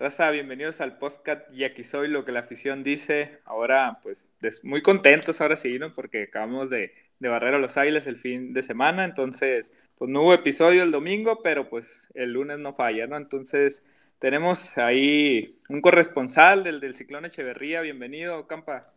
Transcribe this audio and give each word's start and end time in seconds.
Raza, 0.00 0.30
bienvenidos 0.30 0.80
al 0.80 0.96
podcast 0.96 1.52
Y 1.52 1.64
aquí 1.64 1.82
soy 1.82 2.06
lo 2.06 2.24
que 2.24 2.30
la 2.30 2.38
afición 2.38 2.84
dice. 2.84 3.40
Ahora, 3.44 3.98
pues, 4.00 4.30
muy 4.62 4.80
contentos 4.80 5.40
ahora 5.40 5.56
sí, 5.56 5.76
¿no? 5.80 5.92
Porque 5.92 6.22
acabamos 6.22 6.70
de, 6.70 6.94
de 7.18 7.28
barrer 7.28 7.54
a 7.54 7.58
los 7.58 7.76
Águilas 7.76 8.06
el 8.06 8.16
fin 8.16 8.52
de 8.52 8.62
semana, 8.62 9.04
entonces, 9.04 9.72
pues 9.98 10.08
no 10.08 10.22
hubo 10.22 10.34
episodio 10.34 10.84
el 10.84 10.92
domingo, 10.92 11.42
pero 11.42 11.68
pues 11.68 12.12
el 12.14 12.32
lunes 12.32 12.60
no 12.60 12.74
falla, 12.74 13.08
¿no? 13.08 13.16
Entonces, 13.16 13.84
tenemos 14.20 14.78
ahí 14.78 15.58
un 15.68 15.80
corresponsal 15.80 16.62
del, 16.62 16.78
del 16.78 16.94
Ciclón 16.94 17.24
Echeverría. 17.24 17.80
Bienvenido, 17.80 18.46
Campa. 18.46 18.92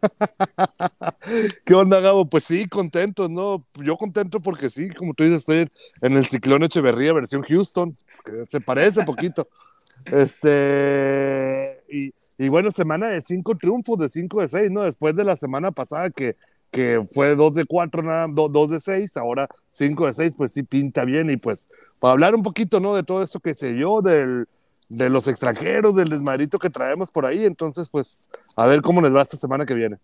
¿Qué 1.66 1.74
onda, 1.74 2.00
Gabo? 2.00 2.24
Pues 2.24 2.44
sí, 2.44 2.66
contento, 2.66 3.28
¿no? 3.28 3.62
Yo 3.74 3.98
contento 3.98 4.40
porque 4.40 4.70
sí, 4.70 4.88
como 4.88 5.12
tú 5.12 5.24
dices, 5.24 5.40
estoy 5.40 5.70
en 6.00 6.16
el 6.16 6.24
Ciclón 6.24 6.64
Echeverría 6.64 7.12
versión 7.12 7.42
Houston, 7.42 7.90
que 8.24 8.46
se 8.48 8.62
parece 8.62 9.04
poquito. 9.04 9.46
Este, 10.06 11.82
y, 11.88 12.12
y, 12.38 12.48
bueno, 12.48 12.70
semana 12.70 13.08
de 13.08 13.20
cinco 13.20 13.56
triunfos, 13.56 13.98
de 13.98 14.08
cinco 14.08 14.40
de 14.40 14.48
seis, 14.48 14.70
¿no? 14.70 14.82
Después 14.82 15.14
de 15.16 15.24
la 15.24 15.36
semana 15.36 15.70
pasada 15.70 16.10
que, 16.10 16.36
que 16.70 17.02
fue 17.12 17.34
dos 17.34 17.54
de 17.54 17.64
cuatro, 17.64 18.02
nada, 18.02 18.26
dos, 18.30 18.52
dos 18.52 18.70
de 18.70 18.80
seis, 18.80 19.16
ahora 19.16 19.48
cinco 19.70 20.06
de 20.06 20.14
seis, 20.14 20.34
pues 20.36 20.52
sí 20.52 20.62
pinta 20.62 21.04
bien. 21.04 21.30
Y 21.30 21.36
pues, 21.36 21.68
para 22.00 22.12
hablar 22.12 22.34
un 22.34 22.42
poquito, 22.42 22.80
¿no? 22.80 22.94
De 22.94 23.02
todo 23.02 23.22
eso 23.22 23.40
que 23.40 23.54
se 23.54 23.72
dio, 23.72 24.00
del, 24.00 24.46
de 24.88 25.08
los 25.10 25.28
extranjeros, 25.28 25.94
del 25.96 26.08
desmadrito 26.08 26.58
que 26.58 26.70
traemos 26.70 27.10
por 27.10 27.28
ahí. 27.28 27.44
Entonces, 27.44 27.88
pues, 27.90 28.30
a 28.56 28.66
ver 28.66 28.82
cómo 28.82 29.00
les 29.00 29.14
va 29.14 29.22
esta 29.22 29.36
semana 29.36 29.66
que 29.66 29.74
viene. 29.74 29.98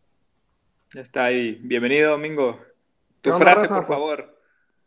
Ya 0.95 1.01
está 1.01 1.25
ahí. 1.25 1.59
Bienvenido, 1.63 2.13
Domingo. 2.13 2.59
Tu 3.21 3.33
frase, 3.33 3.69
por 3.69 3.87
favor. 3.87 4.39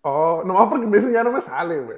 Oh, 0.01 0.43
nomás 0.45 0.69
porque 0.69 0.85
me 0.85 0.97
dicen 0.97 1.11
ya 1.11 1.23
no 1.23 1.31
me 1.31 1.41
sale, 1.41 1.81
güey. 1.81 1.97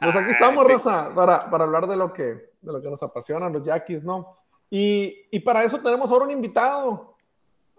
Pues 0.00 0.16
aquí 0.16 0.32
estamos, 0.32 0.66
Rosa, 0.66 1.10
para, 1.14 1.50
para 1.50 1.64
hablar 1.64 1.86
de 1.86 1.96
lo, 1.96 2.12
que, 2.12 2.22
de 2.22 2.72
lo 2.72 2.80
que 2.80 2.90
nos 2.90 3.02
apasiona, 3.02 3.48
los 3.48 3.64
yaquis, 3.64 4.04
¿no? 4.04 4.36
Y, 4.70 5.26
y, 5.30 5.40
para 5.40 5.64
eso 5.64 5.78
tenemos 5.80 6.10
ahora 6.10 6.24
un 6.24 6.30
invitado. 6.30 7.14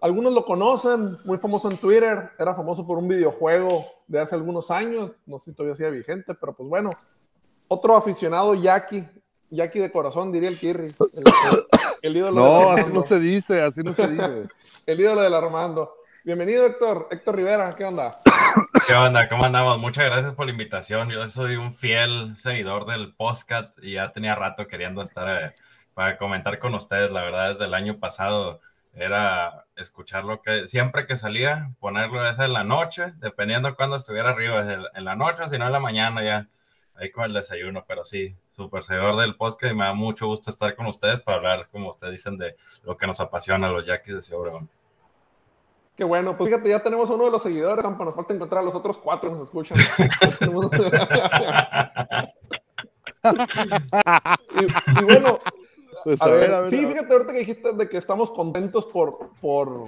Algunos 0.00 0.34
lo 0.34 0.44
conocen, 0.44 1.18
muy 1.24 1.38
famoso 1.38 1.70
en 1.70 1.78
Twitter, 1.78 2.30
era 2.38 2.54
famoso 2.54 2.86
por 2.86 2.98
un 2.98 3.08
videojuego 3.08 3.84
de 4.06 4.20
hace 4.20 4.34
algunos 4.34 4.70
años, 4.70 5.12
no 5.26 5.38
sé 5.38 5.50
si 5.50 5.56
todavía 5.56 5.76
sigue 5.76 5.90
vigente, 5.90 6.34
pero 6.34 6.54
pues 6.54 6.68
bueno, 6.68 6.90
otro 7.68 7.96
aficionado 7.96 8.54
yaqui, 8.54 9.06
yaqui 9.50 9.78
de 9.78 9.90
corazón, 9.90 10.30
diría 10.30 10.50
el 10.50 10.58
Kirri. 10.58 10.88
El, 10.88 11.24
el 12.02 12.16
ídolo 12.16 12.34
no, 12.34 12.70
así 12.70 12.92
no 12.92 13.02
se 13.02 13.18
dice, 13.18 13.62
así 13.62 13.82
no 13.82 13.94
se 13.94 14.06
dice. 14.06 14.48
el 14.86 15.00
ídolo 15.00 15.22
del 15.22 15.34
Armando. 15.34 15.96
Bienvenido, 16.22 16.66
Héctor. 16.66 17.08
Héctor 17.10 17.36
Rivera, 17.36 17.74
¿qué 17.76 17.84
onda? 17.84 18.20
¿Qué 18.86 18.92
onda? 18.94 19.28
¿Cómo 19.30 19.44
andamos? 19.46 19.78
Muchas 19.78 20.04
gracias 20.04 20.34
por 20.34 20.44
la 20.44 20.52
invitación. 20.52 21.08
Yo 21.08 21.26
soy 21.30 21.56
un 21.56 21.74
fiel 21.74 22.36
seguidor 22.36 22.84
del 22.84 23.14
podcast 23.14 23.78
y 23.80 23.92
ya 23.92 24.12
tenía 24.12 24.34
rato 24.34 24.66
queriendo 24.66 25.00
estar 25.00 25.44
eh, 25.44 25.52
para 25.94 26.18
comentar 26.18 26.58
con 26.58 26.74
ustedes. 26.74 27.10
La 27.10 27.22
verdad, 27.22 27.52
desde 27.52 27.64
el 27.64 27.72
año 27.72 27.94
pasado 27.98 28.60
era 28.94 29.64
escuchar 29.76 30.24
lo 30.24 30.42
que 30.42 30.68
siempre 30.68 31.06
que 31.06 31.16
salía, 31.16 31.70
ponerlo 31.80 32.28
en 32.28 32.52
la 32.52 32.62
noche, 32.62 33.14
dependiendo 33.16 33.70
de 33.70 33.74
cuándo 33.74 33.96
estuviera 33.96 34.30
arriba, 34.30 34.60
en 34.94 35.04
la 35.04 35.16
noche, 35.16 35.48
si 35.48 35.56
no 35.56 35.66
en 35.66 35.72
la 35.72 35.80
mañana 35.80 36.22
ya, 36.22 36.48
ahí 36.94 37.10
con 37.10 37.24
el 37.24 37.32
desayuno, 37.32 37.86
pero 37.88 38.04
sí, 38.04 38.36
súper 38.50 38.84
seguidor 38.84 39.18
del 39.18 39.34
podcast 39.36 39.72
y 39.72 39.76
me 39.76 39.84
da 39.84 39.94
mucho 39.94 40.26
gusto 40.26 40.50
estar 40.50 40.76
con 40.76 40.86
ustedes 40.86 41.20
para 41.22 41.38
hablar, 41.38 41.68
como 41.72 41.90
ustedes 41.90 42.12
dicen, 42.12 42.36
de 42.36 42.56
lo 42.84 42.96
que 42.98 43.06
nos 43.06 43.18
apasiona 43.18 43.68
a 43.68 43.70
los 43.70 43.86
yaquis 43.86 44.14
de 44.14 44.22
Ciudad 44.22 44.60
Qué 45.96 46.02
bueno, 46.02 46.36
pues 46.36 46.50
fíjate, 46.50 46.70
ya 46.70 46.82
tenemos 46.82 47.08
uno 47.08 47.26
de 47.26 47.30
los 47.30 47.42
seguidores, 47.42 47.80
Campa, 47.80 48.04
nos 48.04 48.16
falta 48.16 48.34
encontrar 48.34 48.62
a 48.62 48.64
los 48.64 48.74
otros 48.74 48.98
cuatro 48.98 49.30
que 49.30 49.36
nos 49.36 49.44
escuchan. 49.44 49.78
y, 55.00 55.04
bueno, 55.04 55.38
pues 56.02 56.20
a, 56.20 56.26
ver, 56.26 56.68
sí, 56.68 56.84
fíjate 56.84 57.12
ahorita 57.12 57.32
que 57.32 57.38
dijiste 57.38 57.72
de 57.72 57.88
que 57.88 57.98
estamos 57.98 58.32
contentos 58.32 58.86
por, 58.86 59.30
por, 59.40 59.84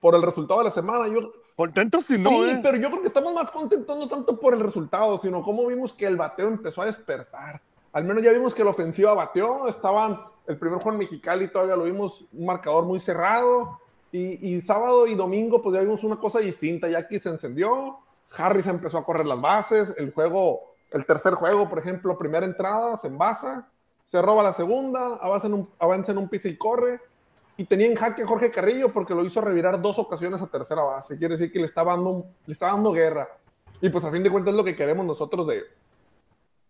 por 0.00 0.14
el 0.14 0.22
resultado 0.22 0.60
de 0.60 0.64
la 0.64 0.70
semana. 0.70 1.08
Yo, 1.08 1.30
contentos 1.56 2.06
si 2.06 2.18
no. 2.18 2.30
Sí, 2.30 2.36
¿eh? 2.48 2.60
pero 2.62 2.78
yo 2.78 2.88
creo 2.88 3.02
que 3.02 3.08
estamos 3.08 3.34
más 3.34 3.50
contentos 3.50 3.98
no 3.98 4.08
tanto 4.08 4.40
por 4.40 4.54
el 4.54 4.60
resultado, 4.60 5.18
sino 5.18 5.42
como 5.42 5.66
vimos 5.66 5.92
que 5.92 6.06
el 6.06 6.16
bateo 6.16 6.48
empezó 6.48 6.80
a 6.80 6.86
despertar. 6.86 7.60
Al 7.92 8.04
menos 8.04 8.22
ya 8.22 8.32
vimos 8.32 8.54
que 8.54 8.64
la 8.64 8.70
ofensiva 8.70 9.12
bateó, 9.12 9.68
estaban 9.68 10.18
el 10.46 10.58
primer 10.58 10.80
juego 10.80 10.92
en 10.92 11.00
Mexicali, 11.00 11.48
todavía 11.48 11.76
lo 11.76 11.84
vimos 11.84 12.24
un 12.32 12.46
marcador 12.46 12.86
muy 12.86 12.98
cerrado 12.98 13.78
y, 14.16 14.60
sábado 14.60 15.08
y 15.08 15.14
domingo, 15.14 15.60
pues 15.60 15.74
ya 15.74 15.80
vimos 15.80 16.04
una 16.04 16.16
cosa 16.16 16.38
distinta. 16.38 16.88
Jackie 16.88 17.18
se 17.18 17.30
encendió, 17.30 17.98
Harris 18.38 18.66
empezó 18.68 18.98
a 18.98 19.04
correr 19.04 19.26
las 19.26 19.40
bases. 19.40 19.94
El 19.98 20.12
juego, 20.12 20.74
el 20.92 21.04
tercer 21.04 21.34
juego, 21.34 21.68
por 21.68 21.80
ejemplo, 21.80 22.16
primera 22.16 22.46
entrada, 22.46 22.96
se 22.98 23.08
envasa, 23.08 23.68
se 24.04 24.22
roba 24.22 24.44
la 24.44 24.52
segunda, 24.52 25.16
avanza 25.16 25.48
en 25.48 25.54
un, 25.54 25.70
avanza 25.80 26.12
en 26.12 26.18
un 26.18 26.28
piso 26.28 26.46
y 26.48 26.56
corre. 26.56 27.00
Y 27.56 27.64
tenía 27.64 27.86
en 27.86 27.96
jaque 27.96 28.22
a 28.22 28.26
Jorge 28.26 28.50
Carrillo 28.50 28.92
porque 28.92 29.14
lo 29.14 29.24
hizo 29.24 29.40
revirar 29.40 29.80
dos 29.82 29.98
ocasiones 29.98 30.40
a 30.40 30.46
tercera 30.46 30.82
base. 30.82 31.18
Quiere 31.18 31.36
decir 31.36 31.52
que 31.52 31.58
le 31.58 31.64
estaba 31.64 31.94
dando, 31.94 32.24
le 32.46 32.52
estaba 32.52 32.72
dando 32.72 32.92
guerra. 32.92 33.28
Y 33.80 33.88
pues 33.88 34.04
a 34.04 34.12
fin 34.12 34.22
de 34.22 34.30
cuentas 34.30 34.52
es 34.52 34.56
lo 34.56 34.64
que 34.64 34.76
queremos 34.76 35.04
nosotros 35.04 35.46
de, 35.48 35.62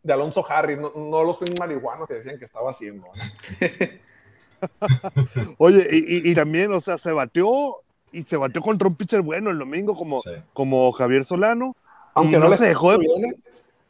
de 0.03 0.13
Alonso 0.13 0.45
Harris, 0.49 0.79
no, 0.79 0.93
no 0.95 1.25
los 1.25 1.39
swing 1.39 1.59
marihuanos 1.59 2.09
que 2.09 2.15
decían 2.15 2.39
que 2.39 2.47
estaba 2.47 2.71
haciendo. 2.71 3.07
Oye, 5.59 5.87
y, 5.91 6.35
también, 6.35 6.73
o 6.73 6.81
sea, 6.81 6.99
se 6.99 7.13
batió 7.13 7.77
y 8.13 8.23
se 8.23 8.37
batió 8.37 8.61
contra 8.61 8.89
un 8.89 8.97
pitcher 8.97 9.23
bueno 9.23 9.51
el 9.51 9.59
domingo 9.59 9.95
como, 9.95 10.23
como 10.53 10.93
Javier 10.93 11.25
Solano. 11.25 11.77
Aunque 12.15 12.39
no, 12.39 12.53
se 12.55 12.67
dejó 12.67 12.97
de... 12.97 13.07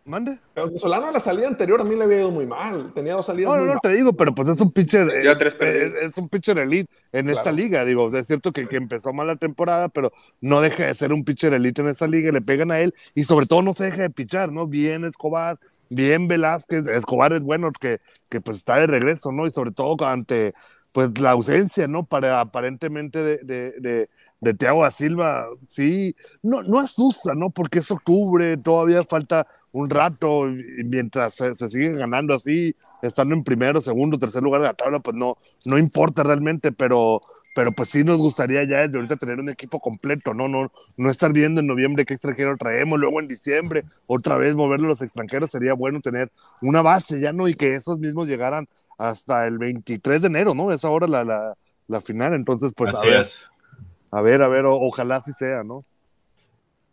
¿Mande? 0.06 0.38
Pero 0.52 0.70
Solano 0.78 1.10
la 1.10 1.20
salida 1.20 1.48
anterior 1.48 1.80
a 1.80 1.84
mí 1.84 1.96
le 1.96 2.04
había 2.04 2.18
ido 2.18 2.30
muy 2.30 2.46
mal. 2.46 2.92
Tenía 2.94 3.14
dos 3.14 3.24
salidas. 3.24 3.50
No, 3.50 3.64
no, 3.64 3.72
no, 3.72 3.80
te 3.80 3.88
digo, 3.88 4.12
pero 4.12 4.34
pues 4.34 4.48
es 4.48 4.60
un 4.60 4.70
pitcher. 4.70 5.08
Eh, 5.10 5.96
es, 6.02 6.18
un 6.18 6.28
pitcher 6.28 6.58
elite 6.58 6.92
en 7.10 7.30
esta 7.30 7.50
liga. 7.50 7.86
Digo, 7.86 8.14
es 8.14 8.26
cierto 8.26 8.52
que, 8.52 8.68
que, 8.68 8.76
empezó 8.76 9.14
mal 9.14 9.28
la 9.28 9.36
temporada, 9.36 9.88
pero 9.88 10.12
no 10.42 10.60
deja 10.60 10.86
de 10.86 10.94
ser 10.94 11.14
un 11.14 11.24
pitcher 11.24 11.54
elite 11.54 11.80
en 11.80 11.88
esta 11.88 12.06
liga. 12.06 12.30
Le 12.32 12.42
pegan 12.42 12.70
a 12.70 12.80
él 12.80 12.94
y 13.14 13.24
sobre 13.24 13.46
todo 13.46 13.62
no 13.62 13.72
se 13.72 13.86
deja 13.86 14.02
de 14.02 14.10
pichar, 14.10 14.52
¿no? 14.52 14.66
Bien 14.66 15.04
Escobar, 15.04 15.56
bien 15.94 16.28
Velázquez. 16.28 16.86
Escobar 16.88 17.32
es 17.32 17.42
bueno 17.42 17.70
que, 17.80 17.98
que 18.30 18.40
pues 18.40 18.58
está 18.58 18.76
de 18.76 18.86
regreso, 18.86 19.32
¿no? 19.32 19.46
Y 19.46 19.50
sobre 19.50 19.72
todo 19.72 20.06
ante 20.06 20.54
pues 20.92 21.18
la 21.18 21.32
ausencia, 21.32 21.88
¿no? 21.88 22.04
Para 22.06 22.40
aparentemente 22.40 23.20
de, 23.20 23.38
de, 23.38 23.74
de, 23.80 24.08
de 24.40 24.90
Silva, 24.92 25.48
sí, 25.68 26.14
no, 26.42 26.62
no 26.62 26.78
asusta, 26.78 27.34
¿no? 27.34 27.50
Porque 27.50 27.80
es 27.80 27.90
octubre, 27.90 28.56
todavía 28.56 29.02
falta 29.02 29.46
un 29.72 29.90
rato, 29.90 30.42
mientras 30.84 31.34
se, 31.34 31.54
se 31.56 31.68
siguen 31.68 31.96
ganando 31.96 32.34
así, 32.34 32.76
estando 33.06 33.34
en 33.34 33.44
primero, 33.44 33.80
segundo, 33.80 34.18
tercer 34.18 34.42
lugar 34.42 34.60
de 34.62 34.68
la 34.68 34.74
tabla, 34.74 34.98
pues 34.98 35.16
no, 35.16 35.36
no 35.66 35.78
importa 35.78 36.22
realmente, 36.22 36.72
pero, 36.72 37.20
pero 37.54 37.72
pues 37.72 37.90
sí 37.90 38.04
nos 38.04 38.18
gustaría 38.18 38.64
ya 38.64 38.78
desde 38.78 38.96
ahorita 38.98 39.16
tener 39.16 39.38
un 39.38 39.48
equipo 39.48 39.80
completo, 39.80 40.34
¿no? 40.34 40.48
No, 40.48 40.72
no 40.96 41.10
estar 41.10 41.32
viendo 41.32 41.60
en 41.60 41.66
noviembre 41.66 42.04
qué 42.04 42.14
extranjero 42.14 42.56
traemos, 42.56 42.98
luego 42.98 43.20
en 43.20 43.28
diciembre 43.28 43.82
otra 44.06 44.36
vez 44.36 44.56
moverlo 44.56 44.86
a 44.86 44.90
los 44.90 45.02
extranjeros, 45.02 45.50
sería 45.50 45.74
bueno 45.74 46.00
tener 46.00 46.30
una 46.62 46.82
base 46.82 47.20
ya, 47.20 47.32
¿no? 47.32 47.48
Y 47.48 47.54
que 47.54 47.74
esos 47.74 47.98
mismos 47.98 48.26
llegaran 48.26 48.68
hasta 48.98 49.46
el 49.46 49.58
23 49.58 50.22
de 50.22 50.28
enero, 50.28 50.54
¿no? 50.54 50.72
Es 50.72 50.84
ahora 50.84 51.06
la, 51.06 51.24
la, 51.24 51.54
la 51.88 52.00
final, 52.00 52.34
entonces 52.34 52.72
pues 52.74 52.94
a 52.94 53.00
ver, 53.00 53.26
a 54.10 54.20
ver, 54.20 54.42
a 54.42 54.48
ver, 54.48 54.64
ojalá 54.66 55.16
así 55.16 55.32
sea, 55.32 55.62
¿no? 55.62 55.84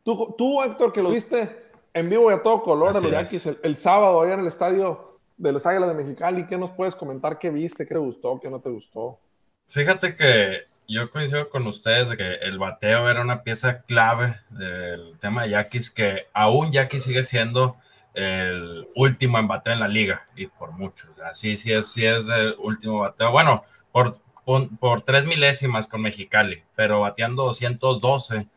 Tú, 0.03 0.33
tú, 0.37 0.63
Héctor, 0.63 0.91
que 0.91 1.03
lo 1.03 1.11
viste 1.11 1.61
en 1.93 2.09
vivo 2.09 2.31
y 2.31 2.33
a 2.33 2.41
todo 2.41 2.63
color 2.63 2.93
de 2.93 3.01
los 3.01 3.11
Yankees 3.11 3.49
el, 3.61 3.77
sábado 3.77 4.21
allá 4.21 4.35
en 4.35 4.39
el 4.41 4.47
estadio 4.47 5.10
de 5.37 5.51
los 5.51 5.65
Águilas 5.65 5.89
de 5.89 5.95
Mexicali. 5.95 6.45
¿Qué 6.45 6.57
nos 6.57 6.71
puedes 6.71 6.95
comentar? 6.95 7.39
¿Qué 7.39 7.49
viste? 7.49 7.85
¿Qué 7.87 7.93
te 7.93 7.99
gustó? 7.99 8.39
¿Qué 8.39 8.49
no 8.49 8.59
te 8.59 8.69
gustó? 8.69 9.19
Fíjate 9.67 10.15
que 10.15 10.65
yo 10.87 11.09
coincido 11.09 11.49
con 11.49 11.65
ustedes 11.67 12.09
de 12.09 12.17
que 12.17 12.33
el 12.35 12.59
bateo 12.59 13.09
era 13.09 13.21
una 13.21 13.43
pieza 13.43 13.83
clave 13.83 14.41
del 14.49 15.17
tema 15.19 15.43
de 15.43 15.51
Yaquis, 15.51 15.89
que 15.89 16.27
aún 16.33 16.71
Yaquis 16.71 17.03
sigue 17.03 17.23
siendo 17.23 17.77
el 18.13 18.89
último 18.95 19.39
en 19.39 19.47
bateo 19.47 19.73
en 19.73 19.79
la 19.79 19.87
liga 19.87 20.25
y 20.35 20.47
por 20.47 20.73
mucho. 20.73 21.07
Así 21.23 21.55
sí, 21.55 21.71
es, 21.71 21.87
sí 21.87 22.05
es 22.05 22.27
el 22.27 22.55
último 22.59 22.99
bateo. 22.99 23.31
Bueno, 23.31 23.63
por, 23.91 24.19
por, 24.43 24.77
por, 24.79 25.01
tres 25.01 25.25
milésimas 25.25 25.87
con 25.87 26.01
Mexicali, 26.01 26.63
pero 26.75 26.99
bateando 26.99 27.43
212 27.45 28.47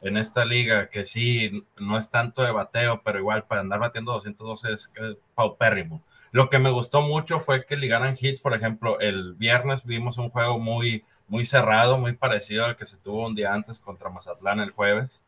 en 0.00 0.16
esta 0.16 0.44
liga, 0.44 0.88
que 0.88 1.04
sí, 1.04 1.64
no 1.76 1.98
es 1.98 2.10
tanto 2.10 2.42
de 2.42 2.50
bateo, 2.52 3.02
pero 3.04 3.18
igual 3.18 3.44
para 3.44 3.60
andar 3.60 3.80
batiendo 3.80 4.12
212 4.12 4.72
es 4.72 4.92
paupérrimo. 5.34 6.02
Lo 6.32 6.48
que 6.48 6.58
me 6.58 6.70
gustó 6.70 7.02
mucho 7.02 7.40
fue 7.40 7.66
que 7.66 7.76
ligaran 7.76 8.16
hits, 8.18 8.40
por 8.40 8.54
ejemplo, 8.54 8.98
el 9.00 9.34
viernes 9.34 9.84
vimos 9.84 10.16
un 10.16 10.30
juego 10.30 10.58
muy, 10.58 11.04
muy 11.28 11.44
cerrado, 11.44 11.98
muy 11.98 12.14
parecido 12.14 12.64
al 12.64 12.74
que 12.74 12.86
se 12.86 12.96
tuvo 12.96 13.26
un 13.26 13.34
día 13.34 13.52
antes 13.52 13.78
contra 13.78 14.08
Mazatlán 14.08 14.60
el 14.60 14.72
jueves. 14.72 15.24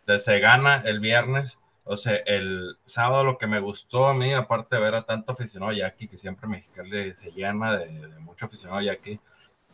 Entonces, 0.00 0.24
se 0.24 0.40
gana 0.40 0.82
el 0.86 0.98
viernes. 1.00 1.58
O 1.84 1.96
sea, 1.98 2.20
el 2.24 2.78
sábado 2.86 3.22
lo 3.22 3.38
que 3.38 3.46
me 3.46 3.60
gustó 3.60 4.08
a 4.08 4.14
mí, 4.14 4.32
aparte 4.32 4.76
de 4.76 4.82
ver 4.82 4.94
a 4.94 5.02
tanto 5.02 5.32
aficionado 5.32 5.72
Jackie, 5.72 6.08
que 6.08 6.16
siempre 6.16 6.48
Mexicali 6.48 7.12
se 7.14 7.30
llena 7.32 7.76
de, 7.76 8.08
de 8.08 8.18
mucho 8.20 8.46
aficionado 8.46 8.80
Jackie, 8.80 9.20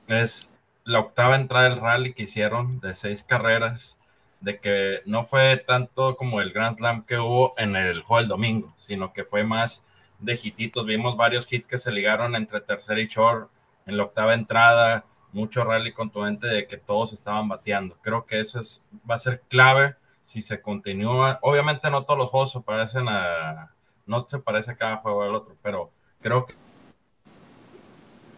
es 0.08 0.58
la 0.84 0.98
octava 0.98 1.36
entrada 1.36 1.68
del 1.68 1.80
rally 1.80 2.12
que 2.12 2.24
hicieron 2.24 2.80
de 2.80 2.94
seis 2.96 3.22
carreras, 3.22 3.98
de 4.40 4.58
que 4.58 5.00
no 5.06 5.24
fue 5.24 5.58
tanto 5.58 6.16
como 6.16 6.40
el 6.40 6.52
Grand 6.52 6.76
Slam 6.76 7.04
que 7.04 7.18
hubo 7.18 7.54
en 7.56 7.76
el 7.76 8.02
juego 8.02 8.20
del 8.20 8.28
domingo, 8.28 8.74
sino 8.76 9.12
que 9.12 9.24
fue 9.24 9.44
más 9.44 9.86
de 10.22 10.38
hititos. 10.42 10.86
Vimos 10.86 11.16
varios 11.16 11.50
hits 11.52 11.66
que 11.66 11.78
se 11.78 11.90
ligaron 11.92 12.34
entre 12.36 12.60
tercera 12.60 13.00
y 13.00 13.06
short 13.06 13.50
en 13.86 13.96
la 13.96 14.04
octava 14.04 14.34
entrada, 14.34 15.04
mucho 15.32 15.64
rally 15.64 15.92
contundente 15.92 16.46
de 16.46 16.66
que 16.66 16.76
todos 16.76 17.12
estaban 17.12 17.48
bateando. 17.48 17.98
Creo 18.02 18.24
que 18.24 18.40
eso 18.40 18.60
es, 18.60 18.86
va 19.08 19.16
a 19.16 19.18
ser 19.18 19.42
clave 19.48 19.96
si 20.24 20.40
se 20.40 20.60
continúa. 20.60 21.38
Obviamente 21.42 21.90
no 21.90 22.04
todos 22.04 22.18
los 22.18 22.30
juegos 22.30 22.52
se 22.52 22.60
parecen 22.60 23.08
a, 23.08 23.74
no 24.06 24.26
se 24.28 24.38
parece 24.38 24.72
a 24.72 24.76
cada 24.76 24.96
juego 24.98 25.24
del 25.24 25.34
otro, 25.34 25.56
pero 25.62 25.90
creo 26.20 26.46
que 26.46 26.54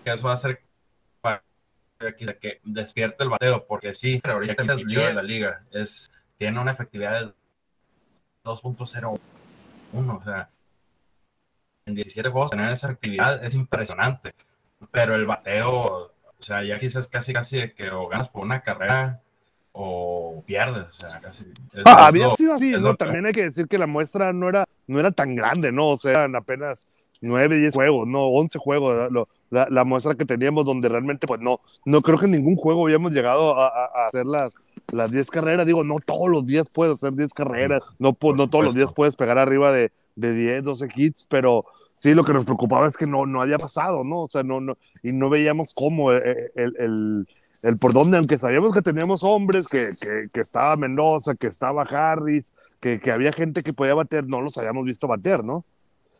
eso 0.04 0.28
va 0.28 0.34
a 0.34 0.38
ser 0.38 0.62
que 2.18 2.60
despierte 2.64 3.24
el 3.24 3.30
bateo, 3.30 3.66
porque 3.66 3.94
sí, 3.94 4.20
pero 4.22 4.34
ahorita 4.34 4.62
es 4.62 4.70
el 4.70 4.86
de 4.86 5.14
la 5.14 5.22
liga, 5.22 5.64
es, 5.70 6.12
tiene 6.36 6.60
una 6.60 6.72
efectividad 6.72 7.20
de 7.20 7.32
2.01, 8.44 9.18
o 9.92 10.22
sea, 10.22 10.50
en 11.86 11.94
17 11.94 12.30
juegos 12.30 12.50
tener 12.50 12.70
esa 12.70 12.88
actividad 12.88 13.44
es 13.44 13.54
impresionante, 13.56 14.34
pero 14.90 15.14
el 15.14 15.26
bateo, 15.26 15.74
o 15.74 16.12
sea, 16.38 16.62
ya 16.62 16.78
quizás 16.78 17.08
casi 17.08 17.32
casi 17.32 17.58
de 17.58 17.74
que 17.74 17.90
o 17.90 18.08
ganas 18.08 18.28
por 18.28 18.42
una 18.42 18.62
carrera 18.62 19.20
o 19.72 20.42
pierdes, 20.46 20.86
o 20.86 20.92
sea, 20.92 21.20
casi. 21.20 21.44
Ah, 21.84 22.06
había 22.06 22.30
sido 22.34 22.54
así, 22.54 22.74
¿no? 22.78 22.94
También 22.94 23.26
hay 23.26 23.32
que 23.32 23.42
decir 23.42 23.66
que 23.66 23.78
la 23.78 23.86
muestra 23.86 24.32
no 24.32 24.48
era, 24.48 24.66
no 24.86 25.00
era 25.00 25.10
tan 25.10 25.34
grande, 25.34 25.72
¿no? 25.72 25.88
O 25.88 25.98
sea, 25.98 26.24
apenas 26.24 26.92
9, 27.20 27.58
10 27.58 27.74
juegos, 27.74 28.06
no, 28.06 28.24
11 28.28 28.58
juegos, 28.58 29.10
la, 29.50 29.66
la, 29.70 29.84
muestra 29.84 30.14
que 30.14 30.24
teníamos 30.24 30.64
donde 30.64 30.88
realmente, 30.88 31.26
pues 31.26 31.40
no, 31.40 31.60
no 31.84 32.00
creo 32.02 32.18
que 32.18 32.26
en 32.26 32.32
ningún 32.32 32.56
juego 32.56 32.84
habíamos 32.84 33.12
llegado 33.12 33.56
a, 33.56 33.66
a, 33.66 34.04
hacer 34.06 34.26
las, 34.26 34.52
las 34.92 35.10
10 35.10 35.30
carreras, 35.30 35.66
digo, 35.66 35.84
no 35.84 35.96
todos 36.04 36.28
los 36.28 36.46
días 36.46 36.68
puedes 36.68 36.94
hacer 36.94 37.14
10 37.14 37.32
carreras, 37.32 37.82
no, 37.98 38.16
no 38.36 38.48
todos 38.48 38.64
los 38.64 38.74
días 38.74 38.92
puedes 38.92 39.16
pegar 39.16 39.38
arriba 39.38 39.72
de, 39.72 39.92
de 40.16 40.34
10, 40.34 40.64
12 40.64 40.88
hits, 40.94 41.26
pero 41.28 41.62
sí, 41.92 42.14
lo 42.14 42.24
que 42.24 42.32
nos 42.32 42.44
preocupaba 42.44 42.86
es 42.86 42.96
que 42.96 43.06
no, 43.06 43.26
no 43.26 43.40
había 43.42 43.58
pasado, 43.58 44.04
¿no? 44.04 44.22
O 44.22 44.26
sea, 44.26 44.42
no, 44.42 44.60
no, 44.60 44.72
y 45.02 45.12
no 45.12 45.30
veíamos 45.30 45.72
cómo 45.74 46.12
eh, 46.12 46.22
eh, 46.24 46.50
el, 46.56 46.76
el, 46.78 47.28
el, 47.62 47.78
por 47.78 47.92
dónde, 47.92 48.18
aunque 48.18 48.36
sabíamos 48.36 48.74
que 48.74 48.82
teníamos 48.82 49.22
hombres, 49.24 49.68
que, 49.68 49.90
que, 50.00 50.26
que 50.32 50.40
estaba 50.40 50.76
Mendoza, 50.76 51.34
que 51.34 51.46
estaba 51.46 51.82
Harris, 51.82 52.52
que, 52.80 53.00
que 53.00 53.10
había 53.10 53.32
gente 53.32 53.62
que 53.62 53.72
podía 53.72 53.94
bater, 53.94 54.26
no 54.26 54.40
los 54.40 54.58
habíamos 54.58 54.84
visto 54.84 55.08
bater, 55.08 55.42
¿no? 55.42 55.64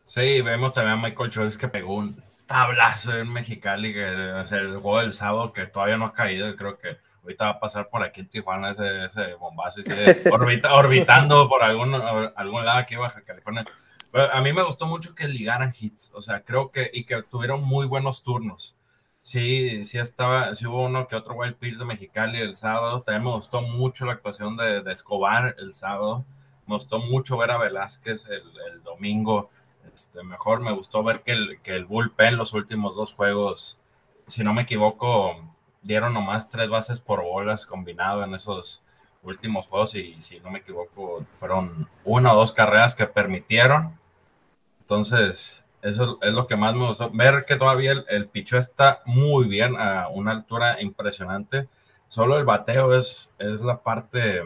Sí, 0.05 0.43
vemos 0.43 0.75
también 0.75 0.99
a 0.99 1.03
Michael 1.03 1.31
Choice 1.31 1.59
que 1.59 1.69
pegó 1.69 1.97
un 1.97 2.15
tablazo 2.47 3.17
en 3.17 3.33
Mexicali, 3.33 3.93
que 3.93 4.05
o 4.05 4.47
sea, 4.47 4.59
el 4.59 4.79
juego 4.79 5.01
del 5.01 5.15
sábado 5.15 5.53
que 5.53 5.67
todavía 5.67 5.97
no 5.97 6.07
ha 6.07 6.13
caído, 6.13 6.55
creo 6.57 6.79
que 6.79 6.99
ahorita 7.25 7.45
va 7.45 7.51
a 7.51 7.61
pasar 7.61 7.89
por 7.89 8.03
aquí 8.03 8.21
en 8.21 8.29
Tijuana 8.29 8.71
ese, 8.71 9.35
bombazo 9.35 9.81
y 9.81 9.85
orbita, 10.31 10.75
orbitando 10.75 11.49
por 11.49 11.63
algún, 11.63 11.95
algún 11.95 12.65
lado 12.65 12.79
aquí 12.79 12.95
en 12.95 13.01
Baja 13.01 13.23
California. 13.23 13.65
A 14.33 14.41
mí 14.41 14.53
me 14.53 14.63
gustó 14.63 14.87
mucho 14.87 15.15
que 15.15 15.27
ligaran 15.27 15.75
hits, 15.79 16.13
o 16.15 16.23
sea, 16.23 16.45
creo 16.45 16.71
que 16.71 16.89
y 16.93 17.05
que 17.05 17.23
tuvieron 17.25 17.65
muy 17.65 17.87
buenos 17.87 18.23
turnos. 18.23 18.77
Sí, 19.21 19.85
sí 19.85 19.99
estaba, 19.99 20.55
sí 20.55 20.67
hubo 20.67 20.85
uno 20.85 21.09
que 21.09 21.17
otro 21.17 21.35
Wild 21.35 21.57
Pills 21.57 21.79
de 21.79 21.85
Mexicali 21.85 22.39
el 22.41 22.57
sábado. 22.57 23.03
También 23.03 23.25
me 23.25 23.33
gustó 23.33 23.63
mucho 23.63 24.05
la 24.05 24.13
actuación 24.13 24.57
de, 24.57 24.83
Escobar 24.93 25.57
el 25.59 25.75
sábado. 25.75 26.25
Me 26.67 26.75
gustó 26.75 26.99
mucho 27.01 27.37
ver 27.37 27.51
a 27.51 27.59
Velázquez 27.59 28.27
el, 28.27 28.43
el 28.71 28.83
domingo 28.83 29.51
este, 29.95 30.23
mejor 30.25 30.61
me 30.61 30.73
gustó 30.73 31.03
ver 31.03 31.23
que 31.23 31.33
el, 31.33 31.61
que 31.63 31.75
el 31.75 31.85
bullpen 31.85 32.37
los 32.37 32.53
últimos 32.53 32.97
dos 32.97 33.13
juegos, 33.13 33.81
si 34.27 34.43
no 34.43 34.53
me 34.53 34.63
equivoco, 34.63 35.37
dieron 35.85 36.13
nomás 36.15 36.49
tres 36.49 36.69
bases 36.69 36.99
por 36.99 37.23
bolas 37.23 37.65
combinado 37.67 38.25
en 38.25 38.35
esos 38.35 38.83
últimos 39.23 39.67
juegos 39.67 39.95
y 39.95 40.21
si 40.21 40.41
no 40.41 40.51
me 40.51 40.59
equivoco 40.59 41.25
fueron 41.33 41.89
una 42.05 42.33
o 42.33 42.37
dos 42.37 42.53
carreras 42.53 42.95
que 42.95 43.07
permitieron. 43.07 43.99
Entonces, 44.81 45.63
eso 45.83 46.19
es 46.21 46.33
lo 46.33 46.47
que 46.47 46.57
más 46.57 46.75
me 46.75 46.87
gustó. 46.89 47.11
Ver 47.11 47.45
que 47.47 47.57
todavía 47.57 47.93
el, 47.93 48.05
el 48.09 48.29
picho 48.29 48.59
está 48.59 49.03
muy 49.07 49.47
bien 49.47 49.77
a 49.79 50.09
una 50.09 50.33
altura 50.33 50.81
impresionante. 50.83 51.69
Solo 52.09 52.39
el 52.39 52.45
bateo 52.45 52.97
es, 52.97 53.33
es 53.39 53.61
la 53.63 53.83
parte 53.83 54.43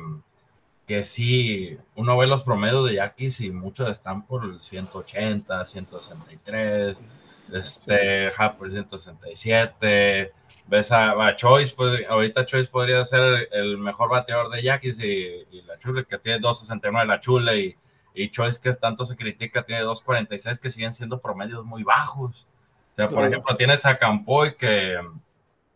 que 0.88 1.04
sí, 1.04 1.76
uno 1.96 2.16
ve 2.16 2.26
los 2.26 2.42
promedios 2.42 2.86
de 2.86 2.94
Yaquis 2.94 3.40
y 3.42 3.50
muchos 3.50 3.90
están 3.90 4.26
por 4.26 4.42
el 4.44 4.62
180, 4.62 5.62
163, 5.66 6.98
este, 7.52 8.30
por 8.58 8.70
167. 8.70 10.32
Ves 10.66 10.92
a, 10.92 11.34
Choice, 11.34 11.74
pues, 11.74 12.06
ahorita 12.08 12.44
Choice 12.44 12.68
podría 12.68 13.04
ser 13.04 13.48
el 13.52 13.78
mejor 13.78 14.10
bateador 14.10 14.50
de 14.50 14.62
Yaquis 14.62 14.98
y, 14.98 15.46
la 15.66 15.78
Chule, 15.78 16.04
que 16.04 16.18
tiene 16.18 16.40
269 16.40 17.06
la 17.06 17.20
Chule, 17.20 17.58
y, 17.58 17.76
y 18.14 18.30
Choice, 18.30 18.60
que 18.62 18.70
tanto 18.72 19.04
se 19.04 19.16
critica, 19.16 19.62
tiene 19.62 19.82
246, 19.82 20.58
que 20.58 20.70
siguen 20.70 20.92
siendo 20.92 21.20
promedios 21.20 21.64
muy 21.64 21.82
bajos. 21.84 22.46
O 22.92 22.96
sea, 22.96 23.08
por 23.08 23.26
ejemplo, 23.26 23.56
tienes 23.56 23.86
a 23.86 23.96
Campoy 23.96 24.56
que, 24.56 24.98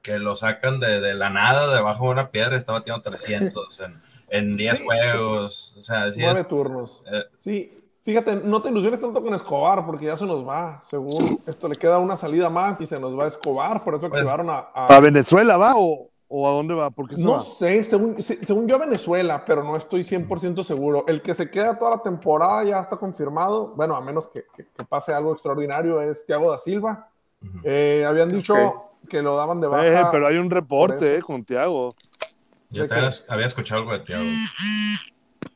que 0.02 0.18
lo 0.18 0.34
sacan 0.34 0.80
de, 0.80 1.00
de, 1.00 1.14
la 1.14 1.30
nada, 1.30 1.74
debajo 1.74 2.06
de 2.06 2.10
una 2.10 2.30
piedra, 2.30 2.56
está 2.56 2.72
batiendo 2.72 3.00
300 3.00 3.80
en 3.80 4.00
en 4.32 4.52
10 4.54 4.80
juegos. 4.80 5.76
O 5.78 5.82
sea, 5.82 6.10
sí 6.10 6.22
turnos. 6.48 7.02
Eh, 7.12 7.24
sí, 7.36 7.81
fíjate, 8.02 8.36
no 8.44 8.60
te 8.60 8.70
ilusiones 8.70 9.00
tanto 9.00 9.22
con 9.22 9.34
Escobar 9.34 9.84
porque 9.86 10.06
ya 10.06 10.16
se 10.16 10.26
nos 10.26 10.46
va. 10.46 10.80
Según 10.82 11.22
esto 11.46 11.68
le 11.68 11.74
queda 11.74 11.98
una 11.98 12.16
salida 12.16 12.50
más 12.50 12.80
y 12.80 12.86
se 12.86 12.98
nos 12.98 13.18
va 13.18 13.24
a 13.24 13.28
Escobar. 13.28 13.82
Por 13.82 13.94
eso 13.94 14.06
activaron 14.06 14.50
a, 14.50 14.58
a. 14.74 15.00
Venezuela 15.00 15.56
va 15.56 15.74
o, 15.76 16.10
o, 16.28 16.48
a 16.48 16.52
dónde 16.52 16.74
va? 16.74 16.90
Porque 16.90 17.16
no 17.18 17.40
sé, 17.40 17.84
según, 17.84 18.20
según 18.22 18.66
yo 18.66 18.76
a 18.76 18.78
Venezuela, 18.78 19.44
pero 19.44 19.62
no 19.62 19.76
estoy 19.76 20.02
100% 20.02 20.62
seguro. 20.62 21.04
El 21.06 21.22
que 21.22 21.34
se 21.34 21.50
queda 21.50 21.78
toda 21.78 21.92
la 21.92 22.02
temporada 22.02 22.64
ya 22.64 22.80
está 22.80 22.96
confirmado. 22.96 23.74
Bueno, 23.76 23.96
a 23.96 24.00
menos 24.00 24.28
que, 24.28 24.44
que, 24.56 24.64
pase 24.84 25.12
algo 25.12 25.32
extraordinario, 25.32 26.00
es 26.00 26.26
Thiago 26.26 26.50
da 26.50 26.58
Silva. 26.58 27.08
Eh, 27.64 28.04
habían 28.06 28.28
dicho 28.28 28.54
que 29.08 29.20
lo 29.22 29.36
daban 29.36 29.60
de 29.60 29.66
baja. 29.66 30.00
Eh, 30.00 30.04
pero 30.10 30.26
hay 30.26 30.36
un 30.36 30.50
reporte 30.50 31.16
eh, 31.16 31.22
con 31.22 31.44
Thiago. 31.44 31.94
Yo 32.70 32.86
te 32.86 32.94
había 33.28 33.46
escuchado 33.46 33.82
algo 33.82 33.92
de 33.92 34.00
Tiago. 34.00 34.22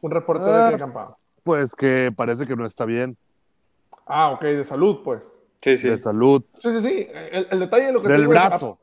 ¿Un 0.03 0.11
reporte 0.11 0.45
de 0.45 0.69
qué 0.69 0.75
ah, 0.75 0.79
campana? 0.79 1.17
Pues 1.47 1.75
que 1.75 2.11
parece 2.15 2.47
que 2.47 2.57
no 2.57 2.67
está 2.67 2.85
bien. 2.85 3.17
Ah, 4.05 4.33
ok, 4.33 4.43
de 4.43 4.65
salud, 4.65 4.99
pues. 5.03 5.39
Sí, 5.63 5.79
sí. 5.79 5.89
De 5.89 5.97
salud. 5.97 6.45
Sí, 6.45 6.71
sí, 6.73 6.81
sí. 6.83 7.09
El, 7.13 7.59
detalle 7.61 7.87
de 7.87 7.93
lo 7.93 8.03
que 8.03 8.09
Del 8.09 8.29
brazo. 8.29 8.79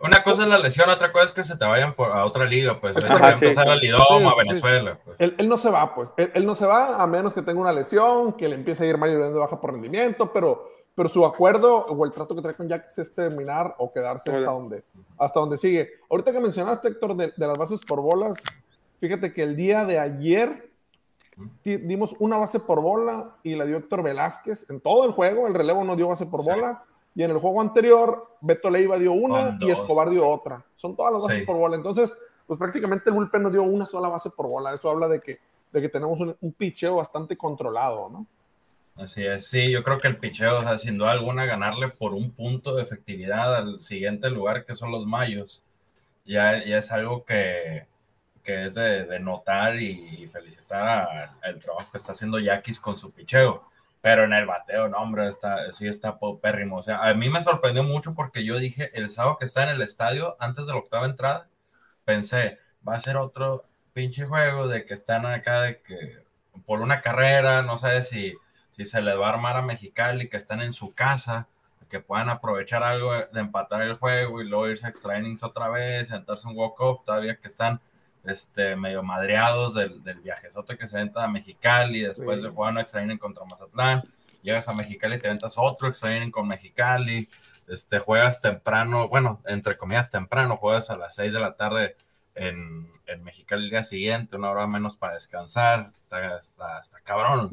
Una 0.00 0.22
cosa 0.22 0.44
es 0.44 0.48
la 0.48 0.58
lesión, 0.58 0.88
otra 0.88 1.12
cosa 1.12 1.24
es 1.26 1.32
que 1.32 1.44
se 1.44 1.56
te 1.56 1.64
vayan 1.64 1.94
por, 1.94 2.10
a 2.10 2.24
otra 2.24 2.44
liga, 2.44 2.80
pues. 2.80 2.96
Ajá, 2.96 3.34
sí. 3.34 3.46
empezar 3.46 3.68
a 3.68 3.74
Lidoma, 3.74 4.30
a 4.30 4.36
Venezuela. 4.36 4.98
Pues. 5.04 5.16
Él, 5.18 5.34
él, 5.36 5.48
no 5.48 5.58
se 5.58 5.70
va, 5.70 5.94
pues. 5.94 6.10
Él, 6.16 6.30
él, 6.34 6.46
no 6.46 6.54
se 6.54 6.66
va 6.66 7.02
a 7.02 7.06
menos 7.06 7.34
que 7.34 7.42
tenga 7.42 7.60
una 7.60 7.72
lesión, 7.72 8.32
que 8.34 8.48
le 8.48 8.54
empiece 8.54 8.84
a 8.84 8.86
ir 8.86 8.96
mal 8.96 9.10
y 9.10 9.14
de 9.14 9.30
baja 9.30 9.60
por 9.60 9.72
rendimiento, 9.72 10.32
pero 10.32 10.68
pero 10.98 11.08
su 11.08 11.24
acuerdo 11.24 11.86
o 11.86 12.04
el 12.04 12.10
trato 12.10 12.34
que 12.34 12.42
trae 12.42 12.56
con 12.56 12.68
Jack 12.68 12.88
es 12.96 13.14
terminar 13.14 13.72
o 13.78 13.88
quedarse 13.88 14.30
hasta 14.30 14.50
donde, 14.50 14.82
hasta 15.16 15.38
donde 15.38 15.56
sigue. 15.56 15.90
Ahorita 16.10 16.32
que 16.32 16.40
mencionaste, 16.40 16.88
Héctor, 16.88 17.14
de, 17.14 17.32
las 17.36 17.56
bases 17.56 17.78
por 17.86 18.00
bolas, 18.00 18.34
fíjate 18.98 19.32
que 19.32 19.44
el 19.44 19.54
día 19.54 19.84
de 19.84 20.00
ayer 20.00 20.68
dimos 21.64 22.14
una 22.18 22.36
base 22.36 22.60
por 22.60 22.82
bola 22.82 23.36
y 23.42 23.54
la 23.54 23.64
dio 23.64 23.76
Héctor 23.76 24.02
Velázquez 24.02 24.68
en 24.70 24.80
todo 24.80 25.06
el 25.06 25.12
juego, 25.12 25.46
el 25.46 25.54
relevo 25.54 25.84
no 25.84 25.96
dio 25.96 26.08
base 26.08 26.26
por 26.26 26.44
bola, 26.44 26.84
y 27.14 27.22
en 27.22 27.30
el 27.30 27.38
juego 27.38 27.60
anterior 27.60 28.36
Beto 28.40 28.70
Leiva 28.70 28.98
dio 28.98 29.12
una 29.12 29.58
y 29.60 29.70
Escobar 29.70 30.10
dio 30.10 30.28
otra. 30.28 30.64
Son 30.76 30.94
todas 30.94 31.12
las 31.12 31.22
bases 31.22 31.44
por 31.44 31.56
bola. 31.56 31.76
Entonces, 31.76 32.16
pues 32.46 32.58
prácticamente 32.58 33.10
el 33.10 33.16
bullpen 33.16 33.42
no 33.42 33.50
dio 33.50 33.62
una 33.62 33.86
sola 33.86 34.08
base 34.08 34.30
por 34.30 34.48
bola. 34.48 34.74
Eso 34.74 34.88
habla 34.88 35.08
de 35.08 35.20
que, 35.20 35.40
de 35.72 35.80
que 35.80 35.88
tenemos 35.88 36.18
un, 36.20 36.36
un 36.40 36.52
picheo 36.52 36.96
bastante 36.96 37.36
controlado, 37.36 38.08
¿no? 38.08 38.26
Así 38.96 39.24
es, 39.24 39.46
sí, 39.46 39.70
yo 39.70 39.84
creo 39.84 39.98
que 39.98 40.08
el 40.08 40.16
picheo, 40.16 40.58
o 40.58 40.60
sea, 40.60 40.76
sin 40.76 40.98
duda 40.98 41.12
alguna, 41.12 41.44
ganarle 41.44 41.88
por 41.88 42.14
un 42.14 42.32
punto 42.32 42.74
de 42.74 42.82
efectividad 42.82 43.54
al 43.54 43.80
siguiente 43.80 44.28
lugar, 44.28 44.64
que 44.64 44.74
son 44.74 44.90
los 44.90 45.06
Mayos, 45.06 45.62
ya, 46.26 46.64
ya 46.64 46.78
es 46.78 46.90
algo 46.90 47.24
que, 47.24 47.86
que 48.48 48.64
es 48.64 48.74
de, 48.76 49.20
notar 49.20 49.76
y, 49.76 50.26
felicitar 50.32 51.34
al 51.42 51.58
trabajo 51.58 51.90
que 51.92 51.98
está 51.98 52.12
haciendo 52.12 52.38
Yaquis 52.38 52.80
con 52.80 52.96
su 52.96 53.12
picheo. 53.12 53.62
Pero 54.00 54.24
en 54.24 54.32
el 54.32 54.46
bateo, 54.46 54.88
no, 54.88 54.96
hombre, 54.96 55.28
está, 55.28 55.70
sí 55.70 55.86
está 55.86 56.18
popérrimo. 56.18 56.78
O 56.78 56.82
sea, 56.82 57.04
a 57.04 57.12
mí 57.12 57.28
me 57.28 57.42
sorprendió 57.42 57.84
mucho 57.84 58.14
porque 58.14 58.44
yo 58.46 58.58
dije, 58.58 58.88
el 58.94 59.10
sábado 59.10 59.36
que 59.38 59.44
está 59.44 59.64
en 59.64 59.68
el 59.68 59.82
estadio, 59.82 60.34
antes 60.40 60.64
de 60.64 60.72
la 60.72 60.78
octava 60.78 61.04
entrada, 61.04 61.46
pensé, 62.06 62.58
va 62.88 62.94
a 62.94 63.00
ser 63.00 63.18
otro 63.18 63.66
pinche 63.92 64.24
juego 64.24 64.66
de 64.66 64.86
que 64.86 64.94
están 64.94 65.26
acá 65.26 65.62
de 65.62 65.82
que 65.82 66.22
por 66.64 66.80
una 66.80 67.02
carrera, 67.02 67.62
no 67.62 67.76
sé 67.76 68.02
si 68.02 68.34
si 68.70 68.84
se 68.86 69.02
les 69.02 69.18
va 69.18 69.26
a 69.26 69.30
armar 69.34 69.56
a 69.56 69.62
Mexicali, 69.62 70.28
que 70.30 70.38
están 70.38 70.62
en 70.62 70.72
su 70.72 70.94
casa, 70.94 71.48
que 71.90 72.00
puedan 72.00 72.30
aprovechar 72.30 72.82
algo 72.84 73.12
de 73.12 73.40
empatar 73.40 73.82
el 73.82 73.94
juego 73.96 74.40
y 74.40 74.48
luego 74.48 74.68
irse 74.68 74.86
a 74.86 74.90
extra 74.90 75.18
innings 75.18 75.42
otra 75.42 75.68
vez, 75.68 76.08
sentarse 76.08 76.46
un 76.46 76.56
walk-off, 76.56 77.04
todavía 77.04 77.36
que 77.36 77.48
están 77.48 77.80
este, 78.28 78.76
medio 78.76 79.02
madreados 79.02 79.74
del, 79.74 80.02
del 80.02 80.20
viajezote 80.20 80.76
que 80.76 80.86
se 80.86 80.96
venta 80.96 81.24
a 81.24 81.28
Mexicali, 81.28 82.02
después 82.02 82.42
de 82.42 82.48
jugar 82.48 82.72
un 82.72 82.78
extra 82.78 83.02
inning 83.02 83.18
contra 83.18 83.44
Mazatlán, 83.44 84.02
llegas 84.42 84.68
a 84.68 84.74
Mexicali 84.74 85.16
y 85.16 85.18
te 85.18 85.28
ventas 85.28 85.54
otro 85.56 85.88
extra 85.88 86.14
inning 86.14 86.30
con 86.30 86.46
Mexicali, 86.46 87.28
este, 87.68 87.98
juegas 87.98 88.40
temprano, 88.40 89.08
bueno, 89.08 89.42
entre 89.46 89.76
comillas 89.76 90.08
temprano, 90.08 90.56
juegas 90.56 90.90
a 90.90 90.96
las 90.96 91.14
6 91.14 91.32
de 91.32 91.40
la 91.40 91.54
tarde 91.56 91.96
en, 92.34 92.90
en 93.06 93.24
Mexicali 93.24 93.64
el 93.64 93.70
día 93.70 93.84
siguiente, 93.84 94.36
una 94.36 94.50
hora 94.50 94.66
menos 94.66 94.96
para 94.96 95.14
descansar, 95.14 95.90
está, 96.40 96.80
está, 96.80 97.00
cabrón. 97.02 97.50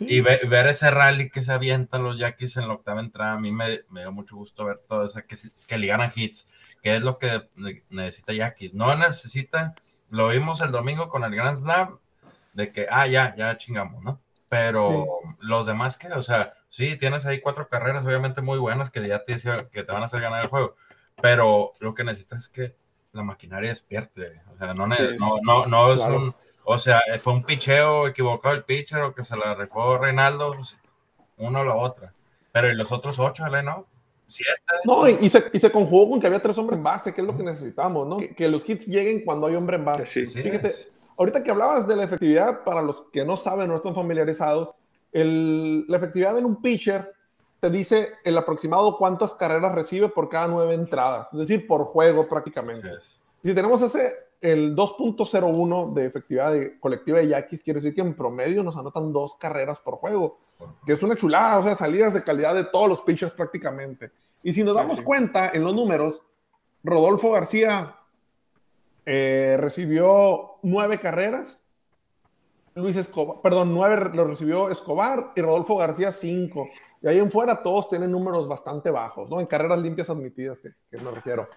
Y 0.00 0.20
ver 0.20 0.66
ese 0.66 0.90
rally 0.90 1.30
que 1.30 1.42
se 1.42 1.52
avientan 1.52 2.02
los 2.02 2.18
Yaquis 2.18 2.56
en 2.56 2.68
la 2.68 2.74
octava 2.74 3.00
entrada, 3.00 3.32
a 3.34 3.40
mí 3.40 3.52
me, 3.52 3.80
me 3.90 4.00
dio 4.00 4.12
mucho 4.12 4.36
gusto 4.36 4.64
ver 4.64 4.80
todo 4.88 5.04
eso, 5.04 5.20
que, 5.26 5.36
que 5.68 5.78
ligaran 5.78 6.10
hits, 6.14 6.46
que 6.82 6.94
es 6.94 7.02
lo 7.02 7.18
que 7.18 7.48
necesita 7.90 8.32
Yaquis. 8.32 8.74
No 8.74 8.94
necesita, 8.94 9.74
lo 10.10 10.28
vimos 10.28 10.60
el 10.62 10.70
domingo 10.70 11.08
con 11.08 11.24
el 11.24 11.34
Grand 11.34 11.56
Slam, 11.56 11.98
de 12.54 12.68
que, 12.68 12.86
ah, 12.90 13.06
ya, 13.06 13.34
ya 13.36 13.56
chingamos, 13.58 14.02
¿no? 14.02 14.20
Pero 14.48 15.06
los 15.40 15.66
demás 15.66 15.96
que, 15.96 16.12
o 16.12 16.22
sea, 16.22 16.54
sí, 16.68 16.96
tienes 16.96 17.26
ahí 17.26 17.40
cuatro 17.40 17.68
carreras 17.68 18.04
obviamente 18.06 18.40
muy 18.40 18.58
buenas 18.58 18.90
que 18.90 19.06
ya 19.06 19.24
te, 19.24 19.36
que 19.72 19.82
te 19.82 19.92
van 19.92 20.02
a 20.02 20.04
hacer 20.04 20.20
ganar 20.20 20.44
el 20.44 20.50
juego, 20.50 20.76
pero 21.20 21.72
lo 21.80 21.94
que 21.94 22.04
necesitas 22.04 22.42
es 22.42 22.48
que 22.48 22.76
la 23.14 23.22
maquinaria 23.22 23.70
despierte. 23.70 24.42
O 24.54 24.58
sea, 24.58 24.74
no, 24.74 24.86
no, 25.42 25.66
no, 25.66 25.92
es 25.92 26.00
un. 26.00 26.34
O 26.64 26.78
sea, 26.78 27.00
fue 27.20 27.34
un 27.34 27.44
picheo 27.44 28.08
equivocado 28.08 28.54
el 28.54 28.64
pitcher 28.64 29.02
o 29.02 29.14
que 29.14 29.22
se 29.22 29.36
la 29.36 29.54
rifó 29.54 29.98
Reinaldo, 29.98 30.54
pues, 30.54 30.78
uno 31.36 31.60
o 31.60 31.64
la 31.64 31.74
otra. 31.74 32.12
Pero 32.52 32.70
y 32.70 32.74
los 32.74 32.90
otros 32.90 33.18
ocho, 33.18 33.44
¿no? 33.62 33.86
Siete. 34.26 34.52
No, 34.84 35.08
y, 35.08 35.28
se, 35.28 35.44
y 35.52 35.58
se 35.58 35.70
conjugó 35.70 36.10
con 36.10 36.20
que 36.20 36.26
había 36.26 36.40
tres 36.40 36.56
hombres 36.58 36.78
en 36.78 36.84
base, 36.84 37.12
que 37.12 37.20
es 37.20 37.26
lo 37.26 37.36
que 37.36 37.42
necesitamos, 37.42 38.06
¿no? 38.06 38.18
Que, 38.34 38.48
los 38.48 38.68
hits 38.68 38.86
lleguen 38.86 39.24
cuando 39.24 39.46
hay 39.46 39.54
hombre 39.54 39.76
en 39.76 39.84
base. 39.84 40.26
Fíjate, 40.26 40.74
ahorita 41.16 41.42
que 41.42 41.50
hablabas 41.50 41.86
de 41.86 41.96
la 41.96 42.04
efectividad, 42.04 42.64
para 42.64 42.82
los 42.82 43.02
que 43.12 43.24
no 43.24 43.36
saben, 43.36 43.68
no 43.68 43.76
están 43.76 43.94
familiarizados, 43.94 44.74
el, 45.12 45.86
la 45.86 45.98
efectividad 45.98 46.38
en 46.38 46.44
un 46.44 46.60
pitcher 46.60 47.14
te 47.60 47.70
dice 47.70 48.10
el 48.24 48.36
aproximado 48.36 48.98
cuántas 48.98 49.32
carreras 49.34 49.74
recibe 49.74 50.08
por 50.08 50.28
cada 50.28 50.48
nueve 50.48 50.74
entradas, 50.74 51.28
es 51.32 51.38
decir, 51.38 51.66
por 51.66 51.84
juego 51.84 52.26
prácticamente. 52.28 52.88
Si 53.42 53.54
tenemos 53.54 53.80
ese, 53.80 54.12
el 54.44 54.76
2.01 54.76 55.94
de 55.94 56.04
efectividad 56.04 56.52
de 56.52 56.78
colectiva 56.78 57.18
de 57.18 57.28
Yaquis, 57.28 57.62
quiere 57.62 57.80
decir 57.80 57.94
que 57.94 58.02
en 58.02 58.14
promedio 58.14 58.62
nos 58.62 58.76
anotan 58.76 59.10
dos 59.10 59.36
carreras 59.38 59.78
por 59.78 59.94
juego, 59.94 60.38
que 60.84 60.92
es 60.92 61.02
una 61.02 61.16
chulada, 61.16 61.60
o 61.60 61.62
sea, 61.62 61.74
salidas 61.74 62.12
de 62.12 62.22
calidad 62.22 62.54
de 62.54 62.64
todos 62.64 62.86
los 62.86 63.00
pitchers 63.00 63.32
prácticamente. 63.32 64.10
Y 64.42 64.52
si 64.52 64.62
nos 64.62 64.74
damos 64.74 65.00
cuenta 65.00 65.50
en 65.54 65.64
los 65.64 65.74
números, 65.74 66.22
Rodolfo 66.82 67.30
García 67.32 67.96
eh, 69.06 69.56
recibió 69.58 70.56
nueve 70.62 71.00
carreras, 71.00 71.64
Luis 72.74 72.96
Escobar, 72.96 73.40
perdón, 73.40 73.72
nueve 73.72 74.10
lo 74.12 74.26
recibió 74.26 74.68
Escobar 74.68 75.32
y 75.36 75.40
Rodolfo 75.40 75.78
García 75.78 76.12
cinco. 76.12 76.68
Y 77.00 77.08
ahí 77.08 77.18
en 77.18 77.30
fuera 77.30 77.62
todos 77.62 77.88
tienen 77.88 78.10
números 78.10 78.46
bastante 78.46 78.90
bajos, 78.90 79.30
¿no? 79.30 79.40
En 79.40 79.46
carreras 79.46 79.78
limpias 79.78 80.10
admitidas, 80.10 80.60
que, 80.60 80.70
me 80.98 81.10
refiero. 81.10 81.48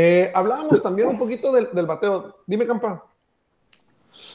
Eh, 0.00 0.30
hablábamos 0.32 0.80
también 0.80 1.08
un 1.08 1.18
poquito 1.18 1.50
del, 1.50 1.84
bateo. 1.84 2.36
Dime, 2.46 2.68
Campa. 2.68 3.04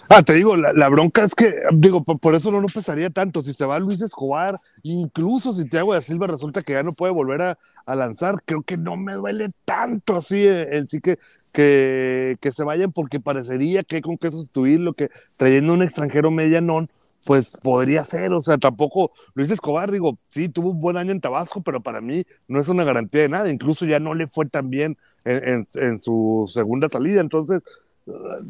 Ah, 0.10 0.22
te 0.22 0.34
digo, 0.34 0.58
la, 0.58 0.90
bronca 0.90 1.24
es 1.24 1.34
que, 1.34 1.54
digo, 1.72 2.04
por, 2.04 2.36
eso 2.36 2.52
no 2.52 2.60
lo 2.60 2.68
pesaría 2.68 3.10
tanto. 3.10 3.42
Si 3.42 3.54
se 3.54 3.66
va 3.66 3.80
Luis 3.80 4.02
Escobar, 4.02 4.58
incluso 4.82 5.54
si 5.54 5.64
Thiago 5.64 5.94
de 5.94 6.02
Silva 6.02 6.28
resulta 6.28 6.64
que 6.64 6.74
ya 6.74 6.84
no 6.84 6.92
puede 6.92 7.14
volver 7.14 7.42
a, 7.86 7.96
lanzar, 7.96 8.44
creo 8.44 8.62
que 8.64 8.76
no 8.76 8.98
me 8.98 9.14
duele 9.14 9.48
tanto 9.64 10.18
así 10.18 10.46
en, 10.46 10.86
sí 10.86 11.00
que, 11.00 11.18
que, 11.54 12.36
que, 12.42 12.52
se 12.52 12.66
vayan, 12.66 12.92
porque 12.92 13.22
parecería 13.22 13.84
que 13.84 14.02
con 14.02 14.18
qué 14.18 14.32
sustituirlo, 14.32 14.92
que 14.92 15.12
trayendo 15.38 15.74
un 15.74 15.82
extranjero 15.82 16.30
medianón, 16.30 16.90
pues 17.26 17.58
podría 17.62 18.04
ser, 18.04 18.34
o 18.34 18.42
sea, 18.42 18.58
tampoco 18.58 19.12
Luis 19.34 19.50
Escobar, 19.50 19.92
digo, 19.92 20.18
sí, 20.30 20.50
tuvo 20.50 20.72
un 20.72 20.82
buen 20.82 20.98
año 20.98 21.12
en 21.12 21.22
Tabasco, 21.22 21.62
pero 21.62 21.82
para 21.82 22.02
mí 22.02 22.24
no 22.48 22.60
es 22.60 22.68
una 22.68 22.84
garantía 22.84 23.22
de 23.22 23.30
nada, 23.30 23.50
incluso 23.50 23.86
ya 23.86 24.00
no 24.00 24.14
le 24.14 24.28
fue 24.28 24.46
tan 24.46 24.70
bien 24.70 24.98
en, 25.26 25.66
su 26.02 26.46
segunda 26.52 26.90
salida, 26.90 27.22
entonces, 27.22 27.62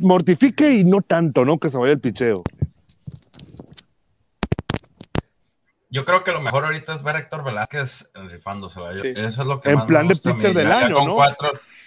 mortifique 0.02 0.74
y 0.74 0.84
no 0.84 1.02
tanto, 1.02 1.46
¿no? 1.46 1.60
Que 1.60 1.70
se 1.70 1.78
vaya 1.78 1.94
el 1.94 2.00
picheo. 2.00 2.44
Yo 5.92 6.06
creo 6.06 6.24
que 6.24 6.32
lo 6.32 6.42
mejor 6.42 6.66
ahorita 6.66 6.96
es 6.96 7.04
ver 7.04 7.18
a 7.18 7.20
Héctor 7.20 7.44
Velázquez 7.44 8.10
rifándosela. 8.16 8.94
Eso 8.94 9.42
es 9.42 9.48
lo 9.48 9.62
que 9.62 9.70
En 9.70 9.86
plan 9.86 10.08
de 10.08 10.16
pitcher 10.16 10.52
del 10.52 10.72
año, 10.72 11.06
¿no? 11.06 11.20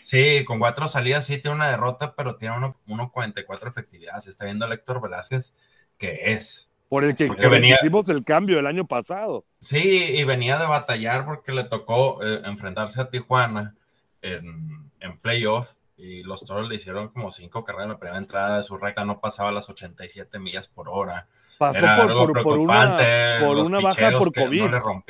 sí, 0.01 0.45
con 0.45 0.61
cuatro 0.61 0.87
salidas 0.87 1.27
sí 1.27 1.39
tiene 1.39 1.57
una 1.57 1.69
derrota, 1.69 2.15
pero 2.15 2.37
tiene 2.37 2.55
1.44 2.55 3.67
efectividad. 3.67 4.21
Se 4.21 4.31
está 4.31 4.45
viendo 4.45 4.65
a 4.65 4.73
Héctor 4.73 5.03
Velázquez 5.03 5.57
que 5.99 6.33
es. 6.33 6.66
Por 6.89 7.05
el 7.05 7.17
que, 7.17 7.29
venía, 7.49 7.75
hicimos 7.75 8.09
el 8.09 8.23
cambio 8.23 8.59
el 8.61 8.67
año 8.67 8.87
pasado. 8.87 9.45
Sí, 9.59 9.79
y 9.81 10.23
venía 10.25 10.59
de 10.59 10.67
batallar 10.67 11.25
porque 11.25 11.53
le 11.53 11.65
tocó 11.65 12.23
eh, 12.23 12.43
enfrentarse 12.45 13.01
a 13.01 13.11
Tijuana 13.11 13.75
en, 14.23 14.91
en 15.01 15.19
playoff 15.19 15.69
y 15.97 16.23
los 16.23 16.45
toros 16.45 16.69
le 16.69 16.77
hicieron 16.77 17.09
como 17.09 17.31
cinco 17.31 17.65
carreras 17.65 17.87
en 17.87 17.93
la 17.93 17.99
primera 17.99 18.19
entrada, 18.19 18.59
de 18.59 18.63
su 18.63 18.77
recta 18.77 19.05
no 19.05 19.19
pasaba 19.19 19.51
las 19.51 19.69
87 19.69 20.39
millas 20.39 20.69
por 20.69 20.89
hora. 20.89 21.27
Pasó 21.59 21.87
por, 21.97 22.43
por, 22.43 22.59
una, 22.59 23.39
por 23.41 23.57
una 23.59 23.81
baja 23.81 24.11
por 24.11 24.33
COVID. 24.33 24.71
No 24.71 25.05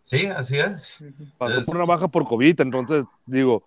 Sí, 0.00 0.26
así 0.26 0.58
es. 0.58 1.04
Pasó 1.38 1.64
por 1.64 1.76
una 1.76 1.84
baja 1.84 2.08
por 2.08 2.24
COVID, 2.24 2.60
entonces 2.60 3.04
digo, 3.26 3.62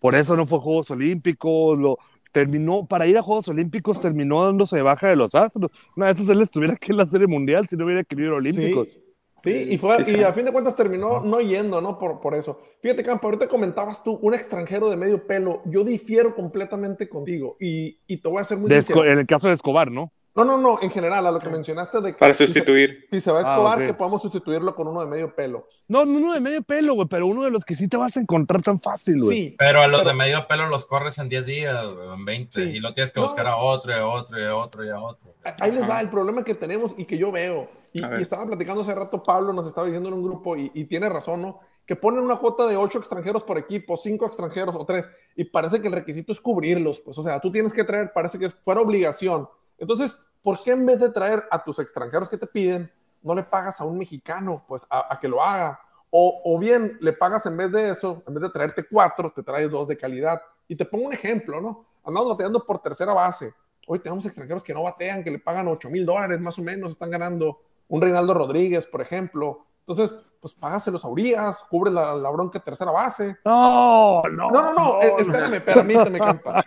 por 0.00 0.14
eso 0.14 0.36
no 0.36 0.46
fue 0.46 0.60
Juegos 0.60 0.90
Olímpicos, 0.90 1.78
lo, 1.78 1.98
terminó, 2.32 2.86
para 2.86 3.06
ir 3.06 3.16
a 3.18 3.22
Juegos 3.22 3.48
Olímpicos, 3.48 4.00
terminó 4.00 4.44
dándose 4.44 4.76
de 4.76 4.82
baja 4.82 5.08
de 5.08 5.16
los 5.16 5.34
Astros. 5.34 5.70
Una 5.96 6.06
vez 6.06 6.28
él 6.28 6.40
estuviera 6.40 6.74
aquí 6.74 6.92
en 6.92 6.98
la 6.98 7.06
Serie 7.06 7.26
Mundial 7.26 7.66
si 7.66 7.76
no 7.76 7.84
hubiera 7.84 8.04
querido 8.04 8.28
ir 8.28 8.34
a 8.34 8.36
Olímpicos. 8.38 9.00
Sí, 9.44 9.50
y, 9.52 9.78
fue, 9.78 10.02
y 10.10 10.22
a 10.24 10.32
fin 10.32 10.44
de 10.44 10.52
cuentas 10.52 10.74
terminó 10.74 11.20
no 11.20 11.40
yendo, 11.40 11.80
¿no? 11.80 11.96
Por, 11.96 12.20
por 12.20 12.34
eso. 12.34 12.60
Fíjate, 12.82 13.04
Campo, 13.04 13.28
ahorita 13.28 13.46
comentabas 13.46 14.02
tú, 14.02 14.18
un 14.20 14.34
extranjero 14.34 14.90
de 14.90 14.96
medio 14.96 15.26
pelo. 15.26 15.62
Yo 15.64 15.84
difiero 15.84 16.34
completamente 16.34 17.08
contigo 17.08 17.56
y, 17.60 18.00
y 18.08 18.16
te 18.20 18.28
voy 18.28 18.38
a 18.38 18.40
hacer 18.42 18.58
muy 18.58 18.70
En 18.72 19.18
el 19.18 19.26
caso 19.26 19.46
de 19.46 19.54
Escobar, 19.54 19.92
¿no? 19.92 20.12
No, 20.38 20.44
no, 20.44 20.56
no, 20.56 20.78
en 20.80 20.90
general, 20.92 21.26
a 21.26 21.32
lo 21.32 21.40
que 21.40 21.48
mencionaste 21.48 22.00
de 22.00 22.12
que. 22.12 22.18
Para 22.18 22.32
sustituir. 22.32 23.08
Si 23.10 23.20
se, 23.20 23.32
va 23.32 23.40
a 23.40 23.42
ah, 23.42 23.50
Escobar, 23.50 23.84
que 23.84 23.92
podamos 23.92 24.22
sustituirlo 24.22 24.72
con 24.76 24.86
uno 24.86 25.00
de 25.00 25.06
medio 25.06 25.34
pelo. 25.34 25.66
No, 25.88 26.04
no 26.04 26.16
uno 26.16 26.32
de 26.32 26.40
medio 26.40 26.62
pelo, 26.62 26.94
güey, 26.94 27.08
pero 27.08 27.26
uno 27.26 27.42
de 27.42 27.50
los 27.50 27.64
que 27.64 27.74
sí 27.74 27.88
te 27.88 27.96
vas 27.96 28.16
a 28.16 28.20
encontrar 28.20 28.62
tan 28.62 28.78
fácil, 28.78 29.20
güey. 29.20 29.36
Sí. 29.36 29.56
Pero 29.58 29.80
a 29.80 29.88
los 29.88 30.04
de 30.04 30.14
medio 30.14 30.46
pelo 30.46 30.68
los 30.68 30.84
corres 30.84 31.18
en 31.18 31.28
10 31.28 31.46
días, 31.46 31.84
en 32.14 32.24
20, 32.24 32.62
y 32.66 32.78
lo 32.78 32.94
tienes 32.94 33.12
que 33.12 33.18
buscar 33.18 33.48
a 33.48 33.56
otro, 33.56 33.90
y 33.90 33.94
a 33.94 34.06
otro, 34.06 34.38
y 34.38 34.44
a 34.44 34.54
otro, 34.54 34.84
y 34.84 34.90
a 34.90 35.00
otro. 35.00 35.34
Ahí 35.58 35.72
les 35.72 35.90
va 35.90 36.00
el 36.00 36.08
problema 36.08 36.44
que 36.44 36.54
tenemos 36.54 36.92
y 36.96 37.04
que 37.04 37.18
yo 37.18 37.32
veo. 37.32 37.66
Y, 37.92 38.04
estaba 38.20 38.46
platicando 38.46 38.82
hace 38.82 38.94
rato, 38.94 39.20
Pablo 39.20 39.52
nos 39.52 39.66
estaba 39.66 39.88
diciendo 39.88 40.08
en 40.08 40.14
un 40.14 40.22
grupo, 40.22 40.56
y, 40.56 40.70
y 40.72 40.84
tiene 40.84 41.08
razón, 41.08 41.40
¿no? 41.40 41.58
Que 41.84 41.96
ponen 41.96 42.20
una 42.20 42.36
cuota 42.36 42.68
de 42.68 42.76
8 42.76 42.96
extranjeros 42.96 43.42
por 43.42 43.58
equipo, 43.58 43.96
5 43.96 44.24
extranjeros 44.24 44.76
o 44.76 44.86
3, 44.86 45.04
y 45.34 45.44
parece 45.46 45.80
que 45.80 45.88
el 45.88 45.94
requisito 45.94 46.30
es 46.30 46.40
cubrirlos, 46.40 47.00
pues, 47.00 47.18
o 47.18 47.24
sea, 47.24 47.40
tú 47.40 47.50
tienes 47.50 47.72
que 47.72 47.82
traer, 47.82 48.12
parece 48.12 48.38
que 48.38 48.50
fuera 48.50 48.80
obligación. 48.80 49.48
Entonces, 49.78 50.18
¿por 50.48 50.62
qué 50.62 50.70
en 50.70 50.86
vez 50.86 50.98
de 50.98 51.10
traer 51.10 51.46
a 51.50 51.62
tus 51.62 51.78
extranjeros 51.78 52.26
que 52.26 52.38
te 52.38 52.46
piden, 52.46 52.90
no 53.20 53.34
le 53.34 53.42
pagas 53.42 53.82
a 53.82 53.84
un 53.84 53.98
mexicano, 53.98 54.64
pues 54.66 54.86
a, 54.88 55.18
que 55.20 55.28
lo 55.28 55.44
haga? 55.44 55.78
O, 56.08 56.58
bien 56.58 56.96
le 57.02 57.12
pagas 57.12 57.44
en 57.44 57.54
vez 57.54 57.70
de 57.70 57.90
eso, 57.90 58.22
en 58.26 58.32
vez 58.32 58.44
de 58.44 58.48
traerte 58.48 58.86
cuatro, 58.90 59.30
te 59.30 59.42
traes 59.42 59.70
dos 59.70 59.86
de 59.88 59.98
calidad. 59.98 60.40
Y 60.66 60.74
te 60.74 60.86
pongo 60.86 61.04
un 61.04 61.12
ejemplo, 61.12 61.60
¿no? 61.60 61.84
Andamos 62.02 62.30
bateando 62.30 62.64
por 62.64 62.78
tercera 62.78 63.12
base. 63.12 63.52
Hoy 63.86 63.98
tenemos 63.98 64.24
extranjeros 64.24 64.64
que 64.64 64.72
no 64.72 64.84
batean, 64.84 65.22
que 65.22 65.30
le 65.30 65.38
pagan 65.38 65.68
8 65.68 65.90
mil 65.90 66.06
dólares 66.06 66.40
más 66.40 66.58
o 66.58 66.62
menos, 66.62 66.92
están 66.92 67.10
ganando 67.10 67.60
un 67.86 68.00
Reinaldo 68.00 68.32
Rodríguez, 68.32 68.86
por 68.86 69.02
ejemplo. 69.02 69.66
Entonces, 69.86 70.18
pues 70.40 70.54
págaselos 70.54 71.04
a 71.04 71.08
Urias, 71.08 71.62
cubre 71.68 71.90
la, 71.90 72.14
la 72.14 72.30
bronca 72.30 72.58
tercera 72.58 72.90
base. 72.90 73.36
No, 73.44 74.22
no. 74.22 74.48
No, 74.48 74.62
no, 74.62 74.72
no, 74.72 75.02
eh, 75.02 75.14
espérame, 75.18 75.60
permíteme, 75.62 76.18
campa. 76.18 76.64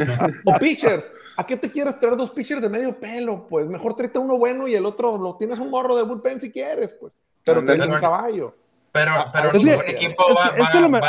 o 0.44 0.52
pitchers 0.60 1.10
¿A 1.36 1.46
qué 1.46 1.56
te 1.56 1.70
quieres 1.70 1.98
traer 2.00 2.16
dos 2.16 2.30
pitchers 2.30 2.62
de 2.62 2.68
medio 2.68 2.98
pelo? 2.98 3.46
Pues 3.48 3.66
mejor 3.66 3.94
tráete 3.94 4.18
uno 4.18 4.38
bueno 4.38 4.66
y 4.68 4.74
el 4.74 4.86
otro 4.86 5.18
lo 5.18 5.36
tienes 5.36 5.58
un 5.58 5.70
morro 5.70 5.96
de 5.96 6.02
bullpen 6.02 6.40
si 6.40 6.50
quieres, 6.50 6.94
pues. 6.98 7.12
Pero 7.44 7.64
tienes 7.64 7.86
un 7.88 7.98
caballo. 7.98 8.54
Pero, 8.96 9.12
ah, 9.12 9.30
pero 9.30 9.52
ningún 9.52 9.84
equipo 9.86 10.24
va, 10.34 10.46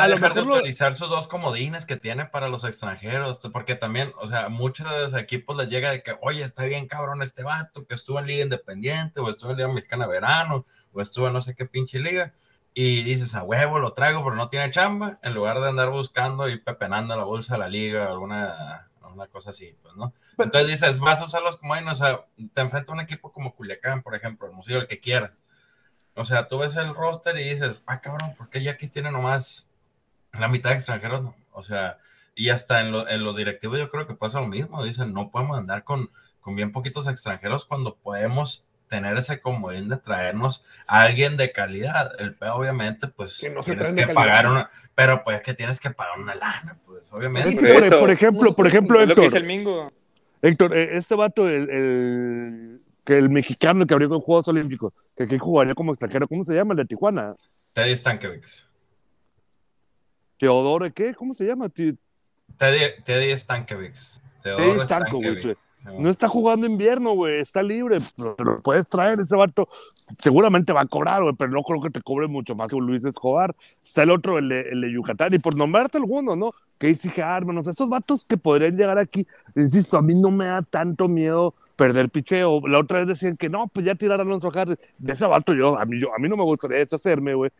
a 0.03 0.07
dejar 0.10 0.34
de 0.34 0.41
utilizar 0.41 0.93
sus 0.93 1.10
dos 1.10 1.29
comodines 1.29 1.86
que 1.86 1.96
tiene 1.96 2.25
para 2.25 2.50
los 2.50 2.65
extranjeros, 2.65 3.39
porque 3.53 3.75
también, 3.75 4.12
o 4.19 4.27
sea, 4.27 4.50
muchos 4.50 4.89
de 4.89 5.00
los 5.03 5.13
equipos 5.13 5.55
les 5.55 5.69
llega 5.69 5.91
de 5.91 6.03
que, 6.03 6.17
oye, 6.22 6.43
está 6.43 6.65
bien 6.65 6.89
cabrón 6.89 7.22
este 7.22 7.43
vato, 7.43 7.88
que 7.88 7.96
estuvo 7.96 8.19
en 8.19 8.27
Liga 8.27 8.43
Independiente, 8.43 9.22
o 9.22 9.29
estuvo 9.29 9.51
en 9.51 9.57
Liga 9.57 9.69
Mexicana 9.69 10.05
Verano, 10.05 10.65
o 10.91 11.01
estuvo 11.01 11.27
en 11.27 11.34
no 11.34 11.39
sé 11.39 11.55
qué 11.55 11.65
pinche 11.65 12.00
liga, 12.00 12.34
y 12.74 13.03
dices, 13.03 13.34
a 13.36 13.43
huevo, 13.43 13.79
lo 13.79 13.93
traigo, 13.93 14.22
pero 14.22 14.36
no 14.36 14.50
tiene 14.50 14.69
chamba, 14.69 15.17
en 15.24 15.34
lugar 15.34 15.62
de 15.62 15.69
andar 15.69 15.89
buscando 15.89 16.50
y 16.50 16.60
pepenando 16.60 17.15
la 17.15 17.24
bolsa 17.24 17.53
de 17.53 17.60
la 17.60 17.69
liga, 17.69 18.07
alguna 18.07 18.89
una 19.14 19.28
cosa 19.28 19.52
así, 19.52 19.76
pues, 19.82 19.96
¿no? 19.96 20.14
Entonces 20.38 20.68
dices, 20.68 21.00
vas 21.00 21.22
a 21.22 21.26
usarlos 21.26 21.58
como 21.58 21.74
ahí, 21.74 21.84
o 21.86 21.96
sea, 21.96 22.26
te 22.54 22.62
enfrenta 22.62 22.92
a 22.92 22.96
un 22.96 23.02
equipo 23.02 23.32
como 23.32 23.56
Culiacán, 23.56 24.04
por 24.04 24.16
ejemplo, 24.16 24.48
Hermosillo, 24.48 24.80
el 24.80 24.88
que 24.88 25.00
quieras. 25.00 25.44
O 26.16 26.26
sea, 26.26 26.48
tú 26.48 26.60
ves 26.60 26.76
el 26.76 26.94
roster 26.96 27.38
y 27.38 27.50
dices, 27.50 27.84
ah, 27.86 28.02
cabrón, 28.02 28.36
¿por 28.36 28.50
qué 28.50 28.64
Yaquis 28.64 28.92
tiene 28.92 29.12
nomás 29.12 29.70
la 30.34 30.48
mitad 30.48 30.72
de 30.72 30.76
extranjeros? 30.76 31.34
O 31.52 31.64
sea, 31.64 31.98
y 32.36 32.50
hasta 32.50 32.82
en, 32.82 32.94
en 32.94 33.24
los 33.24 33.36
directivos 33.36 33.80
yo 33.80 33.90
creo 33.90 34.08
que 34.08 34.16
pasa 34.16 34.42
lo 34.42 34.48
mismo, 34.48 34.84
dicen, 34.84 35.14
no 35.14 35.32
podemos 35.32 35.58
andar 35.58 35.84
con, 35.84 36.12
con 36.40 36.56
bien 36.56 36.72
poquitos 36.72 37.08
extranjeros 37.08 37.66
cuando 37.66 37.96
podemos 37.96 38.67
tener 38.88 39.17
ese 39.17 39.39
comodín 39.39 39.89
de 39.89 39.98
traernos 39.98 40.65
a 40.88 41.01
alguien 41.01 41.38
de 41.38 41.51
calidad. 41.51 42.12
El 42.20 42.36
peor, 42.36 42.60
obviamente, 42.62 43.08
pues 43.08 43.38
que 43.38 43.50
no 43.50 43.62
tienes 43.62 43.91
que 43.91 44.08
pagar 44.08 44.48
una, 44.48 44.70
pero 44.96 45.24
pues 45.24 45.41
que 45.41 45.53
tienes 45.53 45.79
que 45.79 45.91
pagar 45.91 46.20
una 46.20 46.36
lana, 46.36 46.77
pues 46.86 47.03
obviamente. 47.12 47.56
por, 48.00 48.10
ejemplo, 48.10 48.56
por 48.56 48.67
ejemplo, 48.67 49.01
Héctor. 49.01 49.25
Es 49.25 49.34
el 49.34 49.44
Mingo. 49.44 49.91
Héctor, 50.41 50.75
eh, 50.75 50.98
este 50.98 51.15
vato, 51.15 51.48
el, 51.48 51.70
el, 51.70 52.79
que 53.06 53.17
el 53.17 53.29
mexicano 53.29 53.86
que 53.86 53.94
abrió 53.94 54.10
con 54.10 54.22
Juegos 54.22 54.48
Olímpicos, 54.48 54.94
que 55.15 55.24
aquí 55.24 55.38
jugaría 55.38 55.74
como 55.74 55.91
extranjero, 55.91 56.27
¿cómo 56.27 56.44
se 56.44 56.53
llama? 56.53 56.74
El 56.74 56.77
de 56.77 56.86
Tijuana. 56.86 57.36
Teddy 57.74 57.96
Stankiewicz. 57.96 58.67
Teodoro, 60.38 60.91
¿qué? 60.94 61.13
¿Cómo 61.15 61.34
se 61.34 61.46
llama? 61.46 61.70
Teddy, 61.70 61.98
Teddy 63.03 63.38
Stankiewicz. 63.38 64.22
Teddy 64.44 64.79
Stankiewicz. 64.82 65.58
No 65.98 66.10
está 66.10 66.27
jugando 66.27 66.67
invierno, 66.67 67.13
güey, 67.13 67.41
está 67.41 67.63
libre, 67.63 68.00
pero 68.15 68.62
puedes 68.62 68.88
traer 68.88 69.20
ese 69.20 69.36
vato. 69.36 69.70
Seguramente 70.20 70.74
va 70.74 70.82
a 70.82 70.86
cobrar, 70.86 71.24
güey, 71.24 71.36
pero 71.38 71.51
no 71.51 71.63
creo 71.63 71.82
que 71.82 71.89
te 71.89 72.01
cobre 72.01 72.27
mucho 72.27 72.56
más 72.56 72.72
que 72.72 72.77
Luis 72.77 73.06
Escobar. 73.06 73.56
Está 73.72 74.03
el 74.03 74.12
otro, 74.12 74.38
el 74.38 74.50
de, 74.50 74.91
Yucatán, 74.91 75.34
y 75.34 75.39
por 75.39 75.56
nombrarte 75.56 75.98
alguno, 75.98 76.36
¿no? 76.36 76.53
Casey 76.77 77.12
Harman, 77.22 77.58
o 77.58 77.63
sea, 77.63 77.72
esos 77.72 77.89
vatos 77.89 78.25
que 78.27 78.38
podrían 78.38 78.75
llegar 78.75 79.00
aquí, 79.00 79.25
insisto, 79.56 79.98
a 79.98 80.01
mí 80.01 80.13
no 80.13 80.29
me 80.29 80.46
da 80.46 80.62
tanto 80.62 81.08
miedo 81.08 81.53
perder 81.75 82.10
picheo. 82.10 82.67
La 82.67 82.79
otra 82.79 83.00
vez 83.00 83.08
decían 83.08 83.38
que 83.38 83.50
no, 83.50 83.67
pues 83.67 83.86
ya 83.86 83.96
tirar 83.96 84.20
a 84.20 84.24
Alonso 84.24 84.51
Harris. 84.53 84.77
De 84.98 85.13
ese 85.13 85.25
vato 85.25 85.53
yo, 85.53 85.79
a 85.79 85.86
mí, 85.86 86.00
yo, 86.00 86.08
a 86.13 86.20
mí 86.20 86.27
no 86.27 86.36
me 86.36 86.44
gustaría 86.44 86.77
deshacerme, 86.77 87.34
güey. 87.34 87.51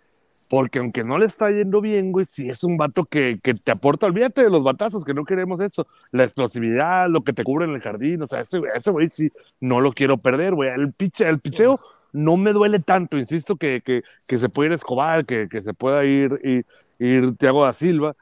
Porque 0.50 0.80
aunque 0.80 1.04
no 1.04 1.18
le 1.18 1.26
está 1.26 1.50
yendo 1.50 1.82
bien, 1.82 2.12
güey, 2.12 2.26
sí 2.26 2.50
es 2.50 2.64
un 2.64 2.78
vato 2.78 3.06
que, 3.06 3.40
que, 3.44 3.54
te 3.54 3.72
aporta, 3.72 4.06
olvídate 4.06 4.44
de 4.44 4.50
los 4.50 4.64
batazos, 4.64 5.04
que 5.04 5.14
no 5.14 5.26
queremos 5.26 5.60
eso. 5.60 5.88
La 6.12 6.24
explosividad, 6.24 7.10
lo 7.10 7.22
que 7.22 7.34
te 7.34 7.44
cubre 7.44 7.66
en 7.66 7.72
el 7.72 7.82
jardín, 7.82 8.22
o 8.22 8.28
sea, 8.28 8.42
ese, 8.42 8.62
ese 8.74 8.92
güey 8.92 9.10
sí 9.10 9.32
no 9.60 9.82
lo 9.82 9.92
quiero 9.92 10.18
perder, 10.18 10.56
güey. 10.56 10.70
El, 10.70 10.94
piche, 10.94 11.28
el 11.28 11.40
picheo 11.40 11.80
no 12.14 12.38
me 12.38 12.54
duele 12.54 12.80
tanto, 12.80 13.18
insisto, 13.18 13.58
que, 13.58 13.82
que, 13.84 14.04
que 14.28 14.38
se 14.38 14.48
puede 14.48 14.70
ir 14.70 14.74
Escobar, 14.76 15.26
que, 15.26 15.50
que 15.50 15.62
se 15.62 15.74
pueda 15.74 16.06
ir, 16.06 16.40
ir, 16.44 16.66
ir 17.00 17.36
Thiago 17.38 17.66
da 17.66 17.74
Silva 17.74 18.16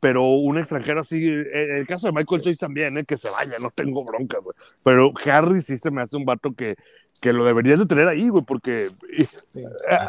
pero 0.00 0.24
un 0.24 0.58
extranjero 0.58 1.00
así, 1.00 1.26
en 1.26 1.76
el 1.76 1.86
caso 1.86 2.06
de 2.06 2.12
Michael 2.12 2.42
Chase 2.42 2.56
también, 2.56 2.96
¿eh? 2.98 3.04
que 3.04 3.16
se 3.16 3.30
vaya, 3.30 3.58
no 3.58 3.70
tengo 3.70 4.04
bronca, 4.04 4.38
güey. 4.38 4.56
Pero 4.82 5.12
Harry 5.26 5.60
sí 5.60 5.76
se 5.76 5.90
me 5.90 6.02
hace 6.02 6.16
un 6.16 6.24
vato 6.24 6.50
que, 6.56 6.76
que 7.22 7.32
lo 7.32 7.44
deberías 7.44 7.78
de 7.78 7.86
tener 7.86 8.08
ahí, 8.08 8.28
güey, 8.30 8.42
porque 8.42 8.90
eh, 9.16 9.26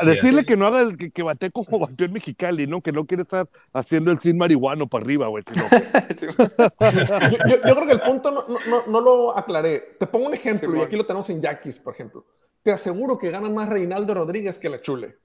decirle 0.03 0.43
que 0.43 0.57
no 0.57 0.65
haga, 0.65 0.81
el, 0.81 0.97
que, 0.97 1.11
que 1.11 1.21
bate 1.21 1.51
como 1.51 1.77
bateó 1.77 2.07
en 2.07 2.11
Mexicali, 2.11 2.65
¿no? 2.65 2.81
Que 2.81 2.91
no 2.91 3.05
quiere 3.05 3.21
estar 3.21 3.47
haciendo 3.71 4.09
el 4.09 4.17
sin 4.17 4.35
marihuano 4.35 4.87
para 4.87 5.03
arriba, 5.03 5.27
güey. 5.27 5.43
Sino... 5.43 5.63
yo, 6.41 7.55
yo, 7.67 7.75
creo 7.75 7.85
que 7.85 7.91
el 7.91 8.01
punto 8.01 8.31
no, 8.31 8.47
no, 8.67 8.87
no, 8.87 8.99
lo 8.99 9.37
aclaré. 9.37 9.95
Te 9.99 10.07
pongo 10.07 10.25
un 10.25 10.33
ejemplo, 10.33 10.75
y 10.75 10.81
aquí 10.81 10.95
lo 10.95 11.05
tenemos 11.05 11.29
en 11.29 11.39
Yaquis, 11.39 11.77
por 11.77 11.93
ejemplo. 11.93 12.25
Te 12.63 12.71
aseguro 12.71 13.19
que 13.19 13.29
gana 13.29 13.47
más 13.47 13.69
Reinaldo 13.69 14.15
Rodríguez 14.15 14.57
que 14.57 14.69
la 14.69 14.81
Chule. 14.81 15.15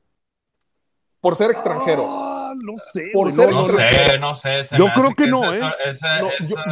Por 1.23 1.37
ser 1.37 1.52
extranjero. 1.52 2.07
Ah, 2.49 2.55
no 2.64 2.78
sé. 2.78 3.11
no, 3.14 3.31
sé, 3.31 4.19
no 4.19 4.35
sé. 4.35 4.62
Yo 4.76 4.87
creo 4.95 5.14
que, 5.14 5.26
no, 5.26 5.52
¿eh? 5.52 5.61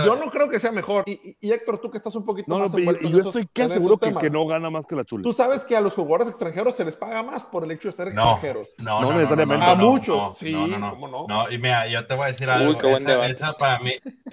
Yo, 0.04 0.16
no 0.16 0.30
creo 0.30 0.48
que 0.48 0.58
sea 0.58 0.72
mejor. 0.72 1.04
Y, 1.06 1.52
Héctor, 1.52 1.80
tú 1.80 1.90
que 1.90 1.98
estás 1.98 2.14
un 2.14 2.24
poquito 2.24 2.58
más 2.58 2.72
y, 2.74 3.10
yo 3.10 3.18
estoy 3.18 3.46
casi 3.46 3.74
seguro 3.74 3.98
que, 3.98 4.14
que, 4.14 4.30
no 4.30 4.46
gana 4.46 4.70
más 4.70 4.86
que 4.86 4.96
la 4.96 5.04
chula. 5.04 5.22
Tú 5.22 5.32
sabes 5.32 5.64
que 5.64 5.76
a 5.76 5.80
los 5.80 5.92
jugadores 5.94 6.28
extranjeros 6.28 6.76
se 6.76 6.84
les 6.84 6.96
paga 6.96 7.22
más 7.22 7.42
por 7.42 7.64
el 7.64 7.70
hecho 7.72 7.88
de 7.88 7.92
ser 7.92 8.08
extranjeros. 8.08 8.68
No, 8.78 9.02
no, 9.02 9.12
necesariamente. 9.12 9.66
a 9.66 9.74
muchos, 9.74 10.38
sí. 10.38 10.52
¿cómo 10.52 11.08
no? 11.08 11.26
No, 11.28 11.50
y 11.50 11.58
mira, 11.58 11.86
yo 11.88 12.06
te 12.06 12.14
voy 12.14 12.24
a 12.24 12.26
decir 12.28 12.48
algo. 12.48 12.78
esa, 12.96 13.52
para, 13.52 13.78
mí, 13.80 13.92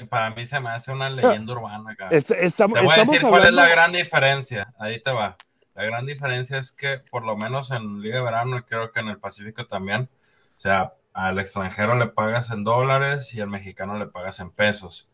para 0.09 0.29
mí 0.31 0.45
se 0.45 0.59
me 0.59 0.69
hace 0.69 0.91
una 0.91 1.09
leyenda 1.09 1.53
urbana. 1.53 1.95
estamos, 2.09 2.79
te 2.79 2.85
voy 2.85 2.93
a 2.95 2.99
decir 2.99 3.21
cuál 3.21 3.45
es 3.45 3.51
la 3.51 3.67
gran 3.67 3.91
diferencia. 3.91 4.69
Ahí 4.79 5.01
te 5.01 5.11
va. 5.11 5.35
La 5.75 5.83
gran 5.83 6.05
diferencia 6.05 6.57
es 6.59 6.71
que, 6.71 6.99
por 6.99 7.25
lo 7.25 7.35
menos 7.35 7.71
en 7.71 8.01
Liga 8.01 8.17
de 8.17 8.23
Verano, 8.23 8.57
y 8.57 8.61
creo 8.61 8.91
que 8.91 8.99
en 8.99 9.07
el 9.07 9.17
Pacífico 9.17 9.65
también, 9.65 10.07
o 10.55 10.59
sea, 10.59 10.93
al 11.13 11.39
extranjero 11.39 11.95
le 11.95 12.07
pagas 12.07 12.51
en 12.51 12.63
dólares 12.63 13.33
y 13.33 13.41
al 13.41 13.49
mexicano 13.49 13.97
le 13.97 14.07
pagas 14.07 14.39
en 14.39 14.49
pesos. 14.49 15.09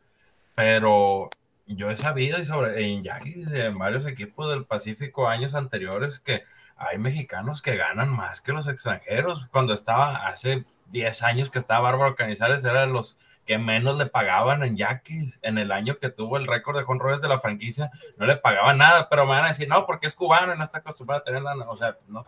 Pero 0.55 1.29
yo 1.67 1.89
he 1.89 1.97
sabido 1.97 2.39
y 2.39 2.45
sobre 2.45 2.83
en 2.83 3.03
en 3.05 3.77
varios 3.77 4.05
equipos 4.05 4.49
del 4.49 4.65
Pacífico 4.65 5.27
años 5.27 5.55
anteriores 5.55 6.19
que 6.19 6.43
hay 6.77 6.97
mexicanos 6.97 7.61
que 7.61 7.75
ganan 7.75 8.09
más 8.09 8.41
que 8.41 8.53
los 8.53 8.67
extranjeros. 8.67 9.47
Cuando 9.51 9.73
estaba 9.73 10.27
hace 10.27 10.65
10 10.87 11.23
años 11.23 11.51
que 11.51 11.59
estaba 11.59 11.91
Bárbaro 11.91 12.15
Canizares, 12.15 12.63
era 12.63 12.81
de 12.81 12.87
los 12.87 13.17
que 13.45 13.57
menos 13.57 13.97
le 13.97 14.05
pagaban 14.05 14.63
en 14.63 14.77
Yaquis. 14.77 15.39
En 15.41 15.57
el 15.57 15.71
año 15.71 15.97
que 15.97 16.09
tuvo 16.09 16.37
el 16.37 16.47
récord 16.47 16.77
de 16.77 16.83
jonrones 16.83 17.21
de 17.21 17.27
la 17.27 17.39
franquicia, 17.39 17.91
no 18.17 18.25
le 18.25 18.37
pagaban 18.37 18.77
nada, 18.77 19.09
pero 19.09 19.25
me 19.25 19.31
van 19.31 19.45
a 19.45 19.49
decir, 19.49 19.67
no, 19.67 19.85
porque 19.85 20.07
es 20.07 20.15
cubano 20.15 20.53
y 20.53 20.57
no 20.57 20.63
está 20.63 20.77
acostumbrado 20.77 21.21
a 21.21 21.25
tener 21.25 21.41
nada. 21.41 21.69
O 21.69 21.75
sea, 21.75 21.97
no, 22.07 22.25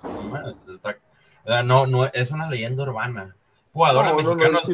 no, 1.86 2.06
es 2.08 2.32
una 2.32 2.50
leyenda 2.50 2.84
urbana 2.84 3.36
jugadores 3.72 4.14
mexicanos. 4.16 4.70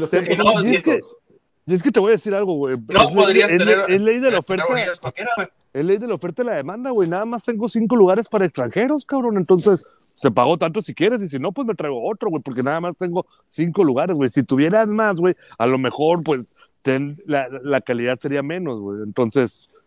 y, 1.65 1.73
es 1.73 1.83
que, 1.83 1.91
te 1.91 1.99
voy 1.99 2.09
a 2.09 2.11
decir 2.13 2.33
algo, 2.33 2.53
güey. 2.53 2.77
No 2.87 3.03
es 3.03 3.11
podrías 3.11 3.49
ley, 3.49 3.57
tener. 3.57 3.91
Es, 3.91 4.01
ley 4.01 4.19
de 4.19 4.31
la 4.31 4.39
oferta. 4.39 4.65
Es 5.73 5.85
ley 5.85 5.97
de 5.97 6.07
la 6.07 6.15
oferta 6.15 6.41
y 6.41 6.45
la 6.45 6.53
demanda, 6.53 6.91
güey. 6.91 7.09
Nada 7.09 7.25
más 7.25 7.43
tengo 7.43 7.67
cinco 7.67 7.95
lugares 7.97 8.29
para 8.29 8.45
extranjeros, 8.45 9.03
cabrón. 9.03 9.37
Entonces, 9.37 9.85
se 10.15 10.31
pagó 10.31 10.57
tanto 10.57 10.81
si 10.81 10.93
quieres. 10.93 11.21
Y 11.21 11.27
si 11.27 11.39
no, 11.39 11.51
pues 11.51 11.67
me 11.67 11.75
traigo 11.75 12.09
otro, 12.09 12.29
güey. 12.29 12.41
Porque 12.41 12.63
nada 12.63 12.79
más 12.79 12.95
tengo 12.97 13.25
cinco 13.45 13.83
lugares, 13.83 14.15
güey. 14.15 14.29
Si 14.29 14.43
tuvieras 14.43 14.87
más, 14.87 15.19
güey, 15.19 15.35
a 15.57 15.67
lo 15.67 15.77
mejor, 15.77 16.23
pues, 16.23 16.55
la, 17.25 17.49
la, 17.63 17.81
calidad 17.81 18.17
sería 18.17 18.41
menos, 18.41 18.79
güey. 18.79 19.03
Entonces. 19.03 19.83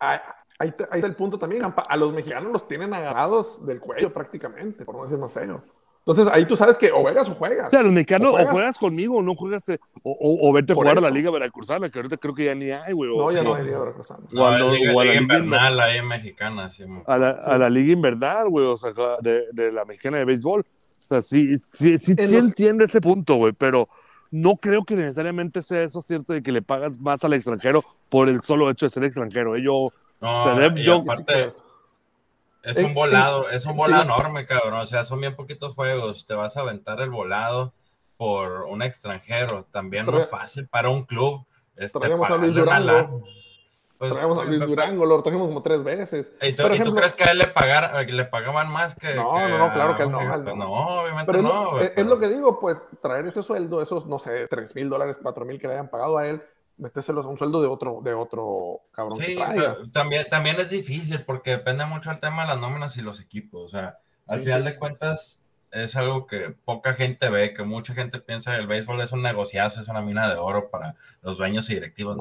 Ahí, 0.00 0.18
ahí, 0.58 0.68
está 0.68 1.06
el 1.06 1.14
punto 1.14 1.38
también. 1.38 1.62
A 1.62 1.96
los 1.96 2.12
mexicanos 2.12 2.52
los 2.52 2.66
tienen 2.66 2.92
agarrados 2.92 3.64
del 3.64 3.78
cuello 3.78 4.12
prácticamente, 4.12 4.84
por 4.84 4.96
no 4.96 5.04
decir 5.04 5.18
más 5.18 5.32
feo. 5.32 5.62
Entonces 6.06 6.28
ahí 6.34 6.44
tú 6.44 6.54
sabes 6.54 6.76
que 6.76 6.92
o 6.92 7.00
juegas 7.00 7.28
o 7.30 7.34
juegas. 7.34 7.68
O 7.68 7.70
sea, 7.70 7.82
los 7.82 7.92
mexicanos 7.92 8.34
o 8.38 8.46
juegas, 8.46 8.76
conmigo 8.76 9.16
o 9.16 9.22
no 9.22 9.34
juegas, 9.34 9.66
eh, 9.70 9.78
o, 10.02 10.48
o, 10.48 10.52
vete 10.52 10.72
a 10.72 10.76
jugar 10.76 10.98
a 10.98 11.00
la 11.00 11.08
Liga 11.08 11.30
Veracruzana, 11.30 11.88
que 11.88 11.98
ahorita 11.98 12.18
creo 12.18 12.34
que 12.34 12.44
ya 12.44 12.54
ni 12.54 12.70
hay, 12.70 12.92
güey. 12.92 13.16
No, 13.16 13.32
ya 13.32 13.42
no 13.42 13.54
hay 13.54 13.64
Liga 13.64 13.78
Veracruzana. 13.78 14.20
O 14.36 14.44
a, 14.44 14.58
la 14.58 14.70
Liga, 14.70 15.14
Invernal, 15.14 15.80
ahí 15.80 16.02
mexicana. 16.02 16.68
Sí, 16.68 16.84
a, 17.06 17.16
la, 17.16 17.30
a 17.30 17.56
la 17.56 17.70
Liga 17.70 17.94
Invernal, 17.94 18.50
güey, 18.50 18.66
o 18.66 18.76
sea, 18.76 18.92
de, 19.22 19.46
de, 19.52 19.72
la 19.72 19.86
mexicana 19.86 20.18
de 20.18 20.26
béisbol. 20.26 20.60
O 20.60 20.64
sea, 21.06 21.22
sí, 21.22 21.56
sí, 21.72 21.96
sí, 21.96 22.14
sí 22.20 22.36
entiendo 22.36 22.84
ese 22.84 23.00
punto, 23.00 23.36
güey, 23.36 23.54
pero 23.54 23.88
no 24.30 24.56
creo 24.56 24.84
que 24.84 24.96
necesariamente 24.96 25.62
sea 25.62 25.84
eso 25.84 26.02
cierto 26.02 26.34
de 26.34 26.42
que 26.42 26.52
le 26.52 26.60
pagas 26.60 26.98
más 26.98 27.24
al 27.24 27.32
extranjero 27.32 27.80
por 28.10 28.28
el 28.28 28.42
solo 28.42 28.68
hecho 28.70 28.84
de 28.84 28.90
ser 28.90 29.04
extranjero. 29.04 29.56
Yo, 29.56 29.86
no, 30.20 30.44
o 30.44 30.56
sea, 30.58 30.74
yo, 30.74 30.96
aparte, 30.96 31.48
es 32.64 32.78
un 32.78 32.94
volado, 32.94 33.50
es 33.50 33.66
un 33.66 33.76
volado 33.76 34.02
enorme, 34.02 34.46
cabrón. 34.46 34.80
O 34.80 34.86
sea, 34.86 35.04
son 35.04 35.20
bien 35.20 35.36
poquitos 35.36 35.74
juegos. 35.74 36.26
Te 36.26 36.34
vas 36.34 36.56
a 36.56 36.60
aventar 36.60 37.00
el 37.00 37.10
volado 37.10 37.74
por 38.16 38.62
un 38.64 38.82
extranjero. 38.82 39.64
También 39.70 40.06
no 40.06 40.18
es 40.18 40.28
fácil 40.28 40.66
para 40.66 40.88
un 40.88 41.04
club. 41.04 41.44
Este, 41.76 41.98
traemos 41.98 42.30
a 42.30 42.36
Luis 42.36 42.54
Durango. 42.54 43.22
Pues, 43.98 44.12
traemos 44.12 44.38
a 44.38 44.42
pues, 44.42 44.48
Luis 44.48 44.68
Durango, 44.68 45.06
lo 45.06 45.22
trajimos 45.22 45.48
como 45.48 45.62
tres 45.62 45.82
veces. 45.84 46.32
¿Y 46.40 46.54
tú, 46.54 46.64
crees 46.94 47.14
que 47.14 47.24
a 47.24 47.32
él 47.32 47.38
le, 47.38 47.46
pagar, 47.46 48.06
le 48.08 48.24
pagaban 48.24 48.70
más 48.70 48.94
que.? 48.94 49.14
No, 49.14 49.38
no, 49.48 49.58
no, 49.58 49.72
claro 49.72 49.96
que 49.96 50.06
no. 50.06 50.20
no, 50.56 51.00
obviamente 51.02 51.42
no. 51.42 51.78
Es, 51.80 51.92
es, 51.96 52.06
lo 52.06 52.18
que 52.18 52.28
digo, 52.28 52.58
pues 52.58 52.82
traer 53.00 53.26
ese 53.26 53.42
sueldo, 53.42 53.80
esos, 53.80 54.06
no 54.06 54.18
sé, 54.18 54.46
tres 54.48 54.74
mil 54.74 54.88
dólares, 54.88 55.18
cuatro 55.22 55.44
mil 55.44 55.58
que 55.58 55.68
le 55.68 55.74
hayan 55.74 55.88
pagado 55.88 56.18
a 56.18 56.26
él, 56.26 56.42
metérselos 56.76 57.26
a 57.26 57.28
un 57.28 57.36
sueldo 57.36 57.62
de 57.62 57.68
otro, 57.68 58.00
de 58.02 58.14
otro 58.14 58.80
cabrón. 58.92 59.18
Sí, 59.18 59.36
también, 59.92 60.26
también 60.28 60.58
es 60.60 60.70
difícil 60.70 61.24
porque 61.24 61.52
depende 61.52 61.84
mucho 61.84 62.10
el 62.10 62.20
tema 62.20 62.42
de 62.42 62.48
las 62.48 62.60
nóminas 62.60 62.96
y 62.96 63.02
los 63.02 63.20
equipos. 63.20 63.64
O 63.64 63.68
sea, 63.68 63.98
al 64.26 64.40
final 64.40 64.64
de 64.64 64.76
cuentas 64.76 65.44
es 65.74 65.96
algo 65.96 66.26
que 66.26 66.54
poca 66.64 66.94
gente 66.94 67.28
ve, 67.28 67.52
que 67.52 67.64
mucha 67.64 67.94
gente 67.94 68.20
piensa 68.20 68.52
que 68.52 68.60
el 68.60 68.68
béisbol 68.68 69.00
es 69.00 69.10
un 69.10 69.22
negociazo, 69.22 69.80
es 69.80 69.88
una 69.88 70.02
mina 70.02 70.28
de 70.28 70.36
oro 70.36 70.70
para 70.70 70.94
los 71.20 71.36
dueños 71.36 71.68
y 71.68 71.74
directivos. 71.74 72.16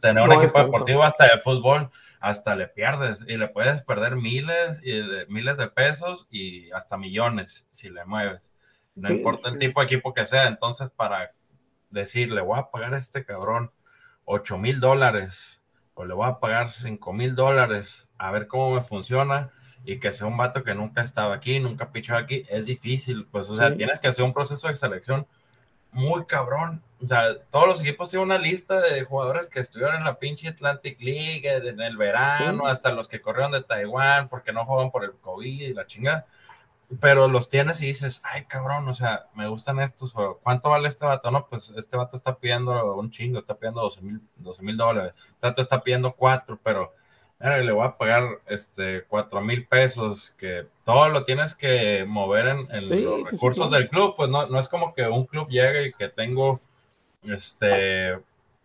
tener 0.00 0.22
un 0.22 0.32
equipo 0.32 0.58
deportivo 0.58 1.02
hasta 1.02 1.24
de 1.24 1.40
fútbol, 1.40 1.90
hasta 2.20 2.54
le 2.54 2.68
pierdes 2.68 3.20
y 3.26 3.38
le 3.38 3.48
puedes 3.48 3.82
perder 3.82 4.16
miles 4.16 4.78
y 4.82 4.92
de, 4.92 5.26
miles 5.28 5.56
de 5.56 5.68
pesos 5.68 6.26
y 6.30 6.70
hasta 6.72 6.98
millones 6.98 7.66
si 7.70 7.88
le 7.88 8.04
mueves. 8.04 8.52
No 8.94 9.10
importa 9.10 9.48
el 9.48 9.58
tipo 9.58 9.80
de 9.80 9.86
equipo 9.86 10.12
que 10.12 10.26
sea. 10.26 10.46
Entonces, 10.46 10.90
para 10.90 11.32
decirle, 11.88 12.42
voy 12.42 12.58
a 12.58 12.70
pagar 12.70 12.92
a 12.92 12.98
este 12.98 13.24
cabrón 13.24 13.70
8 14.24 14.58
mil 14.58 14.80
dólares 14.80 15.62
o 15.94 16.04
le 16.04 16.14
voy 16.14 16.28
a 16.28 16.38
pagar 16.38 16.70
5 16.70 17.12
mil 17.12 17.34
dólares 17.34 18.08
a 18.18 18.30
ver 18.30 18.46
cómo 18.46 18.74
me 18.74 18.82
funciona 18.82 19.50
y 19.84 19.98
que 19.98 20.12
sea 20.12 20.26
un 20.26 20.36
vato 20.36 20.62
que 20.62 20.74
nunca 20.74 21.00
ha 21.00 21.04
estado 21.04 21.32
aquí, 21.32 21.58
nunca 21.58 21.90
pichado 21.90 22.20
aquí, 22.20 22.44
es 22.48 22.66
difícil, 22.66 23.26
pues, 23.26 23.48
o 23.48 23.56
sea, 23.56 23.74
tienes 23.74 23.98
que 23.98 24.08
hacer 24.08 24.24
un 24.24 24.32
proceso 24.32 24.68
de 24.68 24.76
selección 24.76 25.26
muy 25.90 26.24
cabrón. 26.24 26.82
O 27.02 27.06
sea, 27.06 27.36
todos 27.50 27.66
los 27.66 27.80
equipos 27.80 28.10
tienen 28.10 28.26
una 28.26 28.38
lista 28.38 28.80
de 28.80 29.02
jugadores 29.04 29.48
que 29.48 29.60
estuvieron 29.60 29.96
en 29.96 30.04
la 30.04 30.18
pinche 30.18 30.48
Atlantic 30.48 31.00
League 31.00 31.48
en 31.48 31.80
el 31.80 31.96
verano, 31.96 32.66
hasta 32.66 32.92
los 32.92 33.08
que 33.08 33.18
corrieron 33.18 33.52
de 33.52 33.60
Taiwán 33.60 34.28
porque 34.28 34.52
no 34.52 34.64
juegan 34.64 34.90
por 34.90 35.04
el 35.04 35.12
COVID 35.12 35.62
y 35.62 35.74
la 35.74 35.86
chingada. 35.86 36.26
Pero 37.00 37.28
los 37.28 37.48
tienes 37.48 37.80
y 37.80 37.86
dices, 37.86 38.20
ay 38.24 38.44
cabrón, 38.44 38.88
o 38.88 38.94
sea, 38.94 39.26
me 39.34 39.48
gustan 39.48 39.80
estos, 39.80 40.12
pero 40.12 40.40
¿cuánto 40.42 40.70
vale 40.70 40.88
este 40.88 41.06
vato? 41.06 41.30
No, 41.30 41.46
pues 41.46 41.72
este 41.76 41.96
vato 41.96 42.16
está 42.16 42.36
pidiendo 42.36 42.96
un 42.96 43.10
chingo, 43.10 43.38
está 43.38 43.54
pidiendo 43.54 43.80
12 43.80 44.62
mil 44.62 44.76
dólares, 44.76 45.14
este 45.30 45.46
vato 45.46 45.62
está 45.62 45.82
pidiendo 45.82 46.12
cuatro, 46.12 46.58
pero 46.62 46.92
le 47.42 47.72
voy 47.72 47.86
a 47.86 47.96
pagar 47.96 48.40
este 48.46 49.04
cuatro 49.08 49.40
mil 49.40 49.66
pesos, 49.66 50.30
que 50.38 50.66
todo 50.84 51.08
lo 51.08 51.24
tienes 51.24 51.54
que 51.54 52.04
mover 52.06 52.46
en, 52.48 52.88
los 52.88 53.30
recursos 53.30 53.70
del 53.70 53.88
club, 53.88 54.14
pues 54.16 54.30
no, 54.30 54.46
no 54.46 54.60
es 54.60 54.68
como 54.68 54.94
que 54.94 55.06
un 55.06 55.26
club 55.26 55.48
llegue 55.48 55.88
y 55.88 55.92
que 55.92 56.08
tengo, 56.08 56.60
este, 57.24 58.18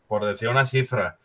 por 0.08 0.26
decir 0.26 0.50
una 0.50 0.68
cifra, 0.68 1.18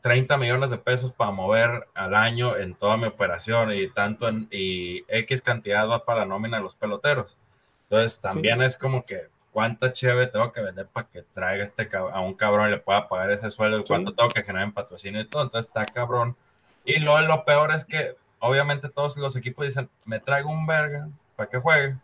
30 0.00 0.36
millones 0.36 0.70
de 0.70 0.78
pesos 0.78 1.12
para 1.12 1.30
mover 1.30 1.88
al 1.94 2.14
año 2.14 2.56
en 2.56 2.74
toda 2.74 2.96
mi 2.96 3.06
operación 3.06 3.72
y 3.72 3.88
tanto 3.88 4.28
en 4.28 4.48
y 4.50 5.04
X 5.08 5.42
cantidad 5.42 5.88
va 5.88 6.04
para 6.04 6.20
la 6.20 6.26
nómina 6.26 6.56
de 6.56 6.62
los 6.62 6.74
peloteros. 6.74 7.36
Entonces 7.84 8.20
también 8.20 8.62
es 8.62 8.78
como 8.78 9.04
que 9.04 9.28
cuánta 9.52 9.92
cheve 9.92 10.26
tengo 10.26 10.52
que 10.52 10.60
vender 10.60 10.86
para 10.86 11.08
que 11.08 11.22
traiga 11.22 11.64
este 11.64 11.88
a 11.94 12.20
un 12.20 12.34
cabrón 12.34 12.68
y 12.68 12.72
le 12.72 12.78
pueda 12.78 13.08
pagar 13.08 13.30
ese 13.30 13.50
sueldo 13.50 13.80
y 13.80 13.84
cuánto 13.84 14.14
tengo 14.14 14.30
que 14.30 14.42
generar 14.42 14.66
en 14.66 14.72
patrocinio 14.72 15.20
y 15.20 15.26
todo. 15.26 15.42
Entonces 15.42 15.68
está 15.68 15.84
cabrón 15.84 16.36
y 16.84 17.00
lo, 17.00 17.20
lo 17.20 17.44
peor 17.44 17.72
es 17.72 17.84
que 17.84 18.14
obviamente 18.38 18.88
todos 18.88 19.16
los 19.16 19.36
equipos 19.36 19.66
dicen, 19.66 19.88
me 20.06 20.18
traigo 20.18 20.50
un 20.50 20.66
verga 20.66 21.08
para 21.36 21.48
que 21.48 21.58
juegue. 21.58 21.96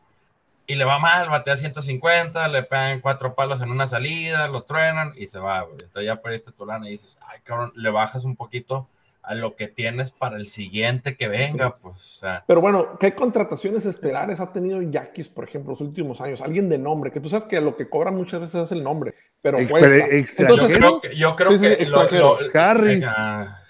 Y 0.66 0.74
le 0.74 0.84
va 0.84 0.98
mal, 0.98 1.28
batea 1.28 1.56
150, 1.56 2.48
le 2.48 2.62
pegan 2.64 3.00
cuatro 3.00 3.34
palos 3.34 3.60
en 3.60 3.70
una 3.70 3.86
salida, 3.86 4.48
lo 4.48 4.62
truenan 4.62 5.12
y 5.16 5.26
se 5.28 5.38
va, 5.38 5.66
Entonces 5.70 6.04
ya 6.04 6.16
perdiste 6.16 6.52
tu 6.52 6.66
lana 6.66 6.88
y 6.88 6.92
dices, 6.92 7.18
ay, 7.26 7.40
cabrón, 7.44 7.72
le 7.76 7.90
bajas 7.90 8.24
un 8.24 8.36
poquito 8.36 8.88
a 9.26 9.34
lo 9.34 9.56
que 9.56 9.66
tienes 9.66 10.12
para 10.12 10.36
el 10.36 10.46
siguiente 10.46 11.16
que 11.16 11.26
venga, 11.26 11.74
pues. 11.74 12.20
Pero 12.46 12.60
bueno, 12.60 12.96
¿qué 12.98 13.12
contrataciones 13.14 13.84
estelares 13.84 14.38
ha 14.38 14.52
tenido 14.52 14.80
Yaquis, 14.80 15.28
por 15.28 15.44
ejemplo, 15.44 15.72
los 15.72 15.80
últimos 15.80 16.20
años? 16.20 16.40
Alguien 16.40 16.68
de 16.68 16.78
nombre, 16.78 17.10
que 17.10 17.18
tú 17.20 17.28
sabes 17.28 17.46
que 17.46 17.60
lo 17.60 17.76
que 17.76 17.88
cobra 17.88 18.12
muchas 18.12 18.40
veces 18.40 18.62
es 18.62 18.72
el 18.72 18.84
nombre, 18.84 19.14
pero 19.42 19.58
Entonces, 19.58 21.10
yo 21.16 21.34
creo 21.34 21.58
que, 21.58 22.58
Harris. 22.58 23.04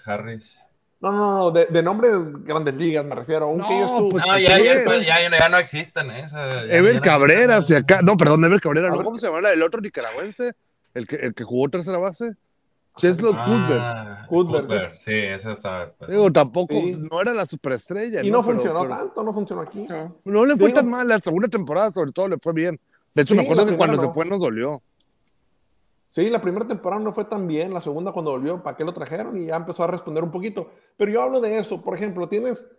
Harris. 0.05 0.66
No, 0.99 1.11
no, 1.11 1.37
no, 1.37 1.51
de, 1.51 1.65
de 1.67 1.83
nombre 1.83 2.09
de 2.09 2.17
grandes 2.43 2.73
ligas 2.75 3.05
me 3.05 3.13
refiero. 3.13 3.49
Un 3.49 3.59
no, 3.59 3.67
que 3.67 3.85
pues, 4.11 4.25
no, 4.25 4.37
ya, 4.39 4.57
ya, 4.57 4.83
ya, 4.99 5.29
ya, 5.37 5.49
no 5.49 5.57
existen 5.57 6.09
esas. 6.11 6.53
Ever 6.69 6.99
Cabrera, 7.01 7.61
si 7.61 7.75
acá. 7.75 8.01
No, 8.01 8.17
perdón, 8.17 8.43
Ever 8.45 8.59
Cabrera, 8.59 8.89
¿no? 8.89 9.03
¿Cómo 9.03 9.17
se 9.17 9.27
llama 9.27 9.47
el 9.49 9.61
otro 9.61 9.79
nicaragüense? 9.79 10.53
El 10.95 11.05
que, 11.05 11.17
el 11.17 11.35
que 11.35 11.43
jugó 11.43 11.69
tercera 11.69 11.99
base. 11.99 12.35
Cheslo 12.97 13.31
ah, 13.35 14.25
Cuthbert. 14.27 14.97
Sí, 14.97 15.13
ese 15.13 15.51
está. 15.51 15.93
Pues. 15.99 16.09
Digo, 16.09 16.31
tampoco, 16.31 16.73
no 17.11 17.21
era 17.21 17.31
la 17.31 17.45
superestrella. 17.45 18.23
Y 18.23 18.31
no, 18.31 18.41
funcionó 18.41 18.87
tanto, 18.87 19.23
no 19.23 19.31
funcionó 19.31 19.61
aquí. 19.61 19.87
No, 20.25 20.45
le 20.45 20.57
fue 20.57 20.73
tan 20.73 20.89
mal, 20.89 21.07
la 21.07 21.19
segunda 21.19 21.47
temporada 21.47 21.91
sobre 21.91 22.11
todo 22.11 22.27
le 22.27 22.37
fue 22.39 22.53
bien. 22.53 22.79
De 23.13 23.21
hecho, 23.21 23.35
me 23.35 23.43
acuerdo 23.43 23.67
que 23.67 23.77
cuando 23.77 24.01
se 24.01 24.09
fue 24.09 24.25
nos 24.25 24.39
dolió. 24.39 24.81
Sí, 26.17 26.31
la 26.31 26.41
primera 26.41 26.67
temporada 26.67 26.99
no 26.99 27.13
fue 27.13 27.25
tan 27.25 27.47
bien, 27.47 27.71
la 27.71 27.79
segunda 27.79 28.11
cuando 28.11 28.31
volvió, 28.31 28.63
¿para 28.63 28.75
qué 28.75 28.83
lo 28.83 28.91
trajeron? 28.91 29.37
Y 29.37 29.45
ya 29.45 29.55
empezó 29.55 29.83
a 29.83 29.87
responder 29.87 30.23
un 30.23 30.31
poquito. 30.31 30.71
Pero 30.97 31.11
yo 31.11 31.21
hablo 31.21 31.39
de 31.39 31.59
eso, 31.59 31.79
por 31.79 31.93
ejemplo, 31.93 32.27
tienes, 32.27 32.71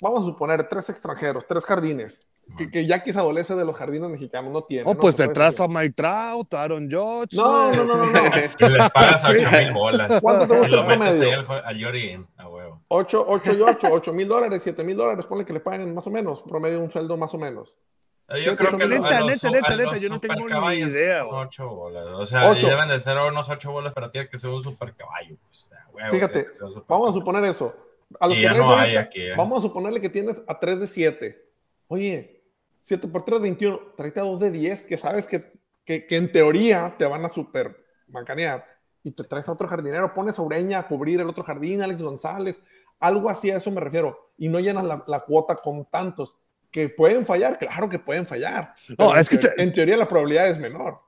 vamos 0.00 0.22
a 0.22 0.26
suponer, 0.26 0.68
tres 0.68 0.90
extranjeros, 0.90 1.44
tres 1.48 1.64
jardines, 1.64 2.20
que, 2.56 2.70
que 2.70 2.86
ya 2.86 3.02
quizá 3.02 3.18
adolece 3.18 3.56
de 3.56 3.64
los 3.64 3.74
jardines 3.74 4.08
mexicanos, 4.08 4.52
no 4.52 4.62
tiene. 4.62 4.88
Oh, 4.88 4.94
pues 4.94 5.16
se 5.16 5.26
traza 5.26 5.64
a 5.64 5.66
Mike 5.66 5.94
Trout, 5.96 6.54
Aaron 6.54 6.88
Judge. 6.88 7.36
No, 7.36 7.72
no, 7.72 7.82
no, 7.82 7.96
no. 7.96 8.12
no. 8.12 8.20
y 8.60 8.68
les 8.68 8.90
pagas 8.92 9.24
a 9.24 9.28
8 9.28 9.50
mil 9.50 9.72
bolas. 9.72 10.22
¿Cuánto 10.22 10.46
te 10.46 10.58
gusta 10.60 10.76
el 10.76 10.86
promedio? 10.86 11.50
A 11.50 11.72
Yorin, 11.72 12.24
a 12.36 12.48
huevo. 12.48 12.80
8, 12.86 13.24
8 13.26 13.52
y 13.54 13.60
8, 13.60 13.88
8 13.90 14.12
mil 14.12 14.28
dólares, 14.28 14.60
7 14.62 14.84
mil 14.84 14.96
dólares, 14.96 15.26
ponle 15.26 15.44
que 15.44 15.52
le 15.52 15.58
paguen 15.58 15.92
más 15.96 16.06
o 16.06 16.12
menos, 16.12 16.42
promedio 16.42 16.78
un 16.78 16.92
sueldo 16.92 17.16
más 17.16 17.34
o 17.34 17.38
menos. 17.38 17.76
Yo 18.42 18.56
creo 18.56 18.78
que 18.78 18.86
neta, 18.86 19.20
neta, 19.20 19.50
neta, 19.50 19.76
neta, 19.76 19.96
yo 19.98 20.08
no 20.08 20.18
tengo 20.18 20.46
ni 20.70 20.76
idea. 20.76 21.26
Ocho 21.26 21.68
bolas. 21.68 22.06
O 22.06 22.26
sea, 22.26 22.50
ocho. 22.50 22.66
deben 22.68 22.88
de 22.88 22.98
ser 23.00 23.18
unos 23.18 23.48
ocho 23.48 23.70
bolas, 23.70 23.92
pero 23.94 24.10
tiene 24.10 24.28
que 24.28 24.38
ser 24.38 24.50
un 24.50 24.62
super 24.62 24.94
caballo. 24.94 25.36
Pues, 25.92 26.10
Fíjate, 26.10 26.48
vamos 26.88 27.10
a 27.10 27.12
suponer 27.12 27.44
eso. 27.44 27.74
A 28.20 28.26
los 28.26 28.36
que 28.36 28.48
no 28.48 28.76
hay 28.76 28.96
aquí, 28.96 29.22
¿eh? 29.22 29.34
Vamos 29.36 29.58
a 29.58 29.62
suponerle 29.62 30.00
que 30.00 30.08
tienes 30.08 30.42
a 30.46 30.58
3 30.58 30.80
de 30.80 30.86
7. 30.86 31.44
Oye, 31.88 32.42
7 32.80 33.08
por 33.08 33.24
3, 33.24 33.42
21. 33.42 33.78
Tráete 33.96 34.20
a 34.20 34.24
2 34.24 34.40
de 34.40 34.50
10, 34.50 34.84
que 34.84 34.98
sabes 34.98 35.26
que, 35.26 35.40
que, 35.84 36.06
que 36.06 36.16
en 36.16 36.32
teoría 36.32 36.94
te 36.96 37.06
van 37.06 37.24
a 37.24 37.28
super 37.28 37.76
bancanear. 38.06 38.64
Y 39.02 39.10
te 39.10 39.24
traes 39.24 39.48
a 39.48 39.52
otro 39.52 39.68
jardinero, 39.68 40.14
pones 40.14 40.38
a 40.38 40.42
Ureña 40.42 40.78
a 40.78 40.88
cubrir 40.88 41.20
el 41.20 41.28
otro 41.28 41.44
jardín, 41.44 41.82
Alex 41.82 42.02
González. 42.02 42.60
Algo 43.00 43.28
así 43.28 43.50
a 43.50 43.58
eso 43.58 43.70
me 43.70 43.80
refiero. 43.80 44.32
Y 44.38 44.48
no 44.48 44.60
llenas 44.60 44.84
la, 44.84 45.04
la 45.06 45.20
cuota 45.20 45.56
con 45.56 45.84
tantos 45.86 46.36
que 46.74 46.88
pueden 46.88 47.24
fallar, 47.24 47.56
claro 47.56 47.88
que 47.88 48.00
pueden 48.00 48.26
fallar. 48.26 48.74
No, 48.98 49.16
es 49.16 49.28
que 49.28 49.38
en 49.58 49.72
teoría 49.72 49.96
la 49.96 50.08
probabilidad 50.08 50.48
es 50.48 50.58
menor. 50.58 50.98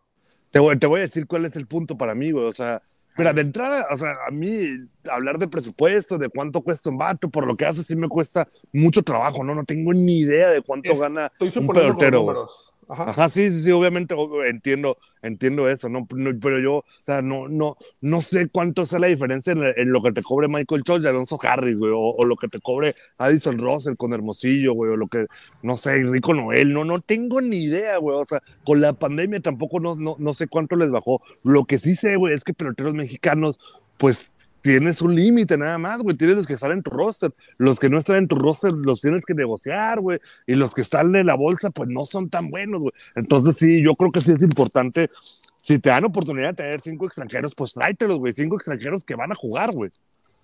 Te 0.53 0.61
voy, 0.61 0.79
te 0.79 0.87
voy, 0.87 1.01
a 1.01 1.03
decir 1.03 1.27
cuál 1.27 1.45
es 1.45 1.57
el 1.57 1.67
punto 1.67 1.97
para 1.97 2.15
mí, 2.15 2.31
güey. 2.31 2.45
O 2.45 2.53
sea, 2.53 2.81
mira, 3.19 3.33
de 3.33 3.43
entrada, 3.43 3.89
o 3.91 3.99
sea, 3.99 4.15
a 4.29 4.31
mí 4.31 4.65
hablar 5.11 5.39
de 5.39 5.49
presupuesto, 5.49 6.19
de 6.19 6.29
cuánto 6.29 6.63
cuesta 6.63 6.89
un 6.89 6.99
vato, 6.99 7.29
por 7.29 7.49
lo 7.49 7.57
que 7.57 7.67
hace, 7.67 7.83
sí 7.83 7.97
me 7.97 8.07
cuesta 8.07 8.47
mucho 8.73 9.03
trabajo, 9.03 9.43
¿no? 9.43 9.57
No 9.57 9.65
tengo 9.65 9.93
ni 9.93 10.21
idea 10.21 10.51
de 10.51 10.63
cuánto 10.63 10.97
gana 10.97 11.33
un 11.41 11.67
pelotero. 11.67 12.47
Ajá. 12.88 13.29
sí, 13.29 13.51
sí, 13.51 13.62
sí, 13.62 13.72
obviamente 13.72 14.14
entiendo, 14.49 14.96
entiendo 15.22 15.68
eso, 15.68 15.88
¿no? 15.88 16.07
Pero 16.07 16.61
yo, 16.61 16.77
o 16.77 16.85
sea, 17.03 17.20
no, 17.20 17.49
no, 17.49 17.77
no 18.01 18.20
sé 18.20 18.49
cuánto 18.49 18.83
es 18.83 18.92
la 18.92 19.09
diferencia 19.09 19.53
en, 19.53 19.92
lo 19.92 20.03
que 20.03 20.12
te 20.12 20.22
cobre 20.22 20.46
Michael 20.46 20.83
Chow 20.85 21.01
y 21.01 21.07
Alonso 21.07 21.38
Harris, 21.42 21.79
güey, 21.79 21.92
o, 21.94 22.25
lo 22.25 22.37
que 22.37 22.49
te 22.49 22.61
cobre 22.61 22.94
Addison 23.18 23.59
Russell 23.59 23.96
con 23.96 24.12
Hermosillo, 24.12 24.75
güey, 24.75 24.92
o 24.92 24.96
lo 24.96 25.09
que, 25.09 25.27
no 25.62 25.77
sé, 25.77 26.05
Rico 26.05 26.33
Noel, 26.33 26.72
no, 26.72 26.85
no 26.85 26.94
tengo 26.99 27.40
ni 27.40 27.57
idea, 27.57 27.99
güey, 27.99 28.16
o 28.16 28.25
sea, 28.25 28.40
con 28.64 28.81
la 28.81 28.92
pandemia 28.92 29.40
tampoco 29.40 29.81
no, 29.81 29.96
no, 29.96 30.16
no 30.18 30.35
sé 30.35 30.46
cuánto 30.46 30.77
les 30.77 30.90
bajó. 30.90 31.22
Lo 31.42 31.64
que 31.64 31.79
sí 31.79 31.96
sé, 31.96 32.16
güey, 32.16 32.35
es 32.35 32.44
que 32.44 32.55
peloteros 32.55 32.94
mexicanos, 32.94 33.59
pues 33.99 34.33
tienes 34.67 35.01
un 35.01 35.15
límite 35.15 35.57
nada 35.57 35.79
más, 35.79 36.03
güey. 36.03 36.17
Tienes 36.17 36.35
los 36.37 36.47
que 36.47 36.55
están 36.55 36.73
en 36.73 36.83
tu 36.83 36.91
roster. 36.91 37.33
Los 37.59 37.79
que 37.79 37.89
no 37.89 37.99
están 37.99 38.17
en 38.17 38.27
tu 38.27 38.35
roster 38.35 38.73
los 38.73 39.01
tienes 39.01 39.25
que 39.25 39.33
negociar, 39.33 40.01
güey. 40.01 40.19
Y 40.45 40.57
los 40.57 40.75
que 40.75 40.81
están 40.81 41.15
en 41.15 41.27
la 41.27 41.35
bolsa, 41.35 41.71
pues 41.71 41.89
no 41.89 42.05
son 42.05 42.29
tan 42.29 42.51
buenos, 42.51 42.81
güey. 42.81 42.93
Entonces, 43.15 43.57
sí, 43.57 43.81
yo 43.81 43.95
creo 43.95 44.11
que 44.11 44.21
sí 44.21 44.33
es 44.33 44.43
importante. 44.43 45.09
Si 45.57 45.79
te 45.79 45.91
dan 45.91 46.05
oportunidad 46.05 46.49
de 46.49 46.55
tener 46.55 46.81
cinco 46.81 47.07
extranjeros, 47.07 47.55
pues 47.55 47.75
tráetelos, 47.75 48.19
güey. 48.19 48.33
Cinco 48.33 48.57
extranjeros 48.57 49.05
que 49.05 49.15
van 49.15 49.31
a 49.31 49.37
jugar, 49.37 49.71
güey. 49.71 49.91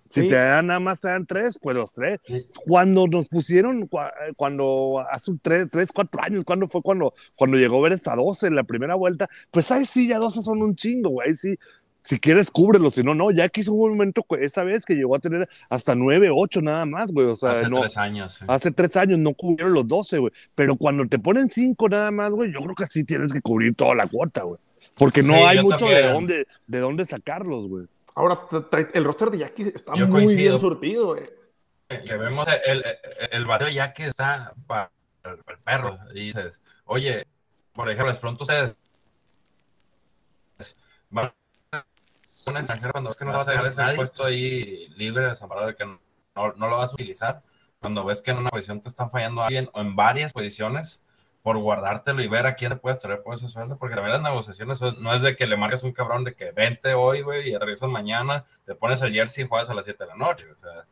Si 0.09 0.21
te 0.29 0.35
dan 0.35 0.67
nada 0.67 0.79
más, 0.79 1.01
te 1.01 1.09
dan 1.09 1.25
tres, 1.25 1.59
pues 1.61 1.75
los 1.75 1.91
tres. 1.93 2.19
Cuando 2.65 3.07
nos 3.07 3.27
pusieron, 3.27 3.89
cuando 4.37 5.03
hace 5.11 5.31
tres, 5.41 5.67
tres, 5.69 5.89
cuatro 5.93 6.21
años, 6.21 6.45
cuando 6.45 6.69
fue 6.69 6.81
cuando, 6.81 7.13
cuando 7.35 7.57
llegó 7.57 7.79
a 7.79 7.83
ver 7.83 7.93
esta 7.93 8.15
12 8.15 8.47
en 8.47 8.55
la 8.55 8.63
primera 8.63 8.95
vuelta, 8.95 9.27
pues 9.51 9.69
ahí 9.71 9.83
sí, 9.85 10.07
ya 10.07 10.19
12 10.19 10.43
son 10.43 10.61
un 10.61 10.75
chingo, 10.75 11.09
güey. 11.09 11.29
Ahí 11.29 11.35
sí, 11.35 11.57
si 12.03 12.19
quieres, 12.19 12.51
cúbrelo, 12.51 12.91
si 12.91 13.01
no, 13.01 13.15
no, 13.15 13.31
ya 13.31 13.47
quiso 13.47 13.71
un 13.73 13.91
momento 13.91 14.25
esa 14.39 14.63
vez 14.65 14.83
que 14.83 14.93
llegó 14.93 15.15
a 15.15 15.19
tener 15.19 15.47
hasta 15.69 15.95
nueve, 15.95 16.29
ocho 16.31 16.61
nada 16.61 16.85
más, 16.85 17.11
güey, 17.11 17.27
o 17.27 17.35
sea, 17.35 17.51
hace 17.51 17.69
no, 17.69 17.79
tres 17.79 17.97
años. 17.97 18.39
Hace 18.45 18.71
tres 18.71 18.97
años 18.97 19.19
no 19.19 19.33
cubrieron 19.33 19.73
los 19.73 19.87
doce, 19.87 20.17
güey, 20.17 20.33
pero 20.53 20.75
cuando 20.75 21.07
te 21.07 21.17
ponen 21.17 21.47
cinco 21.47 21.87
nada 21.87 22.11
más, 22.11 22.31
güey, 22.31 22.51
yo 22.51 22.59
creo 22.59 22.75
que 22.75 22.87
sí 22.87 23.05
tienes 23.05 23.31
que 23.31 23.39
cubrir 23.39 23.73
toda 23.75 23.95
la 23.95 24.07
cuota, 24.07 24.43
güey, 24.43 24.59
porque 24.97 25.21
no 25.21 25.47
hay 25.47 25.61
mucho 25.61 25.87
de 25.87 26.11
dónde, 26.11 26.47
de 26.67 26.79
dónde 26.79 27.05
sacarlos, 27.05 27.69
güey. 27.69 27.85
Ahora, 28.15 28.41
el 28.93 29.03
roster 29.05 29.31
de 29.31 29.37
Jackie 29.37 29.71
está 29.73 29.95
muy 29.95 30.35
bien 30.35 30.59
surtido, 30.59 31.15
güey. 31.15 31.23
Que 31.87 32.17
vemos 32.17 32.45
el, 32.65 32.83
el, 32.83 32.95
el 33.31 33.45
barrio 33.45 33.69
Jackie 33.69 34.03
está 34.03 34.51
para 34.67 34.91
el, 35.23 35.37
perro, 35.63 35.97
y 36.13 36.25
dices, 36.25 36.61
oye, 36.85 37.25
por 37.73 37.89
ejemplo, 37.89 38.11
de 38.13 38.19
pronto 38.19 38.43
ustedes 38.43 38.75
un 42.47 42.57
extranjero 42.57 42.91
cuando 42.91 43.09
es 43.09 43.17
que 43.17 43.25
no 43.25 43.31
vas 43.33 43.47
a 43.47 43.51
dejar 43.51 43.67
ese 43.67 43.95
puesto 43.95 44.25
ahí 44.25 44.87
libre, 44.95 45.27
desamparado 45.27 45.67
de 45.67 45.75
que 45.75 45.85
no, 45.85 45.99
no, 46.35 46.67
lo 46.67 46.77
vas 46.77 46.91
a 46.91 46.93
utilizar, 46.93 47.41
cuando 47.79 48.03
ves 48.05 48.21
que 48.21 48.31
en 48.31 48.37
una 48.37 48.49
posición 48.49 48.81
te 48.81 48.87
están 48.87 49.09
fallando 49.09 49.43
alguien 49.43 49.69
o 49.73 49.81
en 49.81 49.95
varias 49.95 50.33
posiciones, 50.33 51.03
por 51.43 51.57
guardártelo 51.57 52.23
y 52.23 52.27
ver 52.29 52.45
a 52.45 52.55
quién 52.55 52.71
te 52.71 52.77
puedes 52.77 52.99
traer 52.99 53.21
por 53.21 53.35
ese 53.35 53.49
sueldo, 53.49 53.77
porque 53.77 53.95
también 53.95 54.13
las 54.13 54.23
negociaciones 54.23 54.81
no 54.81 55.13
es 55.13 55.21
de 55.21 55.35
que 55.35 55.45
le 55.45 55.57
marques 55.57 55.83
un 55.83 55.91
cabrón 55.91 56.23
de 56.23 56.33
que 56.33 56.51
vente 56.51 56.93
hoy, 56.93 57.21
güey, 57.21 57.49
y 57.49 57.57
regresas 57.57 57.89
mañana, 57.89 58.45
te 58.65 58.75
pones 58.75 59.01
el 59.01 59.11
jersey 59.11 59.43
y 59.43 59.47
juegas 59.47 59.69
a 59.69 59.73
las 59.73 59.83
7 59.83 60.05
de 60.05 60.07
la 60.07 60.15
noche. 60.15 60.47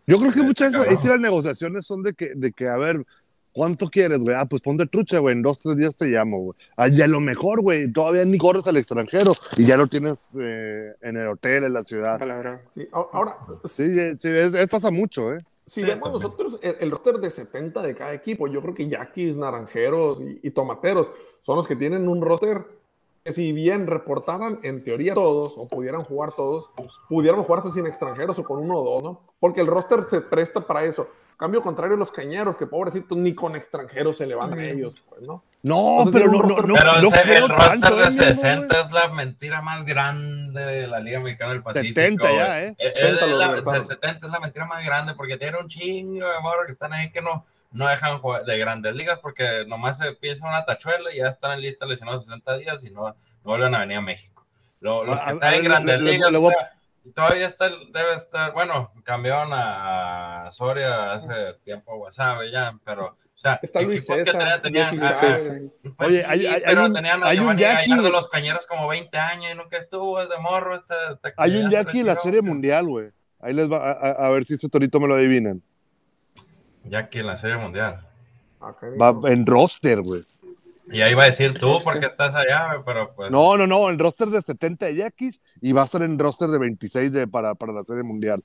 Yo 0.06 0.20
creo 0.20 0.34
que 0.34 0.42
muchas 0.42 0.74
veces 0.74 1.06
las 1.06 1.22
negociaciones 1.22 1.88
son 1.88 2.04
de 2.04 2.14
que, 2.14 2.34
de 2.36 2.52
que, 2.52 2.68
a 2.68 2.76
ver, 2.76 3.06
¿Cuánto 3.54 3.90
quieres, 3.90 4.20
güey? 4.20 4.36
Ah, 4.36 4.46
pues 4.46 4.62
ponte 4.62 4.86
trucha, 4.86 5.20
güey. 5.20 5.34
En 5.34 5.42
dos, 5.42 5.60
tres 5.60 5.78
días 5.78 5.98
te 5.98 6.06
llamo, 6.06 6.38
güey. 6.40 6.58
Ah, 6.78 6.88
y 6.88 7.02
a 7.02 7.08
lo 7.08 7.20
mejor, 7.20 7.62
güey, 7.62 7.92
todavía 7.92 8.24
ni 8.24 8.38
corres 8.38 8.66
al 8.68 8.78
extranjero 8.78 9.34
y 9.58 9.66
ya 9.66 9.78
lo 9.78 9.88
tienes 9.88 10.38
eh, 10.42 10.96
en 11.02 11.18
el 11.18 11.28
hotel, 11.28 11.66
en 11.66 11.74
la 11.74 11.84
ciudad. 11.84 12.20
Sí, 12.74 12.88
ahora. 12.92 13.38
Sí, 13.66 14.16
sí, 14.18 14.30
es, 14.30 14.70
pasa 14.70 14.90
mucho, 14.90 15.34
¿eh? 15.34 15.44
Si 15.66 15.84
vemos 15.84 16.12
nosotros 16.12 16.60
el, 16.62 16.92
roster 16.92 17.16
de 17.16 17.30
70 17.30 17.82
de 17.82 17.96
cada 17.96 18.14
equipo, 18.14 18.48
yo 18.48 18.62
creo 18.62 18.74
que 18.74 18.90
Yaquis, 18.90 19.38
Naranjeros 19.38 20.20
y, 20.22 20.50
Tomateros 20.52 21.08
son 21.42 21.56
los 21.56 21.68
que 21.68 21.76
tienen 21.76 22.08
un 22.08 22.22
roster 22.22 22.66
si 23.26 23.52
bien 23.52 23.88
reportaran 23.88 24.60
en 24.64 24.84
teoría 24.84 25.14
todos 25.14 25.54
o 25.58 25.68
pudieran 25.68 26.04
jugar 26.04 26.32
todos, 26.32 26.70
pudieran 27.08 27.44
jugarse 27.44 27.72
sin 27.72 27.86
extranjeros 27.86 28.40
o 28.40 28.44
con 28.44 28.60
uno 28.60 28.78
o 28.78 28.84
dos, 28.84 29.04
¿no? 29.04 29.22
Porque 29.40 29.62
el 29.62 29.68
roster 29.68 30.04
se 30.10 30.22
presta 30.22 30.62
para 30.62 30.84
eso. 30.86 31.08
Cambio 31.38 31.62
contrario, 31.64 31.98
los 31.98 32.12
cañeros, 32.12 32.56
que 32.56 32.68
pobrecitos 32.68 33.18
ni 33.18 33.34
con 33.34 33.56
extranjeros 33.56 34.18
se 34.18 34.28
levantan 34.28 34.60
a 34.60 34.64
ellos, 34.64 35.02
pues, 35.10 35.22
¿no? 35.24 35.44
No, 35.64 36.06
pero 36.14 36.28
no, 36.28 36.44
no, 36.44 36.62
no, 36.62 36.76
pero 36.76 37.02
no 37.02 37.16
el 37.16 37.50
roster 37.50 37.96
de 37.96 38.12
60 38.12 38.82
es 38.82 38.92
la 38.92 39.08
mentira 39.08 39.60
más 39.62 39.84
grande 39.84 40.62
de 40.62 40.88
la 40.88 41.00
Liga 41.00 41.20
Mexicana 41.20 41.54
del 41.54 41.64
Pacífico. 41.64 42.00
70 42.00 42.32
ya, 42.32 42.64
¿eh? 42.64 42.76
Es, 42.78 42.94
es 42.96 43.28
la, 43.28 43.82
70 43.82 44.28
es 44.28 44.32
la 44.32 44.40
mentira 44.40 44.66
más 44.68 44.86
grande 44.86 45.16
porque 45.16 45.38
tiene 45.38 45.58
un 45.58 45.68
chingo 45.68 46.28
de 46.28 46.36
amor 46.36 46.66
que 46.68 46.74
están 46.74 46.94
ahí 46.94 47.12
que 47.12 47.22
no, 47.22 47.44
no 47.72 47.88
dejan 47.88 48.20
de 48.46 48.58
grandes 48.58 48.96
ligas 48.96 49.20
porque 49.20 49.66
nomás 49.68 49.98
se 49.98 50.14
piensa 50.14 50.48
una 50.48 50.66
tachuela 50.66 51.14
y 51.14 51.18
ya 51.18 51.28
están 51.28 51.54
en 51.54 51.62
lista 51.62 51.86
lesionados 51.86 52.26
60 52.26 52.58
días 52.58 52.84
y 52.84 52.92
no, 52.92 53.08
no 53.08 53.16
vuelven 53.44 53.76
a 53.76 53.80
venir 53.80 53.98
a 53.98 54.02
México. 54.02 54.46
Los, 54.80 55.08
los 55.08 55.20
que 55.20 55.32
están 55.32 55.54
en 55.54 55.64
grandes 55.64 56.02
ligas 56.02 56.32
todavía 57.16 57.48
está, 57.48 57.70
debe 57.70 58.14
estar, 58.16 58.54
bueno, 58.54 58.92
cambiaron 59.04 59.50
a 59.54 60.50
Soria 60.52 61.14
hace 61.14 61.56
tiempo, 61.64 62.08
ya, 62.52 62.70
pero, 62.86 63.08
o 63.08 63.18
sea, 63.34 63.60
está 63.62 63.82
Luis 63.82 64.06
César, 64.06 64.26
que 64.26 64.62
tenían, 64.62 64.90
tenían 64.92 65.14
pues 65.98 66.10
Oye, 66.10 66.24
hay, 66.28 66.46
hay, 66.46 66.62
pero 66.64 66.86
hay 66.86 66.94
tenían 66.94 67.24
hay 67.24 67.40
un 67.40 67.58
Jackie 67.58 67.96
de 67.96 68.10
los 68.10 68.30
cañeros 68.30 68.68
como 68.68 68.88
20 68.88 69.18
años 69.18 69.52
y 69.52 69.56
nunca 69.56 69.78
estuvo, 69.78 70.22
es 70.22 70.30
de 70.30 70.38
morro. 70.38 70.80
Hay 71.38 71.58
un 71.58 71.72
Jackie 71.72 72.02
en 72.02 72.08
la 72.08 72.16
Serie 72.16 72.42
Mundial, 72.42 72.86
güey. 72.86 73.10
Ahí 73.40 73.54
les 73.54 73.72
va 73.72 73.78
a, 73.78 73.92
a, 73.92 74.28
a, 74.28 74.30
ver 74.30 74.46
si 74.46 74.54
ese 74.54 74.70
torito 74.70 75.00
me 75.00 75.08
lo 75.08 75.16
adivinan. 75.16 75.64
Jackie 76.84 77.20
en 77.20 77.28
la 77.28 77.38
Serie 77.38 77.58
Mundial. 77.58 78.08
Va 78.62 79.32
en 79.32 79.46
roster, 79.46 80.00
güey. 80.02 80.24
Y 80.92 81.02
ahí 81.02 81.14
va 81.14 81.24
a 81.24 81.28
decir 81.28 81.58
tú 81.58 81.80
porque 81.84 82.08
estás 82.08 82.36
allá, 82.36 82.82
pero 82.86 83.14
pues. 83.16 83.32
No, 83.32 83.56
no, 83.58 83.66
no, 83.66 83.90
el 83.90 83.98
roster 83.98 84.28
de 84.28 84.42
70 84.42 84.88
de 84.88 84.96
Yaquis 84.96 85.40
y 85.62 85.72
va 85.72 85.84
a 85.84 85.88
ser 85.88 86.02
en 86.02 86.20
roster 86.20 86.50
de 86.50 86.60
26 86.60 87.12
de, 87.14 87.28
para, 87.28 87.56
para 87.56 87.72
la 87.72 87.84
Serie 87.84 88.04
Mundial. 88.04 88.44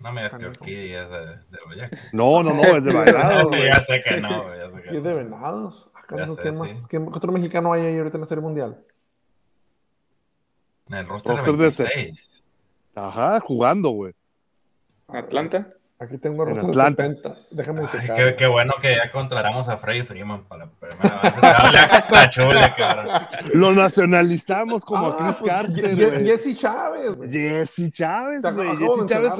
No 0.00 0.12
me 0.12 0.22
digas 0.22 0.38
que 0.38 0.46
Orquídea 0.46 1.04
es 1.04 1.10
de, 1.10 1.18
de. 1.18 1.98
No, 2.12 2.42
no, 2.42 2.54
no, 2.54 2.62
es 2.76 2.84
de 2.84 2.92
Venados. 3.04 3.52
ya 3.52 3.82
sé 3.82 4.02
que 4.02 4.20
no, 4.20 4.54
ya 4.56 4.70
sé 4.70 4.82
que 4.82 4.94
¿Y 4.94 4.96
es 4.96 5.02
de 5.02 5.12
Venados? 5.12 5.90
Acá 5.94 6.26
no, 6.26 6.34
sé, 6.34 6.42
¿qué, 6.42 6.52
más, 6.52 6.72
sí. 6.72 6.86
¿Qué 6.88 6.98
otro 6.98 7.32
mexicano 7.32 7.72
hay 7.72 7.82
ahí 7.82 7.98
ahorita 7.98 8.16
en 8.16 8.20
la 8.22 8.26
Serie 8.26 8.42
Mundial? 8.42 8.82
En 10.88 10.94
el 10.94 11.06
roster, 11.06 11.36
roster 11.36 11.54
de 11.54 11.58
26. 11.58 12.42
De... 12.94 13.00
Ajá, 13.02 13.40
jugando, 13.40 13.90
güey. 13.90 14.14
¿Atlanta? 15.08 15.74
Aquí 16.04 16.18
tengo 16.18 16.46
en 16.48 16.58
Atlanta. 16.58 17.02
70. 17.02 17.36
Déjame 17.50 17.80
Ay, 17.82 17.86
checar. 17.90 18.16
qué, 18.16 18.36
qué, 18.36 18.46
bueno 18.46 18.74
que 18.80 18.94
ya 18.94 19.10
contratamos 19.10 19.68
a 19.68 19.76
Freddy 19.76 20.02
Freeman 20.02 20.44
para 20.44 20.66
la 20.66 20.70
primera 20.70 21.22
vez. 21.22 22.10
La 22.10 22.30
chule, 22.30 22.74
cabrón. 22.76 23.08
Lo 23.54 23.72
nacionalizamos 23.72 24.84
como 24.84 25.06
Ah, 25.06 25.14
a 25.14 25.16
Chris 25.18 25.36
pues, 25.40 25.50
Carter. 25.50 26.24
Jesse 26.24 26.56
Chávez. 26.58 27.12
Jesse 27.30 27.92
Chávez, 27.92 28.42
güey. 28.42 28.76
Jesse 28.76 29.06
Chávez. 29.06 29.32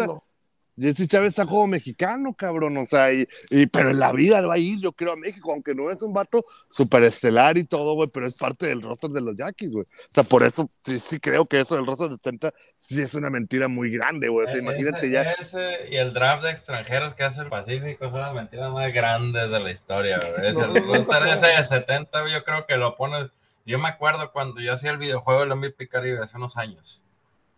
Jesse 0.76 1.08
Chávez 1.08 1.28
está 1.28 1.44
juego 1.44 1.66
mexicano, 1.66 2.34
cabrón. 2.34 2.76
O 2.76 2.86
sea, 2.86 3.12
y, 3.12 3.26
y- 3.50 3.66
pero 3.66 3.90
en 3.90 3.98
la 3.98 4.12
vida 4.12 4.40
va 4.46 4.54
a 4.54 4.58
ir, 4.58 4.80
yo 4.80 4.92
creo, 4.92 5.12
a 5.12 5.16
México, 5.16 5.52
aunque 5.52 5.74
no 5.74 5.90
es 5.90 6.02
un 6.02 6.12
vato 6.12 6.42
superestelar 6.68 7.56
y 7.58 7.64
todo, 7.64 7.94
güey, 7.94 8.10
pero 8.12 8.26
es 8.26 8.36
parte 8.38 8.66
del 8.66 8.82
roster 8.82 9.10
de 9.10 9.20
los 9.20 9.36
Yaquis, 9.36 9.70
güey. 9.70 9.84
O 9.84 10.06
sea, 10.10 10.24
por 10.24 10.42
eso 10.42 10.66
sí, 10.84 10.98
sí 10.98 11.20
creo 11.20 11.46
que 11.46 11.60
eso 11.60 11.76
del 11.76 11.86
roster 11.86 12.08
de 12.08 12.16
70 12.16 12.52
sí 12.76 13.00
es 13.00 13.14
una 13.14 13.30
mentira 13.30 13.68
muy 13.68 13.90
grande, 13.90 14.28
güey. 14.28 14.46
O 14.46 14.50
sea, 14.50 14.58
imagínate 14.60 14.98
ese, 15.06 15.10
ya. 15.10 15.22
Ese 15.32 15.88
y 15.90 15.96
el 15.96 16.12
draft 16.12 16.42
de 16.42 16.50
extranjeros 16.50 17.14
que 17.14 17.22
hace 17.24 17.40
el 17.42 17.48
Pacífico 17.48 18.10
son 18.10 18.20
las 18.20 18.34
mentiras 18.34 18.72
más 18.72 18.92
grandes 18.92 19.50
de 19.50 19.60
la 19.60 19.70
historia, 19.70 20.18
güey. 20.18 20.50
Es 20.50 20.56
el 20.58 20.74
roster 20.84 21.28
ese 21.28 21.46
de 21.46 21.64
70, 21.64 22.20
güey, 22.20 22.32
yo 22.32 22.42
creo 22.44 22.66
que 22.66 22.76
lo 22.76 22.96
pones. 22.96 23.30
Yo 23.66 23.78
me 23.78 23.88
acuerdo 23.88 24.32
cuando 24.32 24.60
yo 24.60 24.72
hacía 24.72 24.90
el 24.90 24.98
videojuego 24.98 25.40
del 25.40 25.54
MVP 25.56 25.88
Caribe 25.88 26.18
hace 26.22 26.36
unos 26.36 26.56
años. 26.56 27.03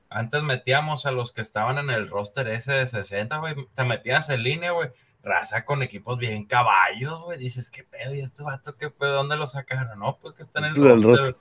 Antes 0.09 0.43
metíamos 0.43 1.07
a 1.07 1.11
los 1.11 1.33
que 1.33 1.41
estaban 1.43 1.79
en 1.79 1.91
el 1.91 2.09
roster 2.09 2.49
ese 2.49 2.73
de 2.73 2.87
60, 2.87 3.39
güey. 3.39 3.55
Te 3.75 3.85
metías 3.85 4.29
en 4.31 4.43
línea, 4.43 4.73
güey. 4.73 4.91
Raza 5.23 5.65
con 5.65 5.83
equipos 5.83 6.19
bien 6.19 6.45
caballos, 6.45 7.21
güey. 7.23 7.39
Dices, 7.39 7.71
¿qué 7.71 7.83
pedo? 7.83 8.15
¿Y 8.15 8.21
este 8.21 8.43
vato 8.43 8.77
qué 8.77 8.91
pedo? 8.91 9.15
¿Dónde 9.15 9.37
lo 9.37 9.47
sacaron? 9.47 9.99
No, 9.99 10.19
pues 10.19 10.35
que 10.35 10.45
está 10.45 10.61
en 10.61 10.67
el 10.67 10.77
roster 10.77 11.11
roster. 11.11 11.37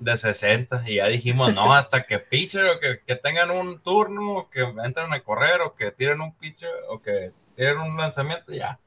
de 0.00 0.16
60. 0.16 0.84
Y 0.86 0.96
ya 0.96 1.06
dijimos, 1.06 1.54
no, 1.54 1.74
hasta 1.74 2.04
que 2.04 2.18
pitcher 2.18 2.66
o 2.66 2.80
que, 2.80 3.00
que 3.06 3.16
tengan 3.16 3.50
un 3.50 3.80
turno, 3.82 4.38
o 4.38 4.50
que 4.50 4.62
entren 4.62 5.12
a 5.12 5.20
correr, 5.20 5.60
o 5.60 5.74
que 5.74 5.90
tiren 5.92 6.20
un 6.22 6.34
pitcher, 6.34 6.70
o 6.88 7.02
que 7.02 7.32
tiren 7.54 7.78
un 7.78 7.96
lanzamiento, 7.96 8.52
ya. 8.52 8.78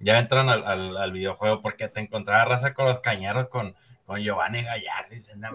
Ya 0.00 0.18
entran 0.18 0.50
al, 0.50 0.66
al, 0.66 0.96
al 0.96 1.12
videojuego 1.12 1.62
porque 1.62 1.88
te 1.88 2.00
encontraba 2.00 2.44
raza 2.44 2.74
con 2.74 2.84
los 2.84 2.98
cañeros 2.98 3.48
con, 3.48 3.74
con 4.06 4.20
Giovanni 4.20 4.62
Gallardo. 4.62 5.10
Dicen, 5.10 5.40
no, 5.40 5.48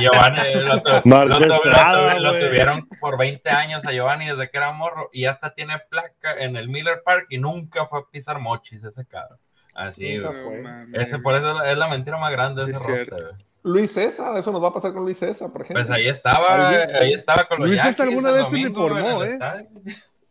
Giovanni 0.00 0.54
lo, 0.62 0.82
tu- 0.82 0.90
lo 1.08 1.38
Estrada, 1.38 2.18
lo 2.18 2.32
tuvieron 2.38 2.88
por 3.00 3.18
20 3.18 3.48
años 3.50 3.84
a 3.86 3.92
Giovanni 3.92 4.26
desde 4.26 4.50
que 4.50 4.56
era 4.58 4.72
morro 4.72 5.08
y 5.12 5.24
hasta 5.26 5.54
tiene 5.54 5.78
placa 5.90 6.34
en 6.38 6.56
el 6.56 6.68
Miller 6.68 7.02
Park 7.04 7.26
y 7.30 7.38
nunca 7.38 7.86
fue 7.86 8.00
a 8.00 8.02
pisar 8.10 8.38
mochis 8.40 8.82
ese 8.84 9.06
cabrón. 9.06 9.38
Así, 9.74 10.18
fue. 10.20 10.64
Ese, 10.92 11.18
por 11.20 11.36
eso 11.36 11.62
es 11.62 11.78
la 11.78 11.86
mentira 11.88 12.18
más 12.18 12.32
grande 12.32 12.64
de 12.64 12.72
Es 12.72 12.76
ese 12.78 12.84
cierto. 12.86 13.10
roster. 13.16 13.32
güey. 13.34 13.48
Luis 13.64 13.92
César, 13.92 14.36
eso 14.36 14.50
nos 14.52 14.62
va 14.62 14.68
a 14.68 14.72
pasar 14.72 14.92
con 14.92 15.04
Luis 15.04 15.18
César, 15.18 15.50
por 15.52 15.62
ejemplo. 15.62 15.84
Pues 15.84 15.96
ahí 15.96 16.08
estaba, 16.08 16.68
ahí 16.70 17.12
estaba 17.12 17.44
con 17.44 17.58
los 17.58 17.68
Luis 17.68 17.80
César 17.82 18.08
alguna 18.08 18.30
vez 18.30 18.48
se 18.48 18.56
uniformó, 18.56 19.22
¿eh? 19.24 19.26
estadio. 19.28 19.66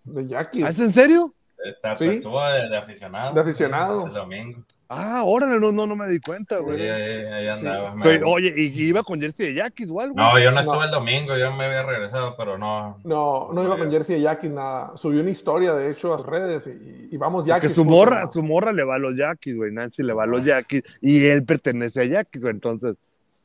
De 0.03 0.27
Jackie. 0.27 0.63
¿Ah, 0.63 0.69
¿Es 0.69 0.79
en 0.79 0.91
serio? 0.91 1.33
Está- 1.65 1.95
Sí. 1.95 2.05
Estuvo 2.05 2.41
de, 2.47 2.69
de 2.69 2.77
aficionado. 2.77 3.33
De 3.33 3.41
aficionado. 3.41 4.05
El 4.07 4.13
domingo. 4.13 4.63
Ah, 4.89 5.23
órale, 5.25 5.59
no, 5.59 5.71
no, 5.71 5.85
no 5.85 5.95
me 5.95 6.07
di 6.07 6.19
cuenta, 6.21 6.57
Sí, 6.59 6.63
güey. 6.63 6.89
ahí, 6.89 7.25
ahí 7.47 7.55
Sí. 7.55 7.65
andaba. 7.67 7.93
me- 7.95 8.03
Pero, 8.03 8.29
oye, 8.29 8.53
y, 8.55 8.83
iba 8.83 9.03
con 9.03 9.19
jersey 9.19 9.47
de 9.47 9.53
Yaquis 9.55 9.89
o 9.91 9.99
algo. 9.99 10.15
No, 10.15 10.39
yo 10.39 10.51
no 10.51 10.59
estuve 10.61 10.77
No. 10.77 10.83
el 10.85 10.91
domingo, 10.91 11.35
yo 11.35 11.51
me 11.51 11.65
había 11.65 11.83
regresado, 11.83 12.35
pero 12.37 12.57
no. 12.57 12.99
No, 13.03 13.49
no 13.51 13.63
iba 13.63 13.77
con 13.77 13.91
jersey 13.91 14.15
de 14.17 14.21
Jackie, 14.21 14.49
nada. 14.49 14.91
Subió 14.95 15.19
una 15.21 15.31
historia, 15.31 15.73
de 15.73 15.91
hecho, 15.91 16.13
a 16.13 16.17
sus 16.19 16.27
redes 16.27 16.67
y, 16.67 17.09
y 17.13 17.17
vamos 17.17 17.43
que 17.43 17.49
Jackie. 17.49 17.67
su 17.67 17.83
morra, 17.83 18.27
su 18.27 18.41
morra 18.43 18.71
le 18.71 18.83
va 18.83 18.95
a 18.95 18.99
los 18.99 19.15
Yaquis, 19.17 19.57
güey. 19.57 19.71
Nancy 19.73 20.03
le 20.03 20.13
va 20.13 20.23
a 20.23 20.27
los 20.27 20.43
Yaquis 20.45 20.83
y 21.01 21.25
él 21.25 21.43
pertenece 21.43 22.01
a 22.01 22.05
Yaquis, 22.05 22.43
güey. 22.43 22.53
Entonces, 22.53 22.95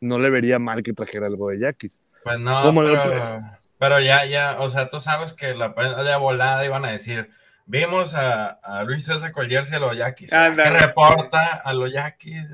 no 0.01 0.19
le 0.21 0.31
vería 0.31 0.59
mal 0.61 0.83
que 0.83 0.93
trajera 0.93 1.27
algo 1.27 1.49
de 1.51 1.59
Yaquis. 1.61 1.99
Pues 2.23 2.39
no, 2.39 2.63
¿Cómo 2.63 2.83
no? 2.85 2.91
pero, 3.03 3.41
pero 3.79 4.01
ya, 4.01 4.25
ya, 4.27 4.59
o 4.61 4.71
sea, 4.71 4.89
tú 4.91 5.01
sabes 5.01 5.33
que 5.33 5.55
la 5.55 5.71
de 5.71 6.17
volada 6.17 6.65
iban 6.65 6.85
a 6.85 6.93
decir, 6.93 7.31
vimos 7.67 8.15
a, 8.15 8.49
a 8.49 8.85
Luis 8.85 9.05
César 9.05 9.33
jersey 9.49 9.77
a 9.77 9.81
los 9.81 9.97
Yaquis, 9.97 10.31
reporta 10.31 11.55
a 11.55 11.73
los 11.73 11.93
Yaquis, 11.93 12.49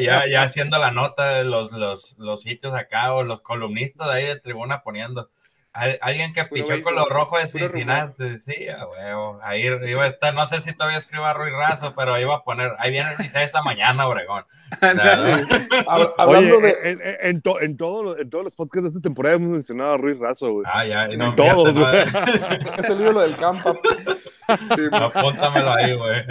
ya, 0.00 0.26
ya 0.26 0.42
haciendo 0.42 0.78
la 0.78 0.90
nota 0.90 1.34
de 1.34 1.44
los, 1.44 1.72
los, 1.72 2.18
los 2.18 2.42
sitios 2.42 2.74
acá 2.74 3.12
o 3.12 3.22
los 3.22 3.40
columnistas 3.42 4.08
de 4.08 4.14
ahí 4.14 4.26
de 4.26 4.40
tribuna 4.40 4.82
poniendo. 4.82 5.30
Al- 5.72 5.98
Alguien 6.02 6.32
que 6.32 6.44
pichó 6.46 6.82
con 6.82 6.96
los 6.96 7.08
rojos 7.08 7.40
de 7.40 7.46
Cincinnati, 7.46 8.40
sí, 8.40 8.68
a 8.68 8.86
huevo. 8.86 9.38
Ahí 9.42 9.62
iba 9.66 10.02
a 10.02 10.08
estar, 10.08 10.34
no 10.34 10.44
sé 10.46 10.60
si 10.62 10.72
todavía 10.72 10.98
escriba 10.98 11.32
Ruiz 11.32 11.52
Razo, 11.52 11.94
pero 11.96 12.18
iba 12.18 12.34
a 12.36 12.42
poner, 12.42 12.72
ahí 12.80 12.90
viene 12.90 13.10
Luis 13.18 13.30
César 13.30 13.62
mañana, 13.64 14.06
Obregón. 14.08 14.44
Hablando 16.18 16.60
de. 16.60 16.76
en, 16.82 17.00
en, 17.00 17.16
en 17.20 17.40
to- 17.40 17.60
en 17.60 17.76
todos 17.76 18.04
los- 18.04 18.18
en 18.18 18.28
todos 18.30 18.44
los 18.44 18.56
podcasts 18.56 18.82
de 18.82 18.88
esta 18.88 19.00
temporada 19.00 19.36
hemos 19.36 19.48
mencionado 19.50 19.92
a 19.94 19.96
Ruiz 19.96 20.18
Razo, 20.18 20.52
güey. 20.52 20.64
Ah, 20.66 20.84
ya, 20.84 21.06
no, 21.08 21.26
En 21.30 21.36
todos, 21.36 21.78
güey. 21.78 21.98
Es 22.78 22.88
el 22.90 22.98
libro 22.98 23.20
del 23.20 23.36
campo. 23.36 23.74
Sí, 24.74 24.82
ahí, 25.78 25.96
güey. 25.96 26.24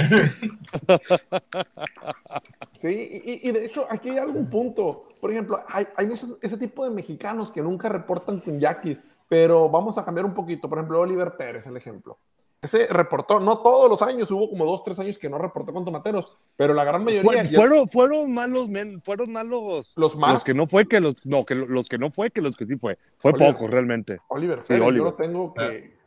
Sí, 2.79 3.21
y, 3.25 3.47
y 3.49 3.51
de 3.51 3.65
hecho, 3.65 3.85
aquí 3.89 4.09
hay 4.09 4.17
algún 4.17 4.49
punto. 4.49 5.05
Por 5.19 5.31
ejemplo, 5.31 5.63
hay, 5.67 5.87
hay 5.97 6.11
ese, 6.13 6.27
ese 6.41 6.57
tipo 6.57 6.83
de 6.85 6.91
mexicanos 6.91 7.51
que 7.51 7.61
nunca 7.61 7.89
reportan 7.89 8.39
con 8.39 8.59
Yaquis, 8.59 9.01
pero 9.29 9.69
vamos 9.69 9.97
a 9.97 10.03
cambiar 10.03 10.25
un 10.25 10.33
poquito. 10.33 10.67
Por 10.67 10.79
ejemplo, 10.79 10.99
Oliver 10.99 11.37
Pérez, 11.37 11.65
el 11.67 11.77
ejemplo. 11.77 12.17
Ese 12.61 12.87
reportó, 12.87 13.39
no 13.39 13.59
todos 13.59 13.89
los 13.89 14.01
años, 14.01 14.29
hubo 14.31 14.49
como 14.49 14.65
dos, 14.65 14.83
tres 14.83 14.99
años 14.99 15.17
que 15.17 15.29
no 15.29 15.37
reportó 15.37 15.71
con 15.71 15.85
tomateros, 15.85 16.37
pero 16.57 16.73
la 16.73 16.83
gran 16.83 17.05
mayoría. 17.05 17.23
Fue- 17.23 17.45
ya- 17.47 17.55
fueron, 17.57 17.87
fueron 17.87 18.33
malos, 18.33 18.67
men, 18.67 19.01
fueron 19.01 19.31
malos 19.31 19.93
Los 19.95 20.17
más. 20.17 20.43
que 20.43 20.53
no 20.53 20.67
fue 20.67 20.85
que 20.85 20.99
los, 20.99 21.25
no, 21.25 21.45
que 21.45 21.55
lo- 21.55 21.67
los 21.67 21.87
que 21.87 21.97
no 21.97 22.11
fue 22.11 22.31
que 22.31 22.41
los 22.41 22.57
que 22.57 22.65
sí 22.65 22.75
fue. 22.75 22.97
Fue 23.17 23.31
Oliver. 23.31 23.53
pocos 23.53 23.69
realmente. 23.71 24.19
Oliver 24.27 24.59
Sí, 24.63 24.69
Pérez, 24.73 24.81
Oliver. 24.83 24.97
yo 24.97 25.03
lo 25.05 25.13
tengo 25.13 25.53
que, 25.53 25.97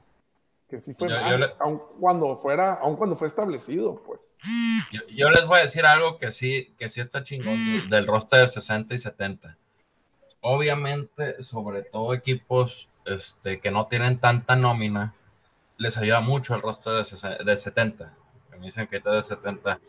que 0.69 0.83
sí 0.83 0.93
fue 0.93 1.09
Yo- 1.09 1.17
más, 1.17 1.31
yo 1.31 1.39
le- 1.39 1.53
aun 1.59 1.83
cuando 1.99 2.37
fuera, 2.37 2.75
aun 2.75 2.97
cuando 2.97 3.17
fue 3.17 3.29
establecido, 3.29 4.03
pues. 4.05 4.21
Yo, 4.93 5.01
yo 5.09 5.31
les 5.31 5.47
voy 5.47 5.61
a 5.61 5.63
decir 5.63 5.87
algo 5.87 6.19
que 6.19 6.33
sí, 6.33 6.75
que 6.77 6.91
sí 6.91 7.01
está 7.01 7.25
chingón 7.25 7.57
del 7.89 8.07
roster 8.07 8.47
60 8.51 8.93
y 8.93 8.99
70. 8.99 9.57
Obviamente, 10.43 11.43
sobre 11.43 11.83
todo 11.83 12.13
equipos 12.13 12.89
este, 13.05 13.61
que 13.61 13.71
no 13.71 13.85
tienen 13.85 14.19
tanta 14.19 14.57
nómina, 14.57 15.15
les 15.77 15.97
ayuda 15.97 16.21
mucho 16.21 16.55
el 16.55 16.63
roster 16.63 16.93
de, 16.95 17.45
de 17.45 17.57
70. 17.57 18.15
Que 18.51 18.57
me 18.59 18.67
dicen 18.67 18.87
que 18.87 18.99
está 18.99 19.13
de 19.13 19.23
70. 19.23 19.81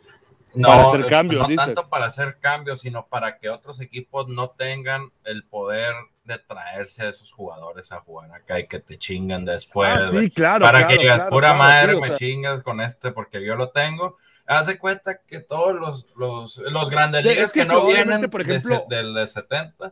No, 0.55 0.67
Para 0.67 0.87
hacer 0.87 1.05
cambios, 1.05 1.41
no 1.41 1.47
dices. 1.47 1.65
tanto 1.65 1.89
para 1.89 2.05
hacer 2.05 2.37
cambios, 2.39 2.81
sino 2.81 3.07
para 3.07 3.39
que 3.39 3.49
otros 3.49 3.81
equipos 3.81 4.27
no 4.27 4.51
tengan 4.51 5.11
el 5.23 5.43
poder 5.45 5.93
de 6.25 6.37
traerse 6.37 7.03
a 7.03 7.09
esos 7.09 7.31
jugadores 7.31 7.91
a 7.91 7.99
jugar 7.99 8.31
acá 8.31 8.59
y 8.59 8.67
que 8.67 8.79
te 8.79 8.97
chingan 8.97 9.45
después. 9.45 9.97
Ah, 9.97 10.09
sí, 10.11 10.29
claro. 10.29 10.65
para 10.65 10.79
claro, 10.79 10.93
que 10.93 11.01
digas, 11.01 11.15
claro, 11.17 11.29
pura 11.29 11.47
claro, 11.49 11.63
madre, 11.63 11.93
sí, 11.93 11.99
me 12.01 12.07
sea, 12.07 12.17
chingas 12.17 12.63
con 12.63 12.81
este 12.81 13.11
porque 13.11 13.43
yo 13.43 13.55
lo 13.55 13.69
tengo. 13.69 14.17
haz 14.45 14.67
de 14.67 14.77
cuenta 14.77 15.17
que 15.17 15.39
todos 15.39 15.75
los, 15.75 16.07
los, 16.15 16.57
los 16.57 16.89
grandes 16.89 17.25
ligas 17.25 17.51
que, 17.51 17.65
no 17.65 17.87
vienen 17.87 18.29
por 18.29 18.41
ejemplo, 18.41 18.85
del 18.87 19.27
70, 19.27 19.91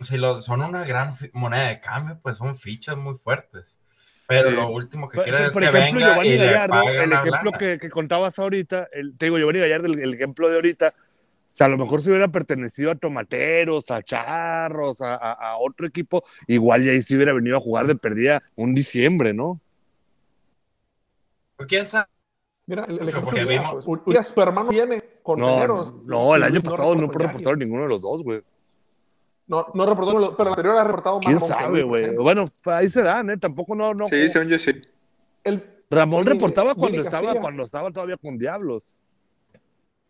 si 0.00 0.16
lo, 0.16 0.40
son 0.40 0.62
una 0.62 0.84
gran 0.84 1.14
moneda 1.32 1.68
de 1.68 1.80
cambio, 1.80 2.18
pues 2.22 2.36
son 2.36 2.56
fichas 2.56 2.96
muy 2.96 3.14
fuertes. 3.14 3.78
Pero 4.26 4.50
lo 4.50 4.70
último 4.70 5.08
que 5.08 5.22
quiere 5.22 5.46
es 5.46 5.54
que 5.54 5.64
ejemplo, 5.64 6.00
venga 6.00 6.24
y 6.24 6.36
Gallardo, 6.38 6.88
el 6.88 7.12
ejemplo 7.12 7.52
que, 7.52 7.78
que, 7.78 7.90
contabas 7.90 8.38
ahorita, 8.38 8.88
el, 8.92 9.14
te 9.16 9.26
digo, 9.26 9.38
Giovanni 9.38 9.60
Gallardo, 9.60 9.86
el, 9.86 9.98
el 9.98 10.14
ejemplo 10.14 10.48
de 10.48 10.56
ahorita, 10.56 10.94
o 10.96 11.56
sea, 11.56 11.66
a 11.66 11.70
lo 11.70 11.76
mejor 11.76 12.00
si 12.00 12.08
hubiera 12.08 12.28
pertenecido 12.28 12.90
a 12.90 12.94
Tomateros, 12.94 13.90
a 13.90 14.02
Charros, 14.02 15.02
a, 15.02 15.14
a, 15.14 15.58
otro 15.58 15.86
equipo, 15.86 16.24
igual 16.46 16.82
ya 16.82 16.92
ahí 16.92 17.02
sí 17.02 17.14
hubiera 17.14 17.34
venido 17.34 17.58
a 17.58 17.60
jugar 17.60 17.86
de 17.86 17.96
perdida 17.96 18.42
un 18.56 18.74
diciembre, 18.74 19.34
¿no? 19.34 19.60
Pues, 21.56 21.68
¿Quién 21.68 21.86
sabe? 21.86 22.08
Mira, 22.66 22.84
el, 22.84 22.96
ejemplo 23.08 23.24
porque 23.24 23.44
vimos... 23.44 23.84
pues, 24.04 24.26
su 24.34 24.40
hermano 24.40 24.70
viene 24.70 25.02
con 25.22 25.38
no, 25.38 25.94
No, 26.06 26.34
el 26.34 26.42
año 26.42 26.62
pasado 26.62 26.94
no, 26.94 27.08
pudo 27.08 27.26
reportar 27.26 27.58
ninguno 27.58 27.82
de 27.82 27.88
los 27.90 28.00
dos, 28.00 28.22
güey. 28.22 28.42
No, 29.46 29.66
no 29.74 29.86
reportó, 29.86 30.36
pero 30.36 30.48
el 30.48 30.54
anterior 30.54 30.76
ha 30.78 30.84
reportado 30.84 31.16
más. 31.16 31.26
¿Quién 31.26 31.40
sabe, 31.40 31.82
güey? 31.82 32.16
Bueno, 32.16 32.44
ahí 32.66 32.88
se 32.88 33.02
dan, 33.02 33.30
¿eh? 33.30 33.36
Tampoco 33.36 33.74
no. 33.74 33.92
no 33.92 34.06
sí, 34.06 34.28
según 34.28 34.48
yo 34.48 34.58
sí. 34.58 34.72
El, 35.42 35.62
Ramón 35.90 36.24
reportaba 36.26 36.74
cuando 36.74 37.02
estaba, 37.02 37.34
cuando 37.34 37.62
estaba 37.62 37.90
todavía 37.90 38.16
con 38.16 38.38
Diablos. 38.38 38.98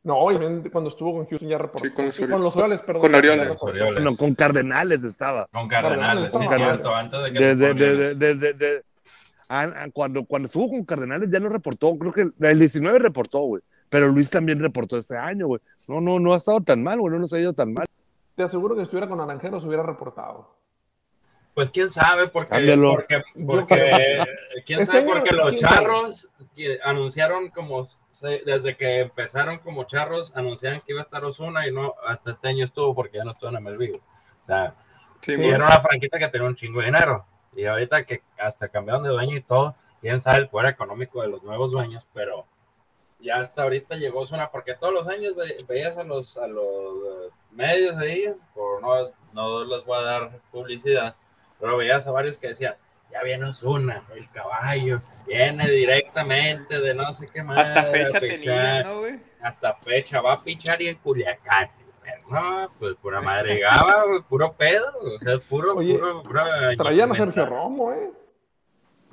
No, 0.04 0.18
obviamente 0.18 0.70
cuando 0.70 0.90
estuvo 0.90 1.14
con 1.14 1.26
Houston 1.26 1.48
ya 1.48 1.58
reportó. 1.58 2.12
Sí, 2.12 2.26
con, 2.26 2.42
los 2.42 2.54
Orioles, 2.54 2.82
perdón. 2.82 3.00
Con 3.00 3.14
Orioles. 3.14 3.56
No, 4.02 4.16
con 4.16 4.34
Cardenales 4.34 5.02
estaba. 5.02 5.46
Con 5.50 5.66
Cardenales, 5.66 6.30
sí, 6.30 6.46
cierto. 6.46 6.94
Antes 6.94 7.24
de 7.24 7.32
que 7.32 7.38
desde, 7.38 7.74
desde, 7.74 8.14
desde, 8.14 8.52
desde 8.52 8.82
ah, 9.48 9.72
ah, 9.74 9.86
cuando, 9.92 10.24
cuando 10.26 10.46
estuvo 10.46 10.68
con 10.68 10.84
Cardenales 10.84 11.30
ya 11.30 11.40
no 11.40 11.48
reportó. 11.48 11.98
Creo 11.98 12.12
que 12.12 12.46
el 12.46 12.58
19 12.58 12.98
reportó, 12.98 13.40
güey. 13.40 13.62
Pero 13.90 14.08
Luis 14.08 14.28
también 14.28 14.60
reportó 14.60 14.98
este 14.98 15.16
año, 15.16 15.46
güey. 15.46 15.60
No, 15.88 16.02
no, 16.02 16.20
no 16.20 16.34
ha 16.34 16.36
estado 16.36 16.60
tan 16.60 16.82
mal, 16.82 17.00
güey. 17.00 17.12
No 17.12 17.20
nos 17.20 17.32
ha 17.32 17.38
ido 17.38 17.54
tan 17.54 17.72
mal. 17.72 17.86
Te 18.34 18.42
aseguro 18.42 18.74
que 18.74 18.80
si 18.80 18.84
estuviera 18.84 19.08
con 19.08 19.18
Naranjeros 19.18 19.64
hubiera 19.64 19.82
reportado. 19.82 20.54
Pues 21.54 21.70
quién 21.70 21.88
sabe, 21.88 22.26
porque, 22.26 22.76
porque, 22.76 23.22
porque 23.46 24.24
quién 24.66 24.80
este 24.80 24.92
sabe, 24.92 25.06
porque 25.06 25.30
los 25.30 25.54
charros 25.54 26.28
anunciaron 26.84 27.48
como 27.50 27.86
desde 28.44 28.76
que 28.76 29.02
empezaron 29.02 29.58
como 29.58 29.84
charros, 29.84 30.36
anunciaron 30.36 30.80
que 30.80 30.92
iba 30.92 31.00
a 31.00 31.04
estar 31.04 31.24
Osuna 31.24 31.68
y 31.68 31.72
no 31.72 31.94
hasta 32.04 32.32
este 32.32 32.48
año 32.48 32.64
estuvo 32.64 32.92
porque 32.92 33.18
ya 33.18 33.24
no 33.24 33.30
estuvo 33.30 33.50
en 33.50 33.62
MLB. 33.62 33.94
O 33.94 34.44
sea, 34.44 34.74
sí, 35.20 35.34
era 35.34 35.64
una 35.64 35.80
franquicia 35.80 36.18
que 36.18 36.28
tenía 36.28 36.48
un 36.48 36.56
chingo 36.56 36.80
de 36.80 36.86
dinero. 36.86 37.24
Y 37.54 37.66
ahorita 37.66 38.04
que 38.04 38.22
hasta 38.36 38.68
cambiaron 38.68 39.04
de 39.04 39.10
dueño 39.10 39.36
y 39.36 39.42
todo, 39.42 39.76
quién 40.00 40.20
sabe 40.20 40.38
el 40.38 40.48
poder 40.48 40.70
económico 40.70 41.22
de 41.22 41.28
los 41.28 41.44
nuevos 41.44 41.70
dueños, 41.70 42.04
pero 42.12 42.46
ya 43.24 43.36
hasta 43.38 43.62
ahorita 43.62 43.96
llegó 43.96 44.20
Osuna, 44.20 44.50
porque 44.50 44.74
todos 44.74 44.92
los 44.92 45.08
años 45.08 45.34
veías 45.66 45.96
a 45.96 46.04
los, 46.04 46.36
a 46.36 46.46
los 46.46 46.64
eh, 46.64 47.30
medios 47.52 47.96
ahí, 47.96 48.32
por 48.54 48.82
no, 48.82 49.10
no 49.32 49.64
les 49.64 49.84
voy 49.84 49.98
a 49.98 50.02
dar 50.02 50.40
publicidad, 50.52 51.16
pero 51.58 51.76
veías 51.78 52.06
a 52.06 52.10
varios 52.10 52.36
que 52.36 52.48
decían, 52.48 52.74
ya 53.10 53.22
viene 53.22 53.46
Osuna, 53.46 54.04
el 54.14 54.28
caballo, 54.30 55.00
viene 55.26 55.66
directamente 55.66 56.80
de 56.80 56.94
no 56.94 57.14
sé 57.14 57.28
qué 57.32 57.42
más. 57.42 57.58
Hasta 57.58 57.84
fecha 57.84 58.20
tenía, 58.20 58.82
¿no, 58.82 58.98
güey? 58.98 59.18
Hasta 59.40 59.74
fecha, 59.74 60.20
va 60.20 60.34
a 60.34 60.42
pichar 60.42 60.80
y 60.82 60.88
en 60.88 60.96
Culiacán. 60.96 61.70
No, 62.28 62.70
pues 62.78 62.96
pura 62.96 63.20
madrigaba, 63.20 64.04
puro 64.28 64.52
pedo, 64.52 64.92
o 64.98 65.18
sea, 65.18 65.38
puro, 65.38 65.74
puro, 65.74 66.22
Traían 66.76 67.12
a 67.12 67.14
Sergio 67.14 67.46
Romo, 67.46 67.92
eh. 67.92 68.10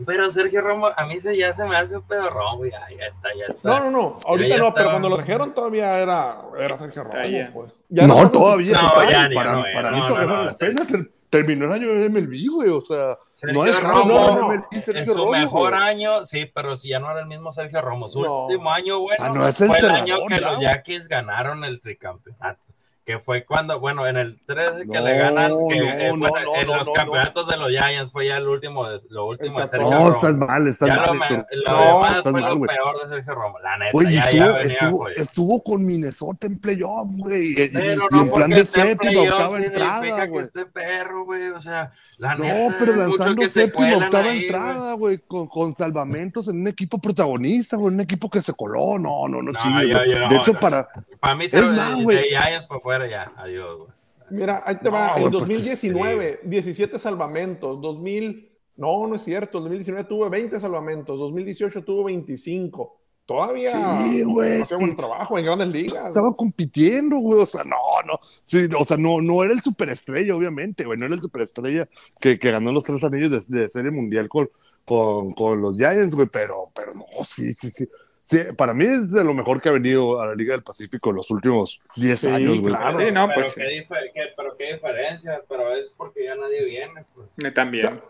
Pero 0.06 0.30
Sergio 0.32 0.62
Romo, 0.62 0.90
a 0.96 1.06
mí 1.06 1.20
se, 1.20 1.36
ya 1.36 1.54
se 1.54 1.64
me 1.66 1.78
hace 1.78 1.96
un 1.96 2.04
pedo 2.04 2.30
Romo, 2.30 2.66
ya, 2.66 2.88
ya 2.90 3.06
está, 3.06 3.30
ya 3.38 3.46
está. 3.48 3.70
No, 3.70 3.80
no, 3.80 3.92
no, 3.92 4.12
ahorita 4.26 4.58
no, 4.58 4.74
pero 4.74 4.92
cuando 4.92 5.10
lo 5.10 5.16
trajeron 5.16 5.54
todavía 5.54 6.00
era, 6.00 6.42
era 6.58 6.78
Sergio 6.78 7.04
Romo, 7.04 7.54
pues. 7.54 7.84
Ya 7.90 8.08
no, 8.08 8.32
todavía. 8.32 8.82
No, 8.82 9.10
ya, 9.10 9.30
para, 9.34 9.64
para 9.74 9.92
mí 9.92 10.02
todavía 10.08 10.28
no, 10.28 10.44
la 10.44 10.54
pena 10.54 10.86
terminó 11.30 11.66
el 11.66 11.72
año 11.72 11.94
de 11.94 12.10
MLB, 12.10 12.52
güey, 12.52 12.70
o 12.70 12.82
sea, 12.82 13.10
no 13.54 13.66
es 13.66 13.82
Romo, 13.82 14.54
en 14.72 15.08
su 15.08 15.28
mejor 15.28 15.74
año, 15.74 16.26
sí, 16.26 16.46
pero 16.54 16.76
si 16.76 16.90
ya 16.90 17.00
no 17.00 17.10
era 17.10 17.22
el 17.22 17.28
mismo 17.28 17.52
Sergio 17.52 17.82
Romo, 17.82 18.10
su 18.10 18.20
último 18.20 18.72
año, 18.72 19.00
bueno, 19.00 19.24
ah, 19.24 19.30
no 19.30 19.48
es 19.48 19.62
el 19.62 19.68
fue 19.68 19.80
el 19.80 19.90
año 19.90 20.18
que 20.28 20.42
los 20.42 20.60
Yankees 20.60 21.08
ganaron 21.08 21.64
el 21.64 21.80
tricampeonato 21.80 22.71
que 23.12 23.20
fue 23.20 23.46
cuando, 23.46 23.78
bueno, 23.80 24.08
en 24.08 24.16
el 24.16 24.40
3 24.46 24.88
que 24.90 25.02
le 25.02 25.18
ganan, 25.18 25.52
que, 25.70 25.78
eh, 25.78 26.14
no, 26.16 26.30
en 26.56 26.68
los 26.68 26.90
campeonatos 26.92 27.48
de 27.48 27.58
los 27.58 27.70
Giants 27.70 28.12
fue 28.12 28.28
ya 28.28 28.38
el 28.38 28.48
último, 28.48 28.88
de, 28.88 29.00
lo 29.10 29.28
último 29.28 29.60
de 29.60 29.68
Sergio 29.68 29.90
No, 29.90 30.08
estás 30.08 30.38
mal, 30.38 30.66
estás 30.66 30.88
ya 30.88 31.14
mal. 31.14 31.46
Lo, 31.52 31.72
lo 31.72 31.80
demás 31.80 32.22
fue 32.22 32.32
mal, 32.32 32.54
lo 32.54 32.62
peor 32.62 33.04
de 33.04 33.10
Sergio 33.10 33.36
Romo, 33.36 33.60
la 33.60 33.78
neta. 33.78 33.92
Oye, 33.98 34.16
ya, 34.16 34.30
estuvo, 34.30 34.46
ya 34.46 34.62
estuvo, 34.62 35.10
estuvo, 35.10 35.62
con 35.62 35.86
Minnesota 35.86 36.48
en 36.48 36.58
playoff, 36.60 37.10
güey. 37.12 37.52
Y, 37.52 37.70
no, 37.72 38.22
en 38.22 38.32
plan 38.32 38.50
de 38.50 38.64
séptima, 38.64 39.22
octava 39.22 39.58
entrada, 39.58 40.26
güey. 40.28 40.46
este 40.46 40.66
perro, 40.68 41.26
güey, 41.26 41.50
o 41.50 41.60
sea, 41.60 41.92
la 42.18 42.36
no, 42.36 42.46
pero 42.80 42.96
lanzando 42.96 43.48
séptima, 43.48 43.98
octava 43.98 44.30
ahí, 44.30 44.44
entrada, 44.44 44.94
güey, 44.94 45.18
con, 45.28 45.48
con 45.48 45.74
salvamentos 45.74 46.48
en 46.48 46.62
un 46.62 46.68
equipo 46.68 46.98
protagonista, 46.98 47.76
güey, 47.76 47.94
un 47.94 48.02
equipo 48.02 48.30
que 48.30 48.42
se 48.42 48.54
coló. 48.54 48.98
No, 48.98 49.28
no, 49.28 49.42
no, 49.42 49.52
chingues. 49.60 49.88
De 49.88 50.36
hecho, 50.38 50.54
para. 50.54 50.88
Para 51.20 51.36
mí, 51.36 51.50
se 51.50 51.60
Giants 51.60 52.68
por 52.68 52.82
ya, 53.08 53.34
adiós. 53.38 53.84
Mira, 54.32 54.64
ahí 54.66 54.78
te 54.78 54.90
va. 54.90 55.14
en 55.18 55.30
2019, 55.30 56.40
17 56.44 56.92
pues, 56.92 57.04
salvamentos. 57.04 57.82
2000, 57.82 58.50
no, 58.78 59.08
no 59.08 59.16
es 59.16 59.24
cierto. 59.24 59.60
2019 59.60 60.06
tuvo 60.06 60.30
20 60.30 60.60
salvamentos. 60.60 61.20
2018 61.20 61.84
tuvo 61.84 62.06
25. 62.06 62.98
Todavía 63.26 63.72
sí, 64.04 64.24
güey. 64.24 64.62
hacía 64.62 64.78
buen 64.78 64.96
trabajo 64.96 65.38
en 65.38 65.46
grandes 65.46 65.68
ligas. 65.68 66.08
Estaba 66.08 66.34
compitiendo, 66.34 67.18
güey. 67.18 67.42
O 67.42 67.46
sea, 67.46 67.64
no, 67.64 67.78
no. 68.06 68.20
Sí, 68.44 68.68
o 68.78 68.84
sea, 68.84 68.98
no, 68.98 69.22
no 69.22 69.44
era 69.44 69.54
el 69.54 69.62
superestrella, 69.62 70.36
obviamente, 70.36 70.86
güey. 70.86 70.98
No 70.98 71.06
era 71.06 71.16
el 71.16 71.22
superestrella 71.22 71.88
que, 72.20 72.40
que 72.40 72.52
ganó 72.52 72.72
los 72.72 72.84
tres 72.84 73.04
anillos 73.04 73.48
de, 73.48 73.60
de 73.62 73.70
serie 73.70 73.92
mundial 73.92 74.28
con, 74.28 74.50
con, 74.86 75.32
con 75.34 75.62
los 75.62 75.78
Giants, 75.78 76.16
güey. 76.16 76.28
Pero, 76.32 76.56
pero 76.74 76.94
no, 76.94 77.06
sí, 77.24 77.54
sí, 77.54 77.70
sí. 77.70 77.88
Sí, 78.32 78.40
para 78.58 78.74
mí 78.74 78.86
es 78.86 79.12
de 79.12 79.26
lo 79.26 79.34
mejor 79.34 79.62
que 79.62 79.68
ha 79.68 79.74
venido 79.74 80.22
a 80.22 80.28
la 80.28 80.36
Liga 80.36 80.54
del 80.54 80.64
Pacífico 80.64 81.10
en 81.10 81.18
los 81.18 81.30
últimos 81.30 81.78
10 81.98 82.24
años, 82.24 82.62
güey. 82.62 82.74
Claro, 82.74 83.00
sí, 83.02 83.12
no, 83.12 83.28
pues, 83.34 83.54
pero, 83.54 83.70
qué 84.14 84.24
pero 84.38 84.56
qué 84.58 84.72
diferencia, 84.72 85.42
pero 85.50 85.76
es 85.76 85.94
porque 85.98 86.24
ya 86.24 86.36
nadie 86.36 86.64
viene. 86.64 87.06
Pues. 87.14 87.54
También. 87.54 88.02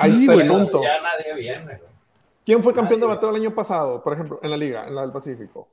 Ahí 0.00 0.24
está 0.24 0.34
el 0.34 0.48
punto. 0.48 0.82
Ya 0.82 1.00
nadie 1.00 1.40
viene. 1.40 1.80
¿Quién 2.44 2.60
fue 2.60 2.74
campeón 2.74 2.98
de 2.98 3.06
bateo 3.06 3.30
el 3.30 3.36
año 3.36 3.54
pasado, 3.54 4.02
por 4.02 4.14
ejemplo, 4.14 4.40
en 4.42 4.50
la 4.50 4.56
Liga, 4.56 4.88
en 4.88 4.96
la 4.96 5.02
del 5.02 5.12
Pacífico? 5.12 5.68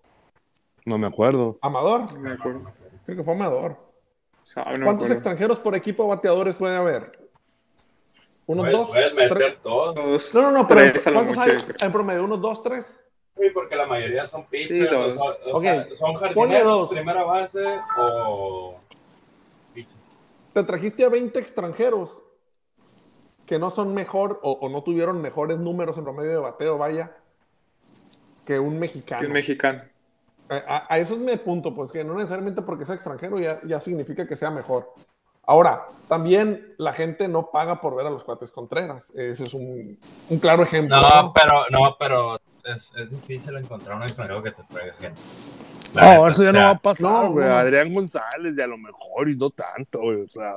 No 0.86 1.00
me 1.00 1.08
acuerdo. 1.08 1.56
¿Amador? 1.64 2.14
No 2.14 2.20
me 2.20 2.34
acuerdo. 2.34 2.72
Creo 3.06 3.18
que 3.18 3.24
fue 3.24 3.34
Amador. 3.34 3.76
¿Cuántos 4.84 5.10
extranjeros 5.10 5.60
por 5.60 5.76
equipo 5.76 6.08
bateadores 6.08 6.58
puede 6.58 6.78
haber? 6.78 7.12
¿Unos 8.46 8.72
dos? 8.72 8.88
Puedes 8.90 9.16
meter 9.16 9.58
todos. 9.64 10.36
No, 10.36 10.42
no, 10.44 10.52
no, 10.52 10.68
pero 10.68 10.82
¿cuántos 11.12 11.38
hay 11.40 11.58
en 11.82 11.92
promedio? 11.92 12.24
¿Unos 12.24 12.40
dos, 12.40 12.62
tres? 12.62 13.00
Sí, 13.36 13.50
porque 13.54 13.76
la 13.76 13.88
mayoría 13.88 14.26
son 14.26 14.46
pitchers, 14.46 15.16
son 15.98 16.16
jardineros, 16.16 16.90
primera 16.90 17.24
base 17.24 17.64
o 17.98 18.80
Te 20.54 20.64
trajiste 20.64 21.04
a 21.04 21.10
20 21.10 21.40
extranjeros 21.40 22.22
que 23.46 23.58
no 23.58 23.72
son 23.72 23.94
mejor 23.94 24.40
o, 24.44 24.70
no 24.70 24.84
tuvieron 24.84 25.22
mejores 25.22 25.58
números 25.58 25.98
en 25.98 26.04
promedio 26.04 26.32
de 26.32 26.38
bateo, 26.38 26.78
vaya, 26.78 27.16
que 28.46 28.60
un 28.60 28.80
mexicano. 28.80 29.22
Que 29.22 29.28
un 29.28 29.34
mexicano. 29.34 29.80
A, 30.50 31.00
eso 31.00 31.16
es 31.16 31.20
mi 31.20 31.36
punto, 31.38 31.74
pues 31.74 31.92
que 31.92 32.04
no 32.04 32.14
necesariamente 32.14 32.62
porque 32.62 32.86
sea 32.86 32.96
extranjero 32.96 33.40
ya, 33.40 33.60
ya 33.66 33.82
significa 33.82 34.28
que 34.28 34.36
sea 34.36 34.52
mejor. 34.52 34.94
Ahora, 35.46 35.88
también 36.08 36.74
la 36.78 36.94
gente 36.94 37.28
no 37.28 37.50
paga 37.52 37.82
por 37.82 37.96
ver 37.96 38.06
a 38.06 38.10
los 38.10 38.24
cuates 38.24 38.52
Contreras. 38.52 39.10
Ese 39.12 39.44
es 39.44 39.54
un, 39.54 39.98
un 40.30 40.40
claro 40.40 40.64
ejemplo. 40.64 40.96
No, 41.02 41.34
pero, 41.34 41.66
no, 41.70 41.98
pero 42.00 42.40
es, 42.64 42.94
es, 42.96 43.10
difícil 43.10 43.56
encontrar 43.58 43.98
un 43.98 44.04
extranjero 44.04 44.42
que 44.42 44.52
te 44.52 44.64
traiga 44.64 44.94
gente. 44.94 45.22
no, 46.02 46.28
eso 46.28 46.44
ya 46.44 46.52
no 46.52 46.60
va 46.60 46.70
a 46.72 46.80
pasar, 46.80 47.30
güey. 47.30 47.48
Adrián 47.48 47.94
González, 47.94 48.56
ya 48.56 48.66
a 48.66 48.68
lo 48.68 48.78
mejor, 48.78 49.30
y 49.30 49.36
no 49.36 49.50
tanto, 49.50 50.00
güey. 50.00 50.22
O 50.22 50.26
sea. 50.26 50.56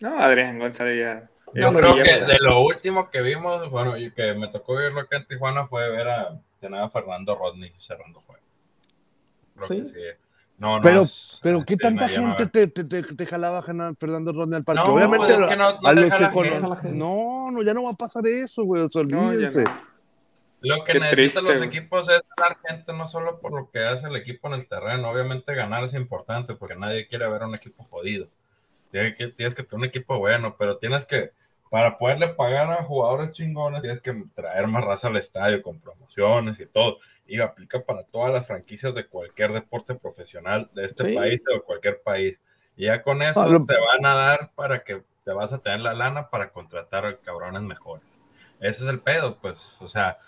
No, 0.00 0.20
Adrián 0.20 0.58
González 0.58 0.98
ya. 0.98 1.30
Yo 1.54 1.72
creo 1.72 1.96
que 1.96 2.24
de 2.24 2.38
lo 2.38 2.62
último 2.62 3.10
que 3.10 3.20
vimos, 3.22 3.68
bueno, 3.70 3.96
y 3.96 4.12
que 4.12 4.34
me 4.34 4.48
tocó 4.48 4.74
verlo 4.74 5.00
acá 5.00 5.16
en 5.16 5.26
Tijuana 5.26 5.66
fue 5.66 5.90
ver 5.90 6.08
a, 6.08 6.40
nada, 6.62 6.88
Fernando 6.88 7.34
Rodney 7.34 7.72
cerrando 7.76 8.20
juego. 8.20 8.42
Creo 9.56 9.68
¿Sí? 9.68 9.92
que 9.92 10.00
sí. 10.00 10.06
No, 10.58 10.76
no, 10.76 10.82
pero, 10.82 11.04
pero 11.42 11.64
¿qué 11.64 11.74
tanta 11.74 12.06
gente 12.06 12.46
te, 12.46 12.66
te, 12.68 12.84
te, 12.84 13.02
te, 13.02 13.26
jalaba 13.26 13.62
Fernando 13.62 14.30
Rodney 14.30 14.58
al 14.58 14.62
parque? 14.62 14.90
Obviamente, 14.90 15.32
es 15.32 15.48
que 15.48 15.56
no, 15.56 15.64
a 15.64 15.92
los 15.94 16.10
que 16.10 16.30
conocen. 16.30 16.98
No, 16.98 17.50
no, 17.50 17.62
ya 17.62 17.72
no 17.72 17.84
va 17.84 17.90
a 17.90 17.94
pasar 17.94 18.26
eso, 18.26 18.62
güey. 18.64 18.82
O 18.82 18.88
sea, 18.88 19.00
olvídense. 19.00 19.64
Lo 20.62 20.84
que 20.84 20.98
necesitan 20.98 21.44
los 21.44 21.60
equipos 21.62 22.08
es 22.08 22.22
ganar 22.36 22.58
gente, 22.66 22.92
no 22.92 23.06
solo 23.06 23.40
por 23.40 23.52
lo 23.52 23.70
que 23.70 23.80
hace 23.80 24.08
el 24.08 24.16
equipo 24.16 24.48
en 24.48 24.54
el 24.54 24.68
terreno. 24.68 25.10
Obviamente 25.10 25.54
ganar 25.54 25.84
es 25.84 25.94
importante 25.94 26.54
porque 26.54 26.76
nadie 26.76 27.06
quiere 27.06 27.28
ver 27.28 27.42
un 27.42 27.54
equipo 27.54 27.84
jodido. 27.84 28.28
Tienes 28.90 29.16
que, 29.16 29.28
tienes 29.28 29.54
que 29.54 29.62
tener 29.62 29.78
un 29.78 29.88
equipo 29.88 30.18
bueno, 30.18 30.56
pero 30.58 30.76
tienes 30.76 31.04
que 31.04 31.32
para 31.70 31.96
poderle 31.98 32.28
pagar 32.28 32.70
a 32.72 32.82
jugadores 32.82 33.30
chingones 33.30 33.80
tienes 33.80 34.00
que 34.00 34.24
traer 34.34 34.66
más 34.66 34.84
raza 34.84 35.06
al 35.06 35.16
estadio 35.16 35.62
con 35.62 35.78
promociones 35.78 36.58
y 36.58 36.66
todo. 36.66 36.98
Y 37.26 37.40
aplica 37.40 37.80
para 37.80 38.02
todas 38.02 38.32
las 38.32 38.46
franquicias 38.46 38.92
de 38.94 39.06
cualquier 39.06 39.52
deporte 39.52 39.94
profesional 39.94 40.68
de 40.74 40.84
este 40.84 41.14
país 41.14 41.44
o 41.48 41.54
de 41.54 41.60
cualquier 41.60 42.02
país. 42.02 42.42
Y 42.76 42.86
ya 42.86 43.02
con 43.02 43.22
eso 43.22 43.46
te 43.66 43.76
van 43.78 44.04
a 44.04 44.14
dar 44.14 44.50
para 44.56 44.82
que 44.82 45.02
te 45.24 45.32
vas 45.32 45.52
a 45.52 45.58
tener 45.58 45.80
la 45.80 45.94
lana 45.94 46.28
para 46.28 46.50
contratar 46.50 47.06
a 47.06 47.16
cabrones 47.18 47.62
mejores. 47.62 48.20
Ese 48.58 48.82
es 48.82 48.90
el 48.90 49.00
pedo, 49.00 49.38
pues, 49.38 49.76
o 49.80 49.86
sea, 49.86 50.18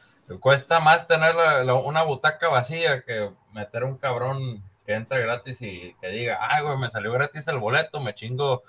cuesta 0.41 0.81
más 0.81 1.07
tener 1.07 1.37
una 1.69 2.03
butaca 2.03 2.49
vacía 2.49 3.03
que 3.03 3.31
meter 3.53 3.85
un 3.85 3.99
cabrón 3.99 4.63
que 4.87 4.95
entre 4.95 5.23
gratis 5.23 5.61
y 5.61 5.95
que 6.01 6.09
diga, 6.09 6.39
ay, 6.41 6.63
güey, 6.63 6.77
me 6.77 6.91
salió 6.91 7.13
gratis 7.13 7.47
el 7.49 7.59
boleto, 7.59 8.01
me 8.01 8.15
chingo 8.15 8.63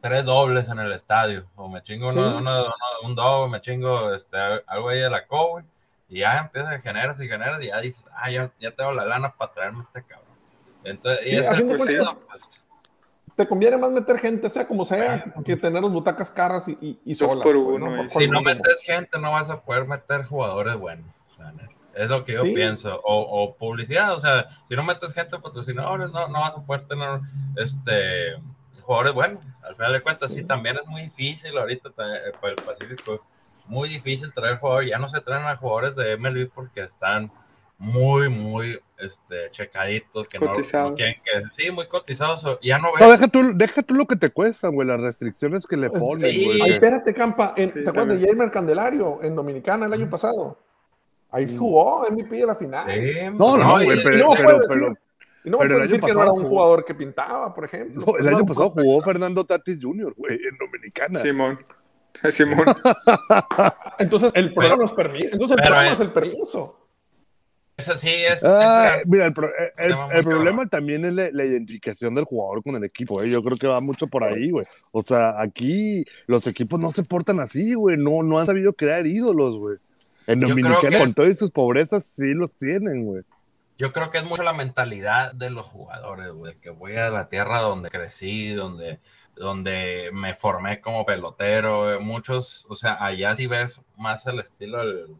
tres 0.00 0.24
dobles 0.24 0.68
en 0.68 0.78
el 0.78 0.92
estadio, 0.92 1.46
o 1.56 1.68
me 1.68 1.82
chingo 1.82 2.08
un 2.08 3.14
doble, 3.14 3.50
me 3.50 3.60
chingo 3.60 4.14
este, 4.14 4.36
algo 4.66 4.88
ahí 4.88 5.00
de 5.00 5.10
la 5.10 5.26
co, 5.26 5.62
y 6.08 6.20
ya 6.20 6.38
empieza 6.38 6.70
a 6.70 6.80
generar 6.80 7.14
y 7.20 7.28
generar, 7.28 7.62
y 7.62 7.68
ya 7.68 7.80
dices, 7.80 8.06
ah, 8.12 8.30
ya, 8.30 8.50
tengo 8.76 8.92
la 8.92 9.04
lana 9.04 9.34
para 9.36 9.52
traerme 9.52 9.82
este 9.82 10.02
cabrón. 10.02 10.28
Entonces, 10.82 11.26
y 11.26 11.36
es 11.36 11.50
el 11.50 11.66
pues, 11.66 11.86
te 13.40 13.48
conviene 13.48 13.78
más 13.78 13.90
meter 13.90 14.18
gente, 14.18 14.50
sea 14.50 14.68
como 14.68 14.84
sea, 14.84 15.24
que 15.42 15.56
tener 15.56 15.80
las 15.80 15.90
butacas 15.90 16.30
caras 16.30 16.68
y, 16.68 17.00
y, 17.06 17.14
solas. 17.14 17.42
Pues, 17.42 18.12
si 18.12 18.28
no 18.28 18.42
metes 18.42 18.82
gente, 18.84 19.18
no 19.18 19.32
vas 19.32 19.48
a 19.48 19.62
poder 19.62 19.86
meter 19.86 20.24
jugadores 20.24 20.76
buenos. 20.76 21.06
Es 21.94 22.10
lo 22.10 22.22
que 22.22 22.34
yo 22.34 22.42
pienso. 22.42 23.00
O, 23.02 23.56
publicidad, 23.56 24.14
o 24.14 24.20
sea, 24.20 24.46
si 24.68 24.76
no 24.76 24.84
metes 24.84 25.14
gente 25.14 25.38
patrocinadores, 25.38 26.10
no, 26.10 26.28
no 26.28 26.40
vas 26.40 26.54
a 26.54 26.60
poder 26.60 26.86
tener 26.86 27.20
este 27.56 28.34
jugadores 28.82 29.14
buenos. 29.14 29.42
Al 29.62 29.74
final 29.74 29.92
de 29.94 30.02
cuentas, 30.02 30.34
sí, 30.34 30.44
también 30.44 30.76
es 30.76 30.86
muy 30.86 31.02
difícil 31.04 31.56
ahorita 31.56 31.88
eh, 31.88 32.32
para 32.38 32.52
el 32.52 32.62
Pacífico. 32.62 33.24
Muy 33.64 33.88
difícil 33.88 34.34
traer 34.34 34.58
jugadores. 34.58 34.90
Ya 34.90 34.98
no 34.98 35.08
se 35.08 35.22
traen 35.22 35.46
a 35.46 35.56
jugadores 35.56 35.96
de 35.96 36.18
MLB 36.18 36.50
porque 36.50 36.82
están 36.82 37.32
muy, 37.80 38.28
muy 38.28 38.78
este, 38.98 39.50
checaditos, 39.50 40.28
que 40.28 40.38
no, 40.38 40.52
quieren 40.52 40.94
que, 40.94 41.50
sí, 41.50 41.70
muy 41.70 41.88
cotizados, 41.88 42.44
ya 42.62 42.78
no 42.78 42.92
ves. 42.92 43.00
No, 43.00 43.10
deja 43.10 43.26
tú, 43.26 43.52
deja 43.54 43.82
tú 43.82 43.94
lo 43.94 44.04
que 44.04 44.16
te 44.16 44.28
cuesta, 44.28 44.68
güey, 44.68 44.86
las 44.86 45.00
restricciones 45.00 45.66
que 45.66 45.78
le 45.78 45.88
pues 45.88 46.02
ponen, 46.02 46.44
güey. 46.44 46.60
Ay, 46.60 46.72
espérate, 46.72 47.14
Campa, 47.14 47.54
¿te 47.54 47.88
acuerdas 47.88 48.20
de 48.20 48.28
Jamer 48.28 48.50
Candelario 48.50 49.20
en 49.22 49.34
Dominicana 49.34 49.86
el 49.86 49.94
año 49.94 50.10
pasado? 50.10 50.58
Ahí 51.30 51.56
jugó 51.56 52.06
MVP 52.10 52.36
de 52.36 52.46
la 52.46 52.54
final. 52.54 52.86
Sí, 52.86 53.00
no, 53.38 53.56
no, 53.56 53.82
güey, 53.82 54.02
pero, 54.02 54.28
no 54.28 54.34
pero, 54.36 54.60
pero, 54.68 54.94
no 55.44 55.58
pero 55.58 55.76
el 55.76 55.82
decir 55.84 56.00
que 56.02 56.12
no 56.12 56.22
era 56.22 56.32
un 56.32 56.44
jugador 56.44 56.84
que 56.84 56.94
pintaba, 56.94 57.54
por 57.54 57.64
ejemplo. 57.64 58.04
el 58.18 58.28
año 58.28 58.44
pasado 58.44 58.68
jugó 58.70 59.00
Fernando 59.00 59.42
Tatis 59.44 59.78
Jr., 59.80 60.12
güey, 60.18 60.34
en 60.34 60.58
Dominicana. 60.58 61.18
Simón. 61.18 61.58
Simón. 62.30 62.66
Entonces 63.98 64.32
el 64.34 64.52
programa 64.52 64.82
nos 64.82 64.92
permite. 64.92 65.30
Entonces 65.32 65.56
el 65.56 65.62
programa 65.62 65.92
es 65.92 66.00
el 66.00 66.10
permiso 66.10 66.79
sí, 67.80 68.08
es. 68.08 68.42
Ah, 68.44 68.96
mira, 69.06 69.26
el, 69.26 70.24
problema 70.24 70.66
también 70.66 71.04
es 71.04 71.14
la, 71.14 71.44
identificación 71.44 72.14
del 72.14 72.24
jugador 72.24 72.62
con 72.62 72.74
el 72.76 72.84
equipo, 72.84 73.22
¿eh? 73.22 73.30
Yo 73.30 73.42
creo 73.42 73.56
que 73.56 73.66
va 73.66 73.80
mucho 73.80 74.06
por 74.06 74.24
ahí, 74.24 74.50
güey. 74.50 74.66
O 74.92 75.02
sea, 75.02 75.40
aquí 75.40 76.04
los 76.26 76.46
equipos 76.46 76.78
no 76.80 76.90
se 76.90 77.02
portan 77.02 77.40
así, 77.40 77.74
güey. 77.74 77.96
No, 77.96 78.22
no 78.22 78.38
han 78.38 78.46
sabido 78.46 78.72
crear 78.72 79.06
ídolos, 79.06 79.58
güey. 79.58 79.78
En 80.26 80.40
Dominicana, 80.40 80.98
con 80.98 81.14
todas 81.14 81.38
sus 81.38 81.50
pobrezas, 81.50 82.04
sí 82.04 82.34
los 82.34 82.52
tienen, 82.52 83.04
güey. 83.04 83.22
Yo 83.76 83.92
creo 83.92 84.10
que 84.10 84.18
es 84.18 84.24
mucho 84.24 84.42
la 84.42 84.52
mentalidad 84.52 85.32
de 85.32 85.50
los 85.50 85.66
jugadores, 85.66 86.32
güey. 86.32 86.54
Que 86.56 86.70
voy 86.70 86.96
a 86.96 87.10
la 87.10 87.28
tierra 87.28 87.60
donde 87.60 87.88
crecí, 87.88 88.50
donde 88.50 89.00
donde 89.40 90.10
me 90.12 90.34
formé 90.34 90.80
como 90.80 91.06
pelotero, 91.06 91.98
muchos, 92.00 92.66
o 92.68 92.76
sea, 92.76 93.02
allá 93.02 93.34
sí 93.34 93.46
ves 93.46 93.82
más 93.96 94.26
el 94.26 94.38
estilo 94.38 94.78
del, 94.78 95.16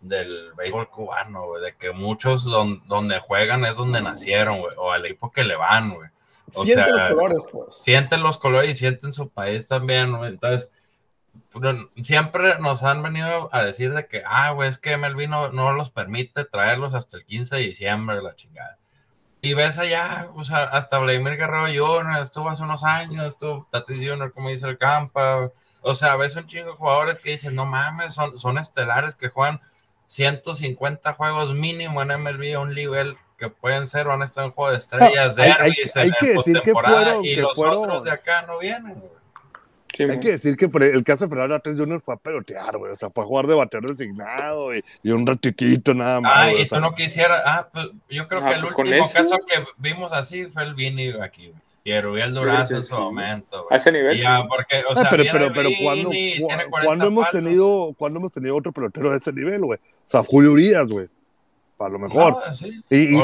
del 0.00 0.52
béisbol 0.54 0.88
cubano, 0.88 1.46
güey, 1.46 1.62
de 1.62 1.76
que 1.76 1.92
muchos 1.92 2.44
donde 2.44 3.20
juegan 3.20 3.64
es 3.64 3.76
donde 3.76 4.00
nacieron, 4.00 4.60
güey, 4.60 4.74
o 4.76 4.92
al 4.92 5.04
equipo 5.04 5.30
que 5.30 5.44
le 5.44 5.56
van, 5.56 5.94
güey. 5.94 6.08
O 6.54 6.64
sienten 6.64 6.96
los 6.96 7.08
colores, 7.10 7.44
pues. 7.52 7.76
Sienten 7.76 8.22
los 8.22 8.38
colores 8.38 8.70
y 8.70 8.74
sienten 8.74 9.12
su 9.12 9.28
país 9.28 9.68
también, 9.68 10.16
güey. 10.16 10.30
Entonces, 10.30 10.70
siempre 12.02 12.58
nos 12.58 12.82
han 12.82 13.02
venido 13.02 13.48
a 13.52 13.62
decir 13.62 13.92
de 13.92 14.06
que, 14.06 14.22
ah, 14.26 14.50
güey, 14.50 14.68
es 14.68 14.78
que 14.78 14.96
MLB 14.96 15.28
no, 15.28 15.50
no 15.50 15.72
los 15.72 15.90
permite 15.90 16.44
traerlos 16.44 16.94
hasta 16.94 17.16
el 17.16 17.24
15 17.24 17.56
de 17.56 17.62
diciembre 17.62 18.22
la 18.22 18.34
chingada. 18.34 18.78
Y 19.42 19.54
ves 19.54 19.78
allá, 19.78 20.28
o 20.34 20.44
sea, 20.44 20.64
hasta 20.64 20.98
Vladimir 20.98 21.36
Guerrero 21.36 21.66
Jr. 21.66 22.20
estuvo 22.20 22.50
hace 22.50 22.62
unos 22.62 22.84
años, 22.84 23.26
estuvo 23.26 23.66
Tatis 23.70 24.02
Jr., 24.02 24.32
como 24.32 24.50
dice 24.50 24.66
el 24.66 24.76
Campa. 24.76 25.50
O 25.82 25.94
sea, 25.94 26.16
ves 26.16 26.36
un 26.36 26.46
chingo 26.46 26.72
de 26.72 26.76
jugadores 26.76 27.20
que 27.20 27.30
dicen, 27.30 27.54
no 27.54 27.64
mames, 27.64 28.12
son, 28.12 28.38
son 28.38 28.58
estelares 28.58 29.14
que 29.14 29.28
juegan 29.28 29.60
150 30.10 31.12
juegos 31.12 31.54
mínimo 31.54 32.02
en 32.02 32.08
MLB 32.08 32.56
a 32.56 32.58
un 32.58 32.74
nivel 32.74 33.16
que 33.38 33.48
pueden 33.48 33.86
ser, 33.86 34.06
van 34.06 34.22
a 34.22 34.24
estar 34.24 34.44
en 34.44 34.50
juego 34.50 34.72
de 34.72 34.76
estrellas, 34.76 35.36
de 35.36 35.44
hay, 35.44 35.72
hay, 35.94 36.10
que 36.20 36.28
decir 36.30 36.60
que 36.62 36.72
fueron, 36.72 37.24
y 37.24 37.36
los 37.36 37.56
otros 37.56 38.02
de 38.02 38.10
acá 38.10 38.42
no 38.42 38.58
vienen, 38.58 39.00
hay 39.98 40.18
que 40.18 40.30
decir 40.30 40.56
que 40.56 40.64
el 40.64 41.04
caso 41.04 41.24
de 41.24 41.30
Fernando 41.30 41.54
Atrás 41.54 41.76
Jr. 41.78 42.00
fue 42.00 42.14
a 42.14 42.16
pelotear, 42.16 42.76
güey. 42.76 42.92
O 42.92 42.94
sea, 42.94 43.10
fue 43.10 43.22
a 43.22 43.26
jugar 43.26 43.46
de 43.46 43.54
batero 43.54 43.90
designado 43.90 44.70
y, 44.74 45.10
un 45.10 45.26
ratitito 45.26 45.94
nada 45.94 46.20
más. 46.20 46.32
Ah, 46.34 46.52
y 46.52 46.66
tú 46.66 46.80
no 46.80 46.94
quisieras. 46.94 47.42
Ah, 47.44 47.68
pues 47.70 47.88
yo 48.08 48.26
creo 48.26 48.40
que 48.40 48.52
el 48.52 48.60
pues 48.60 48.74
último 48.78 49.10
caso 49.12 49.36
que 49.46 49.64
vimos 49.76 50.12
así 50.12 50.46
fue 50.46 50.62
el 50.62 50.74
Vini 50.74 51.10
aquí, 51.20 51.48
güey 51.48 51.69
y 51.82 51.92
Erubiel 51.92 52.34
Durazo 52.34 52.76
en 52.76 52.82
su 52.82 52.96
momento. 52.96 53.66
A 53.70 53.76
ese 53.76 53.90
nivel. 53.90 54.22
porque, 54.48 54.82
o 54.88 54.98
ah, 54.98 55.06
pero, 55.10 55.24
pero, 55.32 55.52
pero 55.54 55.70
cuando, 55.82 56.10
cuando 56.84 57.06
hemos 57.06 57.30
tenido, 57.30 57.94
cuando 57.96 58.18
hemos 58.18 58.32
tenido 58.32 58.56
otro 58.56 58.72
pelotero 58.72 59.10
de 59.10 59.16
ese 59.16 59.32
nivel, 59.32 59.62
güey. 59.62 59.78
O 59.78 60.08
sea, 60.08 60.22
Julio 60.22 60.52
Urias, 60.52 60.88
güey. 60.88 61.08
A 61.78 61.88
lo 61.88 61.98
mejor. 61.98 62.36
Y, 62.90 63.16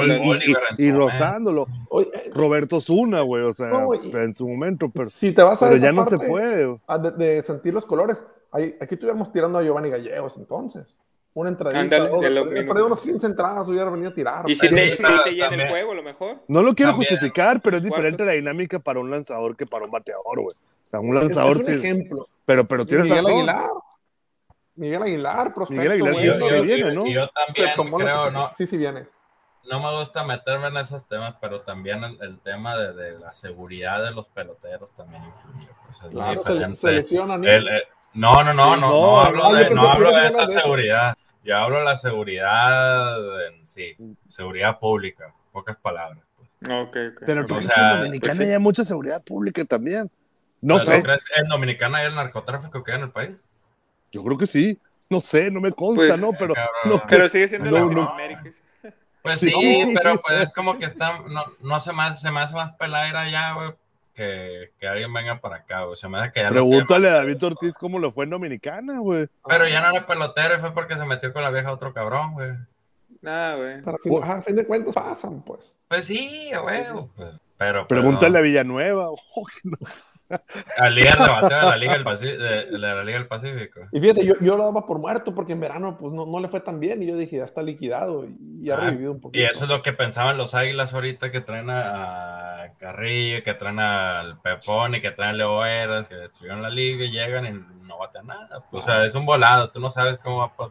y, 0.79 0.93
rozándolo. 0.93 1.67
Eh, 2.01 2.31
Roberto 2.35 2.81
Zuna, 2.81 3.21
güey. 3.21 3.43
O 3.43 3.53
sea, 3.53 3.71
en 4.15 4.35
su 4.35 4.49
momento. 4.49 4.89
Pero, 4.89 5.11
si 5.11 5.33
te 5.33 5.43
vas 5.43 5.63
a 5.63 5.69
pero 5.69 5.79
ya 5.79 5.93
no 5.93 6.07
se 6.07 6.17
puede. 6.17 6.79
De, 7.19 7.43
sentir 7.43 7.75
los 7.75 7.85
colores. 7.85 8.25
aquí 8.53 8.95
estuviéramos 8.95 9.31
tirando 9.31 9.59
a 9.59 9.63
Giovanni 9.63 9.91
Gallegos 9.91 10.37
entonces 10.39 10.97
una 11.37 11.51
entradita. 11.51 11.81
Ándale, 11.81 12.83
unos 12.83 13.03
15 13.03 13.27
entradas, 13.27 13.69
hubiera 13.69 13.91
venido 13.91 14.09
a 14.09 14.15
tirar. 14.15 14.51
Y 14.51 14.55
si 14.55 14.69
te, 14.69 14.97
llena 14.97 15.65
el 15.65 15.69
juego, 15.69 15.93
a 15.93 15.95
lo 15.95 16.03
mejor. 16.03 16.39
No 16.49 16.63
lo 16.63 16.75
quiero 16.75 16.95
justificar, 16.95 17.61
pero 17.61 17.77
es 17.77 17.83
diferente 17.83 18.25
la 18.25 18.33
dinámica 18.33 18.79
para 18.79 19.01
un 19.01 19.11
lanzador 19.11 19.55
que 19.55 19.67
para 19.67 19.85
un 19.85 19.91
bateador, 19.91 20.41
güey. 20.41 20.57
O 20.57 20.91
sea, 20.91 21.01
un 21.01 21.15
lanzador 21.15 21.61
es, 21.61 21.69
un 21.69 21.75
ejemplo. 21.75 22.29
Pero, 22.47 22.65
pero 22.65 22.87
tienes 22.87 23.07
Miguel 23.07 23.27
Aguilar. 23.27 23.71
Miguel 24.77 25.03
Aguilar, 25.03 25.55
prospecto. 25.55 25.83
Miguel 25.83 25.93
Aguilar 25.93 26.39
yo, 26.39 26.49
yo, 26.49 26.63
viene, 26.63 26.95
¿no? 26.95 27.07
Yo 27.07 27.29
también 27.29 27.97
creo, 27.99 28.31
¿no? 28.31 28.51
Sí, 28.55 28.67
sí 28.67 28.79
viene. 28.79 29.07
No 29.69 29.81
me 29.81 29.99
gusta 29.99 30.25
meterme 30.25 30.69
en 30.69 30.79
esos 30.79 31.07
temas, 31.07 31.35
pero 31.41 31.61
también 31.63 32.03
el, 32.03 32.39
tema 32.41 32.77
de, 32.79 32.95
de, 32.95 33.19
la 33.19 33.35
seguridad 33.35 34.03
de 34.03 34.13
los 34.13 34.27
peloteros 34.29 34.93
también 34.93 35.23
influye. 35.25 35.69
Pues 35.85 36.13
claro, 36.13 36.43
se, 36.43 36.75
se 36.75 36.93
lesionan. 36.93 37.43
no, 38.15 38.43
no, 38.43 38.53
no, 38.53 38.77
no, 38.77 38.77
no, 38.77 39.21
hablo 39.21 39.53
de, 39.53 39.69
no 39.71 39.91
hablo 39.91 40.13
de 40.13 40.29
esa 40.29 40.47
seguridad. 40.47 41.17
Yo 41.47 41.57
hablo 41.57 41.79
de 41.79 41.85
la 41.85 41.97
seguridad 41.97 43.47
en 43.47 43.65
sí, 43.67 43.97
seguridad 44.27 44.81
pública, 44.81 45.33
pocas 45.53 45.77
palabras. 45.77 46.19
Pues. 46.37 46.49
Okay, 46.63 47.07
okay. 47.07 47.25
Pero 47.25 47.47
tú 47.47 47.55
o 47.55 47.61
sea, 47.61 47.93
en 47.93 47.99
Dominicana 48.01 48.37
pues 48.37 48.51
hay 48.51 48.59
mucha 48.59 48.85
seguridad 48.85 49.23
pública 49.25 49.65
también. 49.65 50.11
No 50.61 50.79
sé. 50.79 51.03
¿En 51.37 51.49
Dominicana 51.49 51.99
hay 51.99 52.07
el 52.07 52.17
narcotráfico 52.17 52.83
que 52.83 52.91
hay 52.91 52.99
en 52.99 53.05
el 53.05 53.11
país? 53.13 53.37
Yo 54.11 54.25
creo 54.25 54.37
que 54.37 54.49
sí. 54.49 54.79
No 55.09 55.21
sé, 55.21 55.53
no 55.53 55.61
me 55.61 55.71
consta, 55.71 56.05
pues, 56.05 56.19
¿no? 56.19 56.33
Pero, 56.33 56.53
no, 56.85 57.01
pero 57.09 57.29
sigue 57.29 57.47
siendo 57.47 57.71
no, 57.71 57.81
Latinoamérica. 57.81 58.43
Pues 59.23 59.39
sí, 59.39 59.93
pero 59.95 60.21
pues 60.21 60.43
es 60.43 60.53
como 60.53 60.79
que 60.79 60.87
está, 60.87 61.21
no, 61.21 61.45
no 61.61 61.79
se, 61.79 61.93
más, 61.93 62.21
se 62.21 62.31
me 62.33 62.41
hace 62.41 62.55
más 62.55 62.75
peladera 62.77 63.21
allá, 63.21 63.53
güey, 63.53 63.73
que, 64.17 64.73
que, 64.81 64.89
alguien 64.89 65.13
venga 65.13 65.41
para 65.41 65.57
acá, 65.57 65.85
güey. 65.85 65.97
Se 65.97 66.09
me 66.09 66.19
da 66.19 66.33
que 66.33 66.41
ya 66.41 66.49
Pregúntale 66.49 67.09
a 67.09 67.17
David 67.17 67.45
Ortiz 67.45 67.75
cómo 67.79 67.99
lo 67.99 68.11
fue 68.11 68.25
en 68.25 68.31
Dominicana, 68.31 68.99
güey. 68.99 69.29
Pero 69.47 69.69
ya 69.69 69.83
no 69.83 69.95
era 69.95 70.07
pelotero 70.07 70.57
y 70.57 70.61
fue 70.61 70.73
porque 70.73 70.97
se 70.97 71.05
metió 71.05 71.33
con 71.33 71.43
la 71.43 71.51
vieja 71.51 71.71
otro 71.71 71.93
cabrón, 71.93 72.33
güey. 72.33 72.53
Ah, 73.25 73.57
güey. 73.57 74.23
a 74.23 74.43
fin 74.43 74.57
de 74.57 74.67
cuentas 74.67 74.95
pasan, 74.95 75.43
pues. 75.43 75.77
Pues 75.89 76.07
sí, 76.07 76.51
güey. 76.63 76.87
Pues, 77.15 77.35
pero, 77.59 77.87
Pregúntale 77.87 78.39
a 78.39 78.43
Villanueva. 78.43 79.11
Oh, 79.37 79.45
no. 79.65 79.77
Al 80.79 80.95
líder 80.95 81.17
de 81.17 81.27
la 81.27 81.77
Liga 81.77 81.93
del, 81.95 82.03
Pacífico, 82.05 82.43
de, 82.43 82.79
la 82.79 83.05
Liga 83.05 83.19
del 83.19 83.29
Pacífico. 83.29 83.81
Y 83.93 84.01
fíjate, 84.01 84.25
yo, 84.25 84.35
yo, 84.41 84.57
lo 84.57 84.65
daba 84.65 84.87
por 84.87 84.99
muerto 84.99 85.35
porque 85.35 85.53
en 85.53 85.61
verano 85.61 85.97
pues 85.99 86.13
no, 86.13 86.27
no, 86.27 86.41
le 86.41 86.49
fue 86.49 86.61
tan 86.61 86.81
bien 86.81 87.03
y 87.03 87.07
yo 87.07 87.17
dije, 87.17 87.37
ya 87.37 87.45
está 87.45 87.63
liquidado 87.63 88.25
y, 88.25 88.71
ha 88.71 88.75
ah, 88.75 88.77
revivido 88.79 89.13
un 89.13 89.21
poquito. 89.21 89.43
Y 89.43 89.47
eso 89.47 89.65
es 89.65 89.71
lo 89.71 89.83
que 89.83 89.93
pensaban 89.93 90.37
los 90.37 90.55
Águilas 90.55 90.93
ahorita 90.93 91.31
que 91.31 91.41
traen 91.41 91.71
a 91.71 92.73
Carrillo, 92.79 93.43
que 93.43 93.55
traen 93.55 93.79
al 93.79 94.41
Pepón 94.41 94.97
y 94.97 95.01
que 95.01 95.11
traen 95.11 95.35
a 95.35 95.39
Leoeras, 95.39 96.09
que 96.09 96.17
destruyeron 96.17 96.63
la 96.63 96.71
liga 96.71 97.05
y 97.05 97.11
llegan 97.11 97.47
y 97.47 97.87
no 97.87 97.99
batean 97.99 98.27
nada. 98.27 98.65
o 98.71 98.81
sea, 98.81 99.05
es 99.05 99.15
un 99.15 99.25
volado, 99.27 99.71
tú 99.71 99.81
no 99.81 99.91
sabes 99.91 100.19
cómo 100.19 100.39
va 100.39 100.47
a 100.47 100.71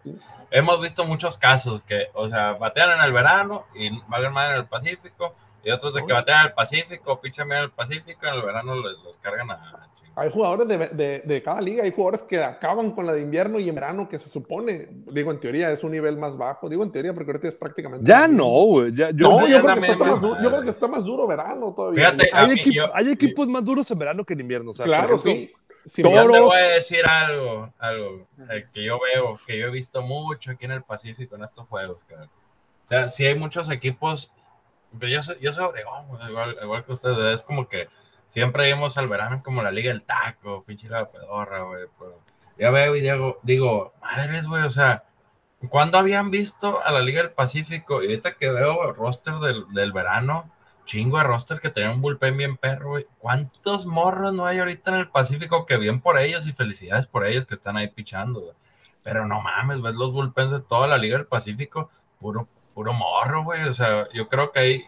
Hemos 0.51 0.81
visto 0.81 1.05
muchos 1.05 1.37
casos 1.37 1.81
que, 1.81 2.07
o 2.13 2.29
sea, 2.29 2.53
batean 2.53 2.91
en 2.91 3.03
el 3.03 3.13
verano 3.13 3.65
y 3.73 3.89
valen 4.07 4.33
más 4.33 4.49
en 4.49 4.57
el 4.57 4.65
Pacífico 4.65 5.33
y 5.65 5.71
otros 5.71 5.95
de 5.95 6.05
que 6.05 6.13
batean 6.13 6.47
al 6.47 6.53
Pacífico, 6.53 7.19
bien 7.21 7.51
al 7.51 7.71
Pacífico, 7.71 8.25
en 8.27 8.35
el 8.35 8.41
verano 8.43 8.75
los, 8.75 9.17
cargan 9.17 9.51
a 9.51 9.89
hay 10.17 10.31
jugadores 10.31 10.67
de, 10.95 11.19
de, 11.25 11.43
cada 11.43 11.61
liga, 11.61 11.83
hay 11.83 11.91
jugadores 11.91 12.23
que 12.23 12.41
acaban 12.41 12.91
con 12.91 13.05
la 13.05 13.11
de 13.11 13.19
invierno 13.19 13.59
y 13.59 13.67
en 13.67 13.75
verano, 13.75 14.07
que 14.07 14.17
se 14.17 14.29
supone, 14.29 14.87
digo 15.11 15.29
en 15.29 15.41
teoría, 15.41 15.69
es 15.71 15.83
un 15.83 15.91
nivel 15.91 16.17
más 16.17 16.37
bajo. 16.37 16.69
Digo 16.69 16.83
en 16.83 16.91
teoría 16.91 17.13
porque 17.13 17.31
ahorita 17.31 17.49
es 17.49 17.55
prácticamente. 17.55 18.05
Ya 18.09 18.25
no, 18.25 18.47
güey. 18.47 18.93
yo, 18.93 19.11
no, 19.11 19.45
yo, 19.45 19.61
creo 19.61 19.75
que 19.75 19.87
está 19.87 20.05
más 20.05 20.21
duro, 20.21 20.41
yo, 20.41 20.49
creo 20.49 20.63
que 20.63 20.69
está 20.69 20.87
más 20.87 21.03
duro 21.03 21.27
verano 21.27 21.73
todavía. 21.73 22.11
Fíjate, 22.11 22.29
hay, 22.31 22.55
hay, 22.93 23.11
equipos 23.11 23.49
más 23.49 23.65
duros 23.65 23.91
en 23.91 23.99
verano 23.99 24.23
que 24.23 24.33
en 24.33 24.39
invierno. 24.39 24.69
O 24.69 24.73
sea, 24.73 24.85
claro, 24.85 25.19
sí. 25.19 25.51
sí 25.83 26.01
yo 26.01 26.31
te 26.31 26.39
voy 26.39 26.55
a 26.55 26.73
decir 26.73 27.05
algo, 27.05 27.73
algo 27.77 28.25
eh, 28.51 28.67
que 28.73 28.85
yo 28.85 28.97
veo, 29.01 29.37
que 29.45 29.59
yo 29.59 29.67
he 29.67 29.71
visto 29.71 30.01
mucho 30.01 30.51
aquí 30.51 30.63
en 30.63 30.71
el 30.71 30.83
Pacífico 30.83 31.35
en 31.35 31.43
estos 31.43 31.67
juegos. 31.67 31.97
O 31.97 32.87
sea, 32.87 33.09
si 33.09 33.25
hay 33.25 33.35
muchos 33.35 33.69
equipos, 33.69 34.31
pero 34.99 35.11
yo 35.11 35.21
soy, 35.21 35.37
yo 35.39 35.51
soy 35.53 35.65
igual, 36.27 36.57
igual 36.61 36.85
que 36.85 36.91
ustedes, 36.91 37.35
es 37.35 37.43
como 37.43 37.67
que 37.67 37.87
siempre 38.27 38.73
vimos 38.73 38.97
al 38.97 39.07
verano 39.07 39.41
como 39.43 39.61
la 39.61 39.71
Liga 39.71 39.91
del 39.91 40.03
Taco, 40.03 40.63
pinche 40.63 40.89
la 40.89 41.09
pedorra, 41.09 41.61
güey. 41.61 41.85
Ya 42.57 42.71
veo 42.71 42.95
y 42.95 43.01
digo, 43.01 43.39
digo, 43.43 43.93
madres, 44.01 44.47
güey, 44.47 44.63
o 44.63 44.71
sea, 44.71 45.03
¿cuándo 45.69 45.97
habían 45.97 46.31
visto 46.31 46.81
a 46.81 46.91
la 46.91 47.01
Liga 47.01 47.21
del 47.21 47.31
Pacífico? 47.31 48.01
Y 48.01 48.07
ahorita 48.07 48.35
que 48.35 48.49
veo 48.49 48.89
el 48.89 48.95
roster 48.95 49.35
del, 49.35 49.65
del 49.73 49.91
verano, 49.91 50.51
chingo 50.85 51.17
de 51.17 51.23
roster 51.23 51.59
que 51.59 51.69
tenía 51.69 51.91
un 51.91 52.01
bullpen 52.01 52.37
bien 52.37 52.57
perro, 52.57 52.91
güey. 52.91 53.07
¿Cuántos 53.19 53.85
morros 53.85 54.33
no 54.33 54.45
hay 54.45 54.59
ahorita 54.59 54.91
en 54.91 54.97
el 54.97 55.09
Pacífico 55.09 55.65
que 55.65 55.77
bien 55.77 55.99
por 55.99 56.17
ellos 56.17 56.47
y 56.47 56.53
felicidades 56.53 57.07
por 57.07 57.25
ellos 57.25 57.45
que 57.45 57.55
están 57.55 57.75
ahí 57.77 57.89
pichando, 57.89 58.41
güey? 58.41 58.55
Pero 59.03 59.27
no 59.27 59.39
mames, 59.39 59.81
ves 59.81 59.95
los 59.95 60.11
bullpens 60.11 60.51
de 60.51 60.61
toda 60.61 60.87
la 60.87 60.97
Liga 60.97 61.17
del 61.17 61.27
Pacífico, 61.27 61.89
puro, 62.19 62.47
puro 62.75 62.93
morro, 62.93 63.43
güey. 63.43 63.63
O 63.63 63.73
sea, 63.73 64.07
yo 64.13 64.27
creo 64.27 64.51
que 64.51 64.59
hay 64.59 64.85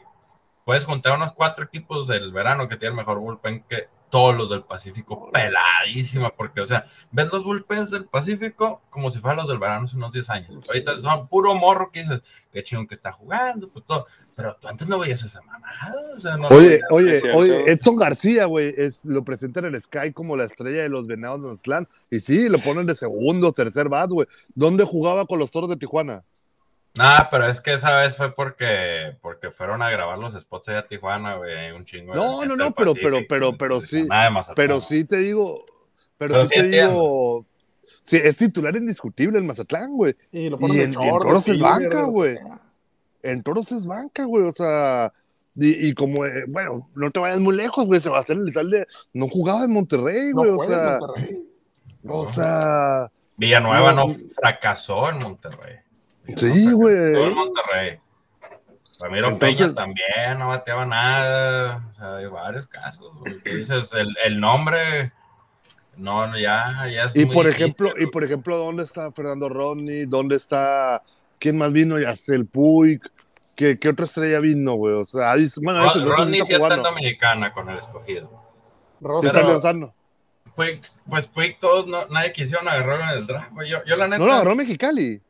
puedes 0.67 0.83
juntar 0.83 1.15
unos 1.15 1.31
cuatro 1.31 1.63
equipos 1.63 2.07
del 2.07 2.33
verano 2.33 2.67
que 2.67 2.75
tienen 2.75 2.97
mejor 2.97 3.19
bullpen 3.19 3.63
que 3.69 3.87
todos 4.09 4.35
los 4.35 4.49
del 4.49 4.63
Pacífico, 4.63 5.31
peladísima, 5.31 6.29
porque, 6.29 6.59
o 6.59 6.65
sea, 6.65 6.85
ves 7.09 7.31
los 7.31 7.45
bullpens 7.45 7.89
del 7.89 8.03
Pacífico 8.03 8.81
como 8.89 9.09
si 9.09 9.19
fueran 9.19 9.37
los 9.37 9.47
del 9.47 9.59
verano 9.59 9.85
hace 9.85 9.95
unos 9.95 10.11
10 10.11 10.29
años. 10.29 10.65
Ahorita 10.67 10.99
son 10.99 11.29
puro 11.29 11.55
morro 11.55 11.89
que 11.89 12.01
dices, 12.01 12.21
qué 12.51 12.65
chingón 12.65 12.85
que 12.85 12.95
está 12.95 13.13
jugando, 13.13 13.69
pues 13.69 13.85
todo. 13.85 14.07
Pero 14.35 14.57
tú 14.59 14.67
antes 14.67 14.89
no 14.89 14.99
veías 14.99 15.23
esa 15.23 15.41
mamada. 15.41 15.95
O 16.13 16.19
sea, 16.19 16.35
no 16.35 16.49
oye, 16.49 16.79
oye, 16.89 17.21
oye, 17.33 17.71
Edson 17.71 17.95
García, 17.95 18.45
güey, 18.45 18.75
lo 19.05 19.23
presenta 19.23 19.61
en 19.61 19.67
el 19.67 19.81
Sky 19.81 20.11
como 20.13 20.35
la 20.35 20.43
estrella 20.43 20.81
de 20.81 20.89
los 20.89 21.07
venados 21.07 21.49
de 21.49 21.61
Clan. 21.61 21.87
Y 22.11 22.19
sí, 22.19 22.49
lo 22.49 22.57
ponen 22.59 22.85
de 22.85 22.95
segundo, 22.95 23.53
tercer 23.53 23.87
bat, 23.87 24.09
güey. 24.09 24.27
¿Dónde 24.53 24.83
jugaba 24.83 25.25
con 25.25 25.39
los 25.39 25.51
toros 25.51 25.69
de 25.69 25.77
Tijuana? 25.77 26.23
Ah, 26.99 27.27
pero 27.29 27.47
es 27.47 27.61
que 27.61 27.73
esa 27.73 27.95
vez 27.97 28.15
fue 28.15 28.33
porque, 28.33 29.15
porque 29.21 29.51
fueron 29.51 29.81
a 29.81 29.89
grabar 29.89 30.17
los 30.17 30.33
spots 30.33 30.69
allá 30.69 30.79
a 30.79 30.87
Tijuana, 30.87 31.35
güey, 31.35 31.71
un 31.71 31.85
chingo. 31.85 32.13
No, 32.13 32.45
no, 32.45 32.55
no, 32.55 32.71
pero, 32.71 32.93
pero, 32.93 33.19
pero, 33.27 33.53
pero 33.57 33.81
sí. 33.81 34.07
Pero 34.55 34.81
sí 34.81 35.05
te 35.05 35.17
digo, 35.17 35.65
pero, 36.17 36.43
sí, 36.43 36.49
te 36.49 36.63
digo, 36.63 37.45
sí, 38.01 38.17
es 38.17 38.37
titular 38.37 38.75
indiscutible 38.75 39.37
el 39.37 39.43
Mazatlán, 39.43 39.95
güey. 39.95 40.15
Y, 40.31 40.47
en, 40.47 40.93
Toros 40.93 41.47
es 41.47 41.59
banca, 41.59 42.03
güey. 42.03 42.37
En 43.23 43.43
Toros 43.43 43.71
es 43.71 43.85
banca, 43.85 44.25
güey, 44.25 44.45
o 44.45 44.51
sea, 44.51 45.13
y, 45.55 45.93
como, 45.93 46.25
eh, 46.25 46.45
bueno, 46.49 46.75
no 46.95 47.09
te 47.09 47.19
vayas 47.19 47.39
muy 47.39 47.55
lejos, 47.55 47.85
güey, 47.85 47.99
Sebastián 47.99 48.39
Elizalde 48.39 48.85
no 49.13 49.27
jugaba 49.27 49.65
en 49.65 49.71
Monterrey, 49.71 50.31
güey, 50.31 50.51
o 50.51 50.59
sea, 50.59 50.99
o 52.07 52.25
sea... 52.25 53.11
Villanueva 53.37 53.93
no 53.93 54.15
fracasó 54.35 55.09
en 55.09 55.19
Monterrey. 55.19 55.77
Sí, 56.35 56.71
güey. 56.73 57.13
Todo 57.13 57.35
Monterrey. 57.35 57.99
Ramiro 58.99 59.37
Peña 59.37 59.73
también 59.73 60.39
no 60.39 60.49
bateaba 60.49 60.85
nada. 60.85 61.83
O 61.91 61.95
sea, 61.95 62.15
hay 62.17 62.25
varios 62.25 62.67
casos. 62.67 63.11
dices, 63.43 63.93
el, 63.93 64.15
el, 64.25 64.39
nombre. 64.39 65.11
No, 65.95 66.37
ya, 66.37 66.87
ya 66.91 67.05
es 67.05 67.15
Y 67.15 67.25
por 67.25 67.47
ejemplo, 67.47 67.91
y 67.97 68.07
por 68.07 68.23
ejemplo, 68.23 68.57
¿dónde 68.57 68.83
está 68.83 69.11
Fernando 69.11 69.49
Rodney? 69.49 70.05
¿Dónde 70.05 70.35
está 70.35 71.03
quién 71.39 71.57
más 71.57 71.71
vino? 71.71 71.99
Ya 71.99 72.15
sé, 72.15 72.35
el 72.35 72.45
Puig. 72.45 73.01
¿Qué, 73.55 73.79
¿Qué, 73.79 73.89
otra 73.89 74.05
estrella 74.05 74.39
vino, 74.39 74.73
güey? 74.73 74.93
O 74.93 75.05
sea, 75.05 75.33
bueno, 75.63 75.81
Rod, 75.81 76.03
Rodney 76.03 76.41
sí 76.45 76.53
está 76.53 76.75
en 76.75 76.83
Dominicana 76.83 77.51
con 77.51 77.69
el 77.69 77.79
escogido. 77.79 78.31
Se 79.21 79.27
está 79.27 79.43
lanzando. 79.43 79.93
Puig, 80.55 80.81
pues 81.07 81.25
Puig, 81.27 81.59
todos, 81.59 81.87
no, 81.87 82.07
nadie 82.07 82.33
quisieron 82.33 82.67
agarrarlo 82.67 83.03
en 83.05 83.17
el 83.19 83.27
draft, 83.27 83.51
Yo, 83.67 83.83
yo 83.85 83.95
la 83.95 84.05
neta. 84.05 84.17
No 84.19 84.25
lo 84.25 84.33
agarró 84.33 84.55
Mexicali. 84.55 85.21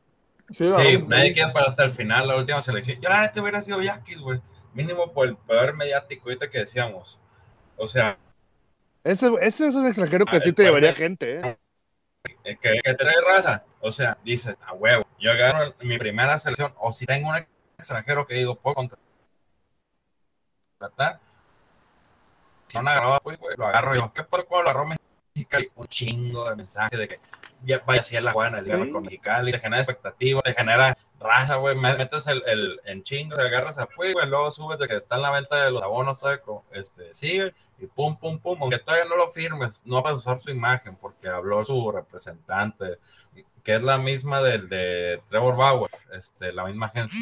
Sí, 0.50 0.66
nadie 1.08 1.34
queda 1.34 1.52
para 1.52 1.68
hasta 1.68 1.84
el 1.84 1.92
final, 1.92 2.28
la 2.28 2.38
última 2.38 2.62
selección. 2.62 3.00
Yo 3.02 3.10
la 3.10 3.22
neta 3.22 3.42
hubiera 3.42 3.62
sido 3.62 3.82
Yaquis, 3.82 4.20
güey. 4.20 4.42
Mínimo 4.74 5.12
por 5.12 5.28
el 5.28 5.36
poder 5.36 5.74
mediático 5.74 6.30
ahorita 6.30 6.50
que 6.50 6.60
decíamos. 6.60 7.20
O 7.76 7.88
sea. 7.88 8.18
Ese, 9.04 9.28
ese 9.42 9.68
es 9.68 9.76
un 9.76 9.86
extranjero 9.86 10.26
que 10.26 10.40
sí 10.40 10.54
te 10.54 10.64
llevaría 10.64 10.94
gente, 10.94 11.40
¿eh? 11.40 11.58
Que, 12.44 12.80
que 12.84 12.94
trae 12.94 13.16
raza. 13.28 13.64
O 13.80 13.92
sea, 13.92 14.18
dices, 14.24 14.58
a 14.66 14.74
huevo, 14.74 15.06
yo 15.20 15.32
agarro 15.32 15.74
mi 15.82 15.98
primera 15.98 16.38
selección, 16.40 16.74
o 16.78 16.92
si 16.94 17.06
tengo 17.06 17.30
un 17.30 17.46
extranjero 17.78 18.26
que 18.26 18.36
digo, 18.36 18.56
puedo 18.56 18.76
contratar. 20.80 21.20
Si 22.68 22.78
no 22.78 22.90
agarro, 22.90 23.20
pues, 23.22 23.38
lo 23.58 23.66
agarro 23.68 23.96
yo. 23.96 24.14
¿Qué 24.14 24.24
pasa 24.24 24.46
cuando 24.48 24.64
lo 24.64 24.70
agarro 24.70 24.96
Un 25.76 25.88
chingo 25.88 26.50
de 26.50 26.56
mensajes 26.56 26.98
de 26.98 27.08
que 27.08 27.20
ya 27.64 27.82
vaya 27.86 28.02
así 28.02 28.16
a 28.16 28.22
la 28.22 28.32
en 28.48 28.56
el 28.56 28.92
con 28.92 29.04
Mexicali, 29.04 29.52
te 29.52 29.60
genera 29.60 29.82
expectativa, 29.82 30.42
te 30.42 30.54
genera 30.54 30.98
raza, 31.20 31.56
güey, 31.56 31.76
metes 31.76 32.28
el, 32.28 32.44
el 32.46 32.80
en 32.86 33.04
chingo, 33.04 33.36
te 33.36 33.42
agarras 33.42 33.78
a 33.78 33.88
güey, 33.96 34.14
luego 34.28 34.52
subes 34.52 34.80
de 34.80 34.88
que 34.88 34.96
está 34.96 35.16
en 35.16 35.24
la 35.24 35.32
venta 35.32 35.64
de 35.64 35.72
los 35.72 35.82
abonos, 35.82 36.20
este, 36.72 37.14
sigue, 37.14 37.54
y 37.80 37.88
pum, 37.88 38.18
pum, 38.18 38.40
pum, 38.40 38.58
aunque 38.62 38.80
todavía 38.80 39.06
no 39.06 39.16
lo 39.16 39.30
firmes, 39.30 39.84
no 39.86 40.02
vas 40.02 40.14
a 40.14 40.16
usar 40.16 40.40
su 40.40 40.52
imagen, 40.52 40.96
porque 40.96 41.28
habló 41.28 41.66
su 41.66 41.92
representante, 41.92 42.98
que 43.64 43.76
es 43.76 43.82
la 43.82 43.98
misma 43.98 44.42
del 44.42 44.70
de 44.70 45.22
Trevor 45.30 45.56
Bauer, 45.56 45.92
este, 46.14 46.54
la 46.54 46.66
misma 46.66 46.88
agencia, 46.88 47.20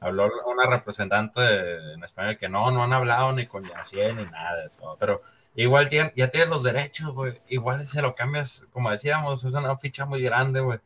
habló 0.00 0.30
una 0.46 0.66
representante 0.66 1.94
en 1.94 2.04
español 2.04 2.36
que 2.36 2.48
no, 2.48 2.70
no 2.70 2.84
han 2.84 2.92
hablado 2.92 3.32
ni 3.32 3.46
con 3.46 3.66
Yaciel 3.66 4.16
ni 4.16 4.24
nada 4.26 4.56
de 4.62 4.68
todo, 4.70 4.96
pero 4.98 5.22
Igual 5.58 5.90
ya 5.90 6.30
tienes 6.30 6.48
los 6.48 6.62
derechos, 6.62 7.10
güey. 7.12 7.40
Igual 7.48 7.84
se 7.84 8.00
lo 8.00 8.14
cambias, 8.14 8.68
como 8.72 8.92
decíamos, 8.92 9.42
es 9.42 9.52
una 9.52 9.76
ficha 9.76 10.04
muy 10.04 10.22
grande, 10.22 10.60
güey. 10.60 10.78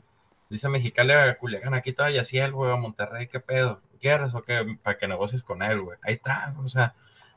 Dice 0.49 0.71
Mexicali 0.71 1.13
a 1.13 1.37
Culiacán, 1.37 1.75
aquí 1.75 1.93
todavía 1.93 2.23
el 2.23 2.53
güey, 2.53 2.73
a 2.73 2.77
Monterrey, 2.77 3.27
¿qué 3.27 3.39
pedo? 3.39 3.83
¿Quieres 4.01 4.35
o 4.35 4.43
qué? 4.43 4.79
Para 4.83 4.97
que 4.97 5.07
negocies 5.07 5.45
con 5.45 5.63
él, 5.63 5.83
güey. 5.83 5.99
Ahí 6.03 6.15
está, 6.15 6.55
o 6.59 6.69
sea, 6.69 6.91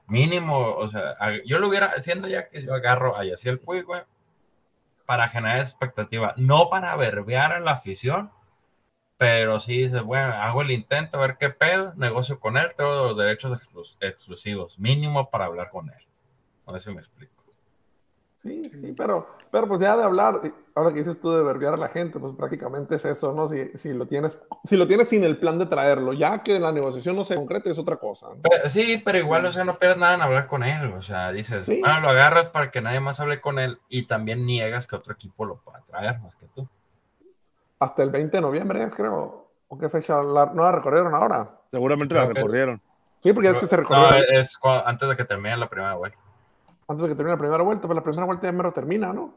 mínimo, 0.07 0.59
o 0.59 0.88
sea, 0.88 1.17
yo 1.45 1.59
lo 1.59 1.67
hubiera, 1.67 2.01
siendo 2.01 2.29
ya 2.29 2.47
que 2.47 2.63
yo 2.63 2.73
agarro 2.73 3.17
a 3.17 3.25
Yaciel 3.25 3.57
güey, 3.57 3.81
güey, 3.81 4.03
para 5.05 5.27
generar 5.27 5.59
expectativa, 5.59 6.33
no 6.38 6.69
para 6.69 6.95
verbear 6.95 7.51
a 7.51 7.59
la 7.59 7.71
afición, 7.71 8.31
pero 9.17 9.59
sí 9.59 9.81
dices, 9.83 10.03
bueno, 10.03 10.31
hago 10.36 10.61
el 10.61 10.71
intento, 10.71 11.17
a 11.17 11.21
ver 11.21 11.36
qué 11.38 11.49
pedo, 11.49 11.93
negocio 11.95 12.39
con 12.39 12.55
él, 12.55 12.71
tengo 12.77 12.91
los 13.07 13.17
derechos 13.17 13.69
exclusivos, 13.99 14.79
mínimo 14.79 15.29
para 15.29 15.45
hablar 15.45 15.69
con 15.69 15.89
él. 15.89 16.05
A 16.68 16.72
ver 16.72 16.82
si 16.82 16.89
me 16.91 16.97
explico. 16.97 17.45
Sí, 18.45 18.70
sí, 18.70 18.93
pero, 18.95 19.28
pero 19.49 19.68
pues 19.68 19.82
ya 19.82 19.97
de 19.97 20.03
hablar, 20.03 20.39
ahora 20.76 20.93
que 20.93 20.99
dices 20.99 21.20
tú 21.20 21.32
de 21.32 21.43
verbiar 21.43 21.74
a 21.74 21.78
la 21.78 21.88
gente, 21.88 22.20
pues 22.20 22.32
prácticamente 22.34 22.95
es 22.95 23.05
eso, 23.05 23.34
¿no? 23.34 23.49
Si, 23.49 23.76
si, 23.76 23.91
lo 23.91 24.05
tienes, 24.05 24.38
si 24.66 24.78
lo 24.78 24.86
tienes 24.86 25.09
sin 25.09 25.24
el 25.24 25.38
plan 25.38 25.57
de 25.57 25.66
traerlo, 25.66 26.13
ya 26.13 26.43
que 26.43 26.59
la 26.59 26.72
negociación 26.72 27.16
no 27.16 27.24
se 27.24 27.34
concrete 27.36 27.72
es 27.72 27.80
otra 27.80 27.95
cosa. 27.95 28.28
sí, 28.70 29.01
pero 29.03 29.18
igual, 29.18 29.45
o 29.47 29.51
sea, 29.51 29.63
no 29.63 29.80
pierdes 29.80 29.97
nada 29.97 30.13
en 30.13 30.22
hablar 30.22 30.45
con 30.45 30.61
él, 30.61 30.93
o 30.93 31.01
sea, 31.01 31.32
dices, 31.32 31.68
ah, 31.84 31.99
lo 31.99 32.09
agarras 32.09 32.49
para 32.49 32.70
que 32.70 32.82
nadie 32.82 32.99
más 32.99 33.20
hable 33.20 33.41
con 33.41 33.57
él 33.57 33.80
y 33.89 34.05
también 34.05 34.45
niegas 34.45 34.86
que 34.86 34.95
otro 34.95 35.13
equipo 35.13 35.43
lo 35.45 35.57
pueda 35.61 35.82
traer 35.82 36.20
más 36.20 36.36
que 36.36 36.45
tú. 36.45 36.70
Hasta 37.80 38.03
el 38.03 38.11
20 38.11 38.38
de 38.38 38.41
noviembre 38.41 38.84
es, 38.84 38.93
creo, 38.93 39.49
¿o 39.68 39.78
qué 39.80 39.89
fecha? 39.89 40.22
La, 40.22 40.45
¿No 40.53 40.61
la 40.61 40.72
recorrieron 40.72 41.16
ahora? 41.16 41.61
Seguramente 41.72 42.13
la 42.13 42.28
recorrieron. 42.28 42.80
Sí, 43.22 43.34
porque 43.34 43.49
es 43.49 43.57
que 43.57 43.66
se 43.66 43.78
recorrió. 43.78 44.11
No, 44.11 44.18
es 44.39 44.55
antes 44.86 45.09
de 45.09 45.16
que 45.16 45.26
termine 45.26 45.57
la 45.57 45.68
primera 45.68 45.95
vuelta 45.95 46.20
antes 46.88 47.03
de 47.03 47.09
que 47.09 47.15
termine 47.15 47.36
la 47.36 47.39
primera 47.39 47.63
vuelta, 47.63 47.88
pero 47.88 47.95
pues 47.95 47.97
la 47.97 48.03
primera 48.03 48.25
vuelta 48.25 48.47
ya 48.47 48.51
mero 48.51 48.71
termina, 48.71 49.13
¿no? 49.13 49.33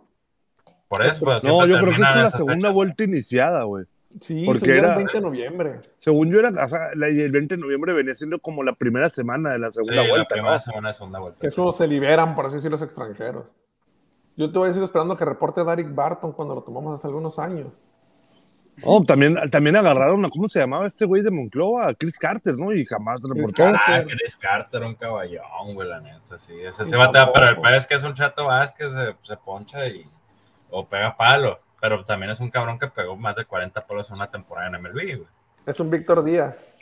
Por 0.88 1.02
eso, 1.02 1.24
pues, 1.24 1.44
No, 1.44 1.66
yo 1.66 1.78
creo 1.78 1.88
que 1.88 1.94
es 1.94 2.00
la 2.00 2.30
segunda 2.30 2.70
vuelta 2.70 3.04
iniciada, 3.04 3.64
güey. 3.64 3.84
Sí, 4.20 4.44
porque 4.46 4.78
era 4.78 4.92
el 4.92 4.96
20 4.96 5.12
de 5.12 5.20
noviembre. 5.20 5.80
Según 5.98 6.32
yo 6.32 6.40
era, 6.40 6.48
o 6.48 6.68
sea, 6.68 6.90
el 6.92 7.30
20 7.30 7.56
de 7.56 7.60
noviembre 7.60 7.92
venía 7.92 8.14
siendo 8.14 8.38
como 8.38 8.62
la 8.62 8.72
primera 8.72 9.10
semana 9.10 9.52
de 9.52 9.58
la 9.58 9.70
segunda 9.70 10.02
vuelta. 10.08 10.34
La 10.34 10.42
primera 10.42 10.60
semana 10.60 10.88
de 10.88 10.94
segunda 10.94 11.18
vuelta. 11.18 11.46
Eso 11.46 11.72
se 11.72 11.86
liberan, 11.86 12.34
por 12.34 12.46
así 12.46 12.56
decirlo, 12.56 12.76
los 12.76 12.82
extranjeros. 12.82 13.52
Yo 14.36 14.50
te 14.50 14.58
voy 14.58 14.66
a 14.66 14.68
decir 14.68 14.82
esperando 14.82 15.16
que 15.16 15.24
reporte 15.24 15.62
Derek 15.62 15.94
Barton 15.94 16.32
cuando 16.32 16.54
lo 16.54 16.62
tomamos 16.62 16.96
hace 16.96 17.06
algunos 17.06 17.38
años. 17.38 17.94
Oh, 18.82 19.02
también, 19.04 19.36
también 19.50 19.76
agarraron 19.76 20.24
a, 20.24 20.30
¿cómo 20.30 20.46
se 20.46 20.60
llamaba 20.60 20.86
este 20.86 21.04
güey 21.04 21.22
de 21.22 21.30
Moncloa? 21.30 21.94
Chris 21.94 22.18
Carter, 22.18 22.54
¿no? 22.54 22.72
Y 22.72 22.84
jamás 22.84 23.20
reportó. 23.22 23.66
Ah, 23.66 24.02
Chris 24.06 24.36
Carter, 24.36 24.82
un 24.82 24.94
caballón, 24.94 25.74
güey, 25.74 25.88
la 25.88 26.00
neta, 26.00 26.38
sí. 26.38 26.54
Ese 26.60 26.84
se 26.84 26.96
batea, 26.96 27.32
pero 27.32 27.48
el 27.48 27.60
peor 27.60 27.74
es 27.74 27.86
que 27.86 27.94
es 27.94 28.02
un 28.02 28.14
chato 28.14 28.46
Vázquez, 28.46 28.92
se, 28.92 29.16
se 29.22 29.36
poncha 29.36 29.86
y, 29.86 30.06
o 30.70 30.86
pega 30.86 31.16
palo. 31.16 31.58
Pero 31.80 32.04
también 32.04 32.32
es 32.32 32.40
un 32.40 32.50
cabrón 32.50 32.78
que 32.78 32.88
pegó 32.88 33.16
más 33.16 33.36
de 33.36 33.44
40 33.44 33.86
palos 33.86 34.08
en 34.10 34.16
una 34.16 34.30
temporada 34.30 34.68
en 34.68 34.82
MLB, 34.82 35.16
güey. 35.18 35.28
Es 35.66 35.78
un 35.80 35.90
Víctor 35.90 36.24
Díaz. 36.24 36.74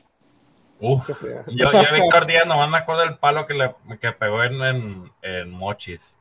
Uf, 0.81 1.09
yo, 1.49 1.73
yo 1.73 1.95
Víctor 1.95 2.27
Díaz 2.27 2.47
nomás 2.47 2.69
me 2.69 2.79
acuerdo 2.79 3.03
del 3.03 3.17
palo 3.17 3.47
que, 3.47 3.55
le, 3.55 3.75
que 4.01 4.13
pegó 4.13 4.45
en, 4.45 4.63
en, 4.63 5.13
en 5.23 5.51
Mochis. 5.51 6.19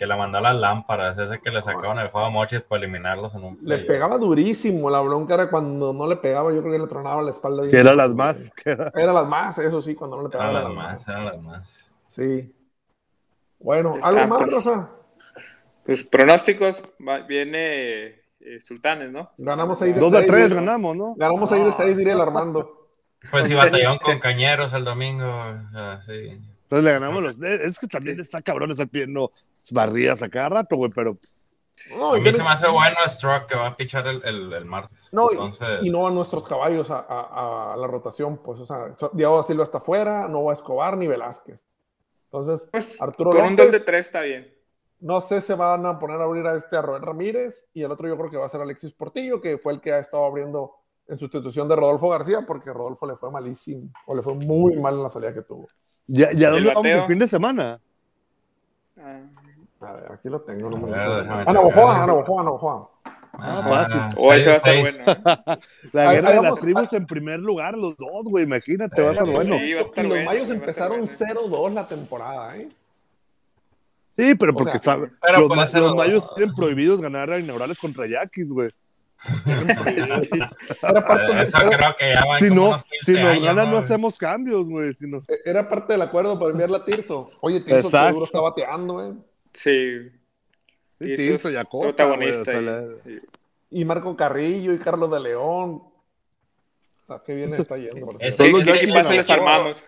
Que 0.00 0.06
la 0.06 0.16
mandó 0.16 0.38
a 0.38 0.40
las 0.40 0.58
lámparas, 0.58 1.18
ese 1.18 1.40
que 1.40 1.50
le 1.50 1.60
sacaban 1.60 1.98
el 1.98 2.08
juego 2.08 2.26
a 2.26 2.30
Mochis 2.30 2.62
para 2.62 2.82
eliminarlos 2.82 3.34
en 3.34 3.44
un 3.44 3.58
Le 3.60 3.80
pegaba 3.80 4.16
durísimo, 4.16 4.88
la 4.88 4.98
bronca 5.00 5.34
era 5.34 5.50
cuando 5.50 5.92
no 5.92 6.06
le 6.06 6.16
pegaba, 6.16 6.50
yo 6.54 6.62
creo 6.62 6.72
que 6.72 6.78
le 6.78 6.86
tronaba 6.86 7.20
la 7.20 7.32
espalda. 7.32 7.68
Que 7.68 7.76
era 7.76 7.94
las 7.94 8.14
más. 8.14 8.50
Era... 8.64 9.12
las 9.12 9.28
más, 9.28 9.58
eso 9.58 9.82
sí, 9.82 9.94
cuando 9.94 10.16
no 10.16 10.22
le 10.22 10.30
pegaba. 10.30 10.52
Era 10.52 10.62
las 10.62 10.72
más, 10.72 11.06
eran 11.06 11.24
las 11.26 11.42
más. 11.42 11.68
Sí. 12.00 12.56
Bueno, 13.62 13.98
¿algo 14.02 14.26
más, 14.26 14.50
Rosa? 14.50 14.90
Pues 15.84 16.02
pronósticos, 16.02 16.82
viene 17.28 18.06
eh, 18.40 18.58
Sultanes, 18.58 19.12
¿no? 19.12 19.32
Ganamos 19.36 19.82
ahí 19.82 19.92
de 19.92 20.00
2 20.00 20.14
a 20.14 20.24
3, 20.24 20.54
ganamos, 20.54 20.96
¿no? 20.96 21.14
Ganamos 21.14 21.52
ahí 21.52 21.62
de 21.62 21.72
6, 21.72 21.94
diría 21.94 22.14
el 22.14 22.22
Armando. 22.22 22.78
Pues 23.30 23.48
sí, 23.48 23.54
batallón 23.54 23.98
con 23.98 24.18
Cañeros 24.18 24.72
el 24.72 24.82
domingo, 24.82 25.28
sí. 26.06 26.40
Entonces 26.70 26.84
le 26.84 26.92
ganamos 26.92 27.22
los. 27.22 27.42
Es 27.42 27.78
que 27.78 27.86
también 27.86 28.18
está 28.18 28.40
cabrón 28.40 28.70
estar 28.70 28.88
pidiendo 28.88 29.30
barridas 29.72 30.22
a 30.22 30.28
cada 30.28 30.48
rato, 30.48 30.76
güey, 30.76 30.90
pero. 30.94 31.12
a 31.12 32.18
mí 32.18 32.32
se 32.32 32.42
me 32.42 32.50
hace 32.50 32.68
bueno 32.68 32.96
Stroke 33.06 33.46
que 33.46 33.54
va 33.54 33.68
a 33.68 33.76
pichar 33.76 34.06
el, 34.06 34.24
el, 34.24 34.64
martes. 34.64 35.08
No, 35.12 35.28
y, 35.82 35.90
no 35.90 36.06
a 36.06 36.10
nuestros 36.10 36.46
caballos 36.46 36.90
a, 36.90 36.98
a, 37.00 37.76
la 37.76 37.86
rotación, 37.86 38.38
pues, 38.38 38.60
o 38.60 38.66
sea, 38.66 38.92
Diego 39.12 39.42
Silva 39.42 39.64
está 39.64 39.78
afuera, 39.78 40.28
no 40.28 40.44
va 40.44 40.52
a 40.52 40.54
Escobar 40.54 40.96
ni 40.96 41.06
Velázquez. 41.06 41.66
Entonces, 42.32 42.68
pues, 42.70 43.02
Arturo 43.02 43.30
con 43.30 43.42
un 43.42 43.56
2 43.56 43.72
de 43.72 43.80
3 43.80 44.06
está 44.06 44.20
bien. 44.20 44.54
No 45.00 45.20
sé, 45.20 45.40
se 45.40 45.54
van 45.54 45.84
a 45.86 45.98
poner 45.98 46.20
a 46.20 46.24
abrir 46.24 46.46
a 46.46 46.54
este 46.54 46.76
a 46.76 46.82
Robert 46.82 47.04
Ramírez 47.04 47.68
y 47.72 47.82
el 47.82 47.90
otro 47.90 48.06
yo 48.06 48.16
creo 48.16 48.30
que 48.30 48.36
va 48.36 48.46
a 48.46 48.50
ser 48.50 48.60
Alexis 48.60 48.92
Portillo, 48.92 49.40
que 49.40 49.58
fue 49.58 49.72
el 49.72 49.80
que 49.80 49.92
ha 49.92 49.98
estado 49.98 50.24
abriendo 50.24 50.76
en 51.08 51.18
sustitución 51.18 51.68
de 51.68 51.74
Rodolfo 51.74 52.08
García, 52.08 52.44
porque 52.46 52.72
Rodolfo 52.72 53.04
le 53.06 53.16
fue 53.16 53.30
malísimo, 53.32 53.90
o 54.06 54.14
le 54.14 54.22
fue 54.22 54.34
muy 54.34 54.76
mal 54.76 54.94
en 54.94 55.02
la 55.02 55.08
salida 55.08 55.34
que 55.34 55.42
tuvo. 55.42 55.66
¿Ya, 56.06 56.32
ya 56.32 56.50
dónde 56.50 56.68
vamos 56.68 56.86
el 56.86 57.06
fin 57.06 57.18
de 57.18 57.26
semana? 57.26 57.80
Ah. 58.96 59.22
A 59.80 59.92
ver, 59.92 60.12
aquí 60.12 60.28
lo 60.28 60.40
tengo. 60.42 60.68
No 60.68 60.76
me 60.76 60.94
ah, 60.94 61.44
Navajoa, 61.46 62.06
Navajoa, 62.06 62.44
Navajoa. 62.44 62.90
Ah, 63.32 63.64
fácil. 63.66 64.00
O 64.16 64.32
eso 64.32 64.50
va 64.50 64.54
a 64.54 64.56
estar 64.56 64.80
bueno. 64.80 65.60
La 65.92 66.12
guerra 66.12 66.32
de 66.32 66.42
las 66.42 66.60
tribus 66.60 66.92
en 66.92 67.06
primer 67.06 67.40
lugar, 67.40 67.76
los 67.76 67.96
dos, 67.96 68.24
güey. 68.24 68.44
Imagínate, 68.44 69.02
va 69.02 69.10
a 69.10 69.12
estar 69.12 69.30
bueno. 69.30 69.56
y 69.56 69.72
los 69.72 70.24
mayos 70.24 70.50
empezaron 70.50 71.02
0-2 71.02 71.72
la 71.72 71.88
temporada, 71.88 72.56
¿eh? 72.56 72.68
Sí, 74.08 74.34
pero 74.34 74.52
porque 74.52 74.78
saben, 74.78 75.12
los, 75.32 75.74
los 75.74 75.94
mayos 75.94 76.34
tienen 76.34 76.54
prohibidos 76.54 77.00
ganar 77.00 77.30
a 77.30 77.38
inaugurales 77.38 77.78
contra 77.78 78.06
yaquis, 78.06 78.48
güey. 78.48 78.70
Era 80.82 81.06
parte 81.06 81.42
Eso 81.42 81.58
creo 81.58 81.96
que 81.96 82.14
ya 82.14 82.36
si 82.38 82.54
no, 82.54 82.78
si 83.02 83.12
nos 83.12 83.40
ganan, 83.40 83.70
no 83.70 83.78
hacemos 83.78 84.18
cambios, 84.18 84.64
güey. 84.64 84.92
Si 84.94 85.08
no... 85.08 85.22
Era 85.44 85.64
parte 85.64 85.92
del 85.92 86.02
acuerdo 86.02 86.38
para 86.38 86.50
enviarla 86.50 86.78
a 86.78 86.84
Tirso. 86.84 87.30
Oye, 87.40 87.60
Tirso 87.60 87.88
seguro 87.88 88.24
está 88.24 88.40
bateando, 88.40 88.94
güey. 88.94 89.29
Sí. 89.52 90.10
Sí, 90.98 91.16
Tirso, 91.16 91.50
ya 91.50 91.64
cosa, 91.64 91.96
protagonista. 91.96 92.52
y, 93.70 93.84
Marco 93.84 94.14
Carrillo 94.16 94.72
y 94.72 94.78
Carlos 94.78 95.10
de 95.10 95.20
León. 95.20 95.82
Ah, 97.08 97.18
qué 97.24 97.34
bien 97.34 97.52
está 97.52 97.76
yendo. 97.76 98.12
Son 98.32 98.52
los 98.52 98.62
que 98.62 98.86
les 98.86 99.30
armamos. 99.30 99.82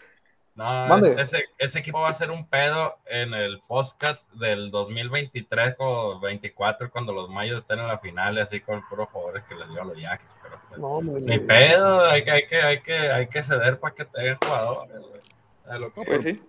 No, 0.55 0.99
ese, 0.99 1.47
ese, 1.57 1.79
equipo 1.79 2.01
va 2.01 2.11
a 2.11 2.13
ser 2.13 2.31
un 2.31 2.47
pedo 2.47 2.99
en 3.07 3.33
el 3.33 3.61
podcast 3.61 4.23
del 4.35 4.71
2023 4.71 5.77
o 5.79 6.21
24 6.21 6.91
cuando 6.91 7.15
los 7.15 7.31
mayos 7.31 7.59
estén 7.59 7.79
en 7.79 7.89
la 7.89 7.99
final, 7.99 8.37
así 8.37 8.61
con 8.61 8.87
puros 8.87 9.09
jugadores 9.11 9.45
que 9.45 9.55
les 9.55 9.67
dio 9.71 9.83
los 9.83 9.99
yaquis. 9.99 10.31
Pero 10.43 10.61
pues, 10.69 10.79
no, 10.79 11.01
ni 11.01 11.39
pedo, 11.39 12.05
hay 12.05 12.23
que, 12.23 12.31
hay, 12.31 12.47
que, 12.47 12.57
hay, 12.61 12.83
que, 12.83 12.95
hay 12.95 13.27
que 13.29 13.43
ceder 13.43 13.81
para 13.81 13.95
que 13.95 14.05
tengan 14.05 14.37
jugadores. 14.45 15.01
Lo 15.81 15.93
que 15.95 16.03
pues 16.05 16.23
sí. 16.23 16.43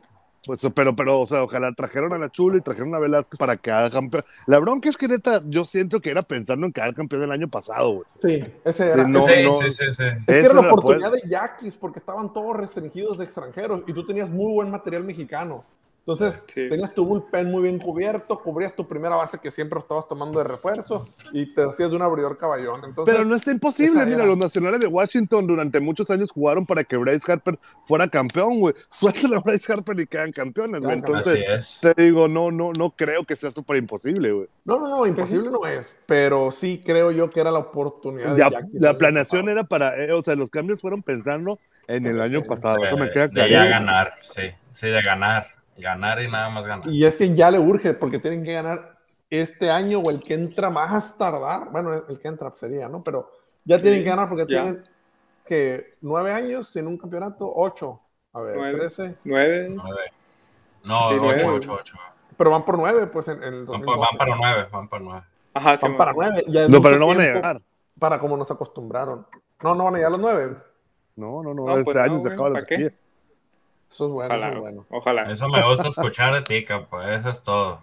Pues, 0.45 0.67
pero, 0.75 0.95
pero, 0.95 1.21
o 1.21 1.25
sea, 1.25 1.43
ojalá 1.43 1.71
trajeron 1.73 2.11
a 2.13 2.17
la 2.17 2.29
Chula 2.29 2.57
y 2.57 2.61
trajeron 2.61 2.93
a 2.95 2.99
Velázquez 2.99 3.37
para 3.37 3.55
que 3.55 3.71
haga 3.71 3.89
campeón. 3.89 4.23
La 4.47 4.59
bronca 4.59 4.89
es 4.89 4.97
que 4.97 5.07
neta, 5.07 5.41
yo 5.45 5.63
siento 5.63 5.99
que 5.99 6.09
era 6.09 6.21
pensando 6.21 6.65
en 6.65 6.73
quedar 6.73 6.93
campeón 6.93 7.21
del 7.21 7.31
año 7.31 7.47
pasado, 7.47 7.93
güey. 7.93 8.05
Sí, 8.21 8.45
ese 8.65 8.91
era. 8.91 9.05
Sí, 9.05 9.11
sí, 9.11 9.71
sí, 9.71 9.93
sí, 9.93 10.03
Es 10.03 10.25
que 10.25 10.39
era 10.39 10.53
la 10.53 10.61
oportunidad 10.61 11.11
de 11.11 11.21
Yaquis 11.27 11.75
porque 11.75 11.99
estaban 11.99 12.33
todos 12.33 12.57
restringidos 12.57 13.17
de 13.17 13.23
extranjeros 13.23 13.83
y 13.87 13.93
tú 13.93 14.05
tenías 14.05 14.29
muy 14.29 14.53
buen 14.53 14.69
material 14.69 15.03
mexicano. 15.03 15.63
Entonces, 16.05 16.43
tenías 16.53 16.93
tu 16.93 17.05
bullpen 17.05 17.49
muy 17.49 17.63
bien 17.63 17.79
cubierto, 17.79 18.37
cubrías 18.37 18.75
tu 18.75 18.85
primera 18.85 19.15
base 19.15 19.37
que 19.37 19.49
siempre 19.49 19.79
estabas 19.79 20.05
tomando 20.05 20.39
de 20.39 20.43
refuerzo 20.43 21.07
y 21.31 21.53
te 21.53 21.63
hacías 21.63 21.91
de 21.91 21.95
un 21.95 22.01
abridor 22.01 22.37
caballón. 22.37 22.93
Pero 23.05 23.23
no 23.23 23.33
está 23.35 23.53
imposible. 23.53 24.05
Mira, 24.05 24.25
los 24.25 24.37
nacionales 24.37 24.81
de 24.81 24.87
Washington 24.87 25.47
durante 25.47 25.79
muchos 25.79 26.11
años 26.11 26.29
jugaron 26.29 26.65
para 26.65 26.83
que 26.83 26.97
Bryce 26.97 27.31
Harper 27.31 27.57
fuera 27.87 28.09
campeón, 28.09 28.59
güey. 28.59 28.75
Suelta 28.89 29.37
a 29.37 29.39
Bryce 29.39 29.71
Harper 29.71 29.97
y 29.97 30.05
quedan 30.05 30.33
campeones, 30.33 30.83
güey. 30.83 30.97
Entonces, 30.97 31.79
te 31.81 31.93
digo, 32.03 32.27
no, 32.27 32.51
no, 32.51 32.73
no 32.73 32.89
creo 32.91 33.23
que 33.23 33.37
sea 33.37 33.51
súper 33.51 33.77
imposible, 33.77 34.33
güey. 34.33 34.47
No, 34.65 34.79
no, 34.79 34.89
no, 34.89 35.07
imposible 35.07 35.49
no 35.51 35.65
es. 35.65 35.95
Pero 36.05 36.51
sí 36.51 36.81
creo 36.83 37.11
yo 37.11 37.29
que 37.29 37.39
era 37.39 37.49
la 37.49 37.59
oportunidad. 37.59 38.35
Ya, 38.35 38.49
la 38.73 38.97
planeación 38.97 39.47
era 39.47 39.63
para, 39.63 39.95
eh, 40.03 40.11
o 40.11 40.21
sea, 40.21 40.35
los 40.35 40.49
cambios 40.49 40.81
fueron 40.81 41.01
pensando 41.01 41.57
en 41.87 42.07
el 42.07 42.19
año 42.19 42.41
pasado. 42.41 42.83
Eso 42.83 42.97
me 42.97 43.09
queda 43.09 43.29
claro. 43.29 43.49
De 43.49 43.69
ganar, 43.69 44.09
sí, 44.25 44.41
sí, 44.73 44.87
de 44.87 45.01
ganar. 45.01 45.62
Ganar 45.77 46.21
y 46.21 46.29
nada 46.29 46.49
más 46.49 46.65
ganar. 46.65 46.87
Y 46.87 47.05
es 47.05 47.17
que 47.17 47.33
ya 47.33 47.49
le 47.49 47.59
urge, 47.59 47.93
porque 47.93 48.19
tienen 48.19 48.43
que 48.43 48.53
ganar 48.53 48.93
este 49.29 49.71
año 49.71 49.99
o 49.99 50.11
el 50.11 50.21
que 50.21 50.35
entra 50.35 50.69
más 50.69 51.17
tardar. 51.17 51.71
Bueno, 51.71 51.93
el 51.93 52.19
que 52.19 52.27
entra 52.27 52.53
sería, 52.59 52.87
¿no? 52.87 53.03
Pero 53.03 53.29
ya 53.65 53.79
tienen 53.79 54.03
que 54.03 54.09
ganar 54.09 54.29
porque 54.29 54.45
tienen 54.45 54.83
que 55.45 55.95
nueve 56.01 56.31
años 56.31 56.69
sin 56.69 56.87
un 56.87 56.97
campeonato, 56.97 57.51
ocho. 57.53 57.99
A 58.33 58.41
ver, 58.41 58.55
nueve, 58.57 58.79
trece. 58.79 59.15
Nueve. 59.23 59.75
No, 60.83 61.07
ocho, 61.07 61.53
ocho, 61.53 61.73
ocho. 61.79 61.97
Pero 62.37 62.51
van 62.51 62.65
por 62.65 62.77
nueve, 62.77 63.07
pues 63.07 63.27
en, 63.27 63.43
el 63.43 63.65
van, 63.65 63.85
van, 63.85 63.99
para 64.17 64.35
nueve, 64.35 64.67
van 64.71 64.87
para 64.87 65.03
nueve. 65.03 65.23
Ajá, 65.53 65.77
van 65.81 65.97
para 65.97 66.13
nueve. 66.13 66.43
no, 66.69 66.81
pero 66.81 66.97
no 66.97 67.07
van 67.07 67.21
a 67.21 67.23
llegar. 67.23 67.59
Para 67.99 68.19
como 68.19 68.37
nos 68.37 68.49
acostumbraron. 68.49 69.25
No, 69.61 69.75
no 69.75 69.85
van 69.85 69.95
a 69.95 69.97
llegar 69.97 70.11
los 70.11 70.21
nueve. 70.21 70.57
No, 71.15 71.43
no, 71.43 71.53
no. 71.53 71.71
este 71.77 71.83
pues 71.85 71.97
año 71.97 72.17
se 72.17 72.27
acaba 72.29 72.49
la 72.49 72.59
sequía. 72.59 72.89
Eso 73.93 74.07
es 74.07 74.11
bueno, 74.11 74.33
ojalá, 74.33 74.47
eso 74.47 74.55
es 74.55 74.61
bueno. 74.61 74.85
Ojalá. 74.89 75.21
Eso 75.31 75.49
me 75.49 75.63
gusta 75.63 75.87
escuchar 75.89 76.33
de 76.33 76.41
ti, 76.41 76.65
pues 76.89 77.19
eso 77.19 77.29
es 77.29 77.43
todo. 77.43 77.79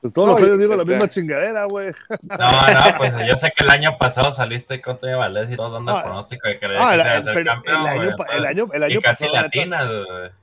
Pues 0.00 0.14
todos 0.14 0.28
los 0.28 0.40
años 0.40 0.58
digo 0.60 0.76
la 0.76 0.84
misma 0.84 1.08
chingadera, 1.08 1.64
güey. 1.64 1.88
No, 2.22 2.36
no, 2.38 2.96
pues 2.96 3.12
yo 3.28 3.36
sé 3.36 3.52
que 3.56 3.64
el 3.64 3.70
año 3.70 3.98
pasado 3.98 4.30
saliste 4.30 4.80
con 4.80 5.00
Toño 5.00 5.18
Valdés 5.18 5.50
y 5.50 5.56
todos 5.56 5.72
dando 5.72 5.96
el 5.96 6.02
pronóstico 6.04 6.46
de 6.46 6.60
que 6.60 6.66
ah, 6.66 6.94
el, 6.94 7.00
a 7.00 7.24
ser 7.24 7.44
campeón. 7.44 7.76
El 7.80 7.86
año, 7.88 8.14
el 8.32 8.46
año, 8.46 8.66
el 8.72 8.82
año 8.84 9.00
pasado. 9.00 9.32
Latinas, 9.32 9.90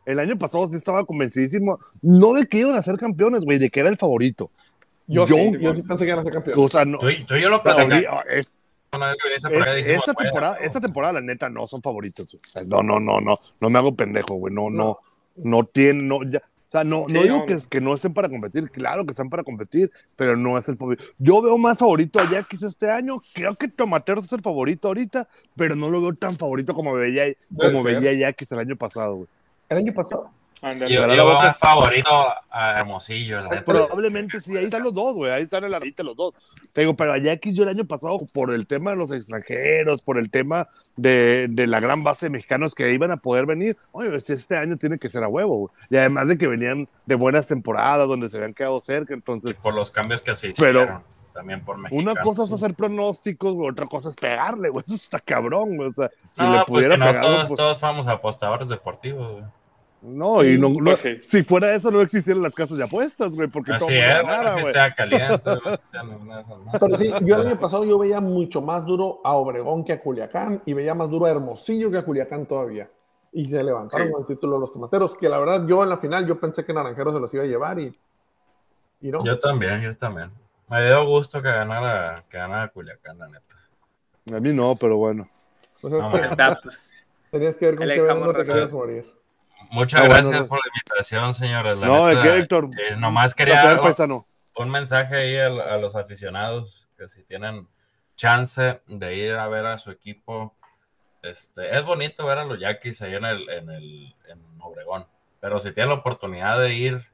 el 0.05 0.19
año 0.19 0.35
pasado 0.35 0.67
sí 0.67 0.75
estaba 0.75 1.05
convencidísimo. 1.05 1.77
No 2.03 2.33
de 2.33 2.45
que 2.45 2.57
iban 2.57 2.75
a 2.75 2.83
ser 2.83 2.97
campeones, 2.97 3.45
güey, 3.45 3.57
de 3.57 3.69
que 3.69 3.79
era 3.79 3.87
el 3.87 3.95
favorito. 3.95 4.47
Yo, 5.07 5.25
yo, 5.25 5.35
sí, 5.37 5.51
yo 5.61 5.75
sí 5.75 5.81
pensé 5.87 6.03
que 6.03 6.11
iban 6.11 6.19
a 6.19 6.23
ser 6.23 6.33
campeones. 6.33 6.65
O 6.65 6.67
sea, 6.67 6.83
no, 6.83 6.99
tú, 6.99 7.07
tú 7.25 7.35
y 7.35 7.41
yo 7.41 7.47
lo 7.47 7.61
es, 8.29 8.57
esta, 9.87 10.13
temporada, 10.13 10.57
esta 10.57 10.81
temporada, 10.81 11.13
la 11.13 11.21
neta, 11.21 11.49
no 11.49 11.67
son 11.67 11.81
favoritos. 11.81 12.37
no, 12.67 12.83
no, 12.83 12.99
no, 12.99 13.21
no. 13.21 13.37
No 13.59 13.69
me 13.69 13.79
hago 13.79 13.95
pendejo, 13.95 14.35
güey. 14.35 14.53
No, 14.53 14.69
no. 14.69 14.99
No 15.37 15.65
tienen, 15.65 16.07
no, 16.07 16.23
ya. 16.23 16.39
O 16.39 16.67
sea, 16.67 16.83
no, 16.83 17.05
no 17.07 17.21
digo 17.21 17.45
que, 17.45 17.57
que, 17.69 17.79
no 17.79 17.93
estén 17.93 18.13
para 18.13 18.27
competir, 18.27 18.69
claro 18.71 19.05
que 19.05 19.11
están 19.11 19.29
para 19.29 19.43
competir, 19.43 19.91
pero 20.17 20.35
no 20.35 20.57
es 20.57 20.67
el 20.67 20.77
favorito. 20.77 21.03
Yo 21.19 21.41
veo 21.41 21.57
más 21.57 21.77
favorito 21.77 22.19
a 22.19 22.29
Yaquis 22.29 22.63
este 22.63 22.89
año, 22.89 23.21
creo 23.33 23.55
que 23.55 23.67
Tomateros 23.67 24.25
es 24.25 24.33
el 24.33 24.41
favorito 24.41 24.87
ahorita, 24.87 25.27
pero 25.55 25.75
no 25.75 25.89
lo 25.89 26.01
veo 26.01 26.13
tan 26.13 26.33
favorito 26.33 26.73
como 26.73 26.93
veía, 26.93 27.25
como 27.55 27.83
veía 27.83 28.13
Yaquis 28.13 28.51
el 28.53 28.59
año 28.59 28.75
pasado, 28.75 29.15
güey. 29.15 29.27
¿El 29.69 29.77
año 29.77 29.93
pasado? 29.93 30.31
Yo, 30.73 30.87
yo 30.87 31.07
veo 31.07 31.53
favorito 31.53 32.09
a 32.49 32.79
Hermosillo. 32.79 33.47
Probablemente 33.63 34.41
sí, 34.41 34.57
ahí 34.57 34.65
están 34.65 34.81
los 34.81 34.93
dos, 34.93 35.13
güey. 35.13 35.31
Ahí 35.31 35.43
están 35.43 35.63
en 35.63 35.71
la 35.71 35.79
lista 35.79 36.01
los 36.01 36.15
dos. 36.15 36.33
Te 36.75 36.81
digo, 36.81 36.93
pero 36.93 37.13
a 37.13 37.17
Yaquis 37.17 37.55
yo 37.55 37.63
el 37.63 37.69
año 37.69 37.85
pasado, 37.85 38.17
por 38.33 38.53
el 38.53 38.67
tema 38.67 38.91
de 38.91 38.97
los 38.97 39.15
extranjeros, 39.15 40.01
por 40.01 40.17
el 40.17 40.29
tema 40.29 40.67
de, 40.97 41.45
de 41.49 41.67
la 41.67 41.79
gran 41.79 42.03
base 42.03 42.25
de 42.25 42.31
mexicanos 42.31 42.75
que 42.75 42.91
iban 42.91 43.11
a 43.11 43.17
poder 43.17 43.45
venir, 43.45 43.77
oye, 43.93 44.19
si 44.19 44.33
este 44.33 44.57
año 44.57 44.75
tiene 44.75 44.99
que 44.99 45.09
ser 45.09 45.23
a 45.23 45.29
huevo, 45.29 45.55
güey. 45.57 45.73
Y 45.89 45.95
además 45.95 46.27
de 46.27 46.37
que 46.37 46.47
venían 46.47 46.83
de 47.05 47.15
buenas 47.15 47.47
temporadas 47.47 48.09
donde 48.09 48.29
se 48.29 48.35
habían 48.35 48.53
quedado 48.53 48.81
cerca, 48.81 49.13
entonces. 49.13 49.51
Y 49.51 49.53
por 49.53 49.73
los 49.73 49.89
cambios 49.89 50.21
que 50.21 50.35
se 50.35 50.49
hicieron. 50.49 50.85
Pero, 50.85 51.03
también 51.33 51.63
por 51.63 51.77
Una 51.91 52.13
cosa 52.15 52.43
es 52.43 52.51
hacer 52.51 52.73
pronósticos, 52.73 53.55
otra 53.57 53.85
cosa 53.85 54.09
es 54.09 54.17
pegarle, 54.17 54.67
güey. 54.67 54.83
Eso 54.85 54.95
está 54.95 55.19
cabrón, 55.19 55.77
güey. 55.77 55.87
O 55.91 55.93
sea, 55.93 56.11
si 56.27 56.41
le 56.41 56.49
pues 56.49 56.65
pudiera 56.65 56.97
pues 56.97 57.07
pegar. 57.07 57.21
Todos, 57.21 57.47
pues... 57.47 57.57
todos 57.57 57.79
vamos 57.79 58.07
apostadores 58.07 58.67
deportivos, 58.67 59.31
güey. 59.31 59.45
No, 60.07 60.43
y 60.43 60.57
no, 60.59 60.69
no 60.69 60.95
si 60.95 61.43
fuera 61.43 61.73
eso, 61.73 61.89
no 61.89 61.99
existieran 61.99 62.43
las 62.43 62.53
casas 62.53 62.77
de 62.77 62.83
apuestas, 62.83 63.35
güey, 63.35 63.47
porque 63.47 63.73
Así 63.73 63.79
todo 63.79 63.89
es, 63.89 64.65
si 64.65 64.71
sea 64.71 64.93
caliente. 64.93 65.41
Pero 66.79 66.97
sí, 66.97 67.11
yo 67.23 67.35
el 67.35 67.47
año 67.47 67.59
pasado 67.59 67.85
yo 67.85 67.97
veía 67.97 68.21
mucho 68.21 68.61
más 68.61 68.85
duro 68.85 69.21
a 69.23 69.33
Obregón 69.33 69.83
que 69.83 69.93
a 69.93 70.01
Culiacán 70.01 70.61
y 70.65 70.73
veía 70.73 70.93
más 70.93 71.09
duro 71.09 71.25
a 71.25 71.31
Hermosillo 71.31 71.89
que 71.89 71.97
a 71.97 72.05
Culiacán 72.05 72.45
todavía. 72.45 72.89
Y 73.31 73.47
se 73.47 73.63
levantaron 73.63 74.11
con 74.11 74.21
el 74.21 74.27
título 74.27 74.55
de 74.55 74.61
los 74.61 74.71
tomateros, 74.71 75.17
que 75.17 75.27
la 75.27 75.39
verdad 75.39 75.65
yo 75.67 75.83
en 75.83 75.89
la 75.89 75.97
final 75.97 76.25
yo 76.27 76.39
pensé 76.39 76.63
que 76.63 76.73
Naranjeros 76.73 77.13
se 77.13 77.19
los 77.19 77.33
iba 77.33 77.43
a 77.43 77.47
llevar 77.47 77.79
y, 77.79 77.97
y 79.01 79.09
no. 79.09 79.17
Yo 79.23 79.39
también, 79.39 79.81
yo 79.81 79.97
también. 79.97 80.31
Me 80.69 80.85
dio 80.85 81.05
gusto 81.05 81.41
que 81.41 81.49
ganara, 81.49 82.23
que 82.29 82.37
ganara 82.37 82.69
Culiacán, 82.69 83.17
la 83.17 83.27
neta. 83.27 83.55
A 84.35 84.39
mí 84.39 84.53
no, 84.53 84.75
pero 84.79 84.97
bueno. 84.97 85.25
Pues 85.81 85.93
no, 85.93 86.11
pues, 86.11 86.95
tenías 87.31 87.55
que 87.57 87.65
ver 87.65 87.75
con 87.75 87.87
qué 87.87 87.97
no 87.97 88.33
te 88.33 88.43
querías 88.43 88.71
morir. 88.71 89.14
Muchas 89.71 90.03
gracias 90.03 90.47
por 90.47 90.59
la 90.59 90.71
invitación, 90.73 91.33
señores. 91.33 91.77
no, 91.79 92.09
es 92.09 92.17
que 92.17 92.37
Héctor. 92.37 92.69
Eh, 92.77 92.95
nomás 92.97 93.33
quería. 93.35 93.79
Placer, 93.79 94.09
un 94.57 94.71
mensaje 94.71 95.15
ahí 95.15 95.37
a, 95.37 95.77
los 95.77 95.95
aficionados 95.95 96.87
que 96.97 97.07
si 97.07 97.23
tienen 97.23 97.67
chance 98.15 98.81
de 98.87 99.15
ir 99.15 99.35
a 99.35 99.47
ver 99.47 99.65
a 99.65 99.77
su 99.77 99.91
equipo, 99.91 100.55
este, 101.21 101.75
es 101.75 101.83
bonito 101.83 102.25
ver 102.25 102.37
a 102.37 102.45
los 102.45 102.59
Yaquis 102.59 103.01
ahí 103.01 103.15
en 103.15 103.25
el, 103.25 103.49
en 103.49 103.69
el 103.69 104.15
en 104.29 104.41
Obregón, 104.61 105.05
pero 105.41 105.59
si 105.59 105.71
tienen 105.73 105.89
la 105.89 105.99
oportunidad 105.99 106.59
de 106.59 106.73
ir 106.73 107.05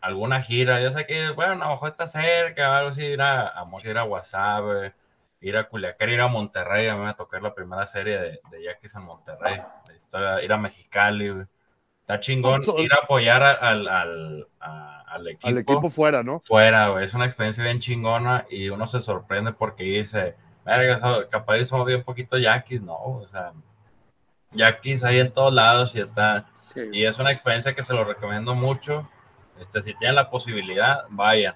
a 0.00 0.06
alguna 0.06 0.40
gira, 0.40 0.80
ya 0.80 0.90
sé 0.90 1.06
que, 1.06 1.30
bueno, 1.30 1.52
a 1.52 1.66
lo 1.66 1.72
mejor 1.72 1.90
está 1.90 2.06
cerca, 2.06 2.78
algo 2.78 2.90
así, 2.90 3.04
ir 3.04 3.20
a, 3.20 3.48
a, 3.48 3.66
ir 3.84 3.98
a 3.98 4.02
Guasave, 4.02 4.94
ir 5.42 5.58
a 5.58 5.68
Culiacán, 5.68 6.10
ir 6.10 6.20
a 6.22 6.28
Monterrey, 6.28 6.88
a 6.88 6.96
mí 6.96 7.04
me 7.04 7.14
tocó 7.14 7.38
la 7.38 7.54
primera 7.54 7.84
serie 7.86 8.18
de, 8.18 8.40
de 8.50 8.64
Yaquis 8.64 8.94
en 8.94 9.02
Monterrey, 9.02 9.60
ir 10.42 10.52
a 10.52 10.56
Mexicali, 10.56 11.46
Está 12.04 12.20
chingón 12.20 12.60
ir 12.76 12.92
a 12.92 13.04
apoyar 13.04 13.42
al, 13.42 13.88
al, 13.88 14.46
al, 14.60 15.26
equipo. 15.26 15.48
Al 15.48 15.56
equipo 15.56 15.88
fuera, 15.88 16.22
¿no? 16.22 16.38
Fuera, 16.40 17.02
Es 17.02 17.14
una 17.14 17.24
experiencia 17.24 17.64
bien 17.64 17.80
chingona 17.80 18.44
y 18.50 18.68
uno 18.68 18.86
se 18.86 19.00
sorprende 19.00 19.54
porque 19.54 19.84
dice, 19.84 20.36
verga, 20.66 21.26
capaz 21.30 21.64
somos 21.64 21.86
bien 21.86 22.04
poquito 22.04 22.36
yaquis. 22.36 22.82
No, 22.82 22.96
o 22.96 23.26
sea, 23.28 23.54
yaquis 24.52 25.02
hay 25.02 25.20
en 25.20 25.32
todos 25.32 25.54
lados 25.54 25.94
y 25.94 26.00
está. 26.00 26.44
Y 26.92 27.06
es 27.06 27.18
una 27.18 27.32
experiencia 27.32 27.74
que 27.74 27.82
se 27.82 27.94
lo 27.94 28.04
recomiendo 28.04 28.54
mucho. 28.54 29.08
Este, 29.58 29.80
si 29.80 29.94
tienen 29.94 30.16
la 30.16 30.28
posibilidad, 30.28 31.04
vayan. 31.08 31.54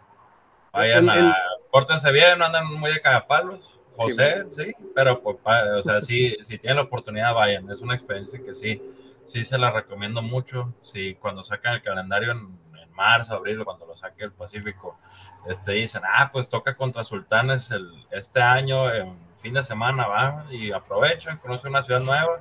Vayan 0.73 1.11
a. 1.11 1.37
Córtense 1.71 2.11
bien, 2.11 2.39
no 2.39 2.47
andan 2.47 2.73
muy 2.73 2.91
de 2.91 3.03
cagapalos. 3.03 3.79
José, 3.95 4.45
sí, 4.53 4.73
pero 4.95 5.21
pues, 5.21 5.37
o 5.77 5.83
sea, 5.83 6.01
sí, 6.01 6.39
si 6.41 6.57
tienen 6.57 6.77
la 6.77 6.85
oportunidad, 6.85 7.35
vayan. 7.35 7.71
Es 7.71 7.83
una 7.83 7.95
experiencia 7.95 8.41
que 8.43 8.55
sí 8.55 8.81
sí 9.29 9.45
se 9.45 9.59
la 9.59 9.71
recomiendo 9.71 10.23
mucho. 10.23 10.75
Si 10.83 11.15
cuando 11.15 11.45
sacan 11.45 11.75
el 11.75 11.83
calendario 11.83 12.33
en, 12.33 12.69
marzo, 12.93 13.35
abril, 13.35 13.65
cuando 13.65 13.87
lo 13.87 13.97
saque 13.97 14.25
el 14.25 14.33
Pacífico, 14.33 14.99
este, 15.47 15.71
dicen, 15.71 16.03
ah, 16.05 16.31
pues 16.33 16.49
toca 16.49 16.77
contra 16.77 17.05
Sultanes 17.05 17.71
el, 17.71 17.89
este 18.11 18.43
año, 18.43 18.93
en 18.93 19.17
fin 19.37 19.55
de 19.55 19.63
semana, 19.63 20.09
va, 20.09 20.47
y 20.51 20.73
aprovechan, 20.73 21.39
conocen 21.39 21.71
una 21.71 21.83
ciudad 21.83 22.01
nueva 22.01 22.41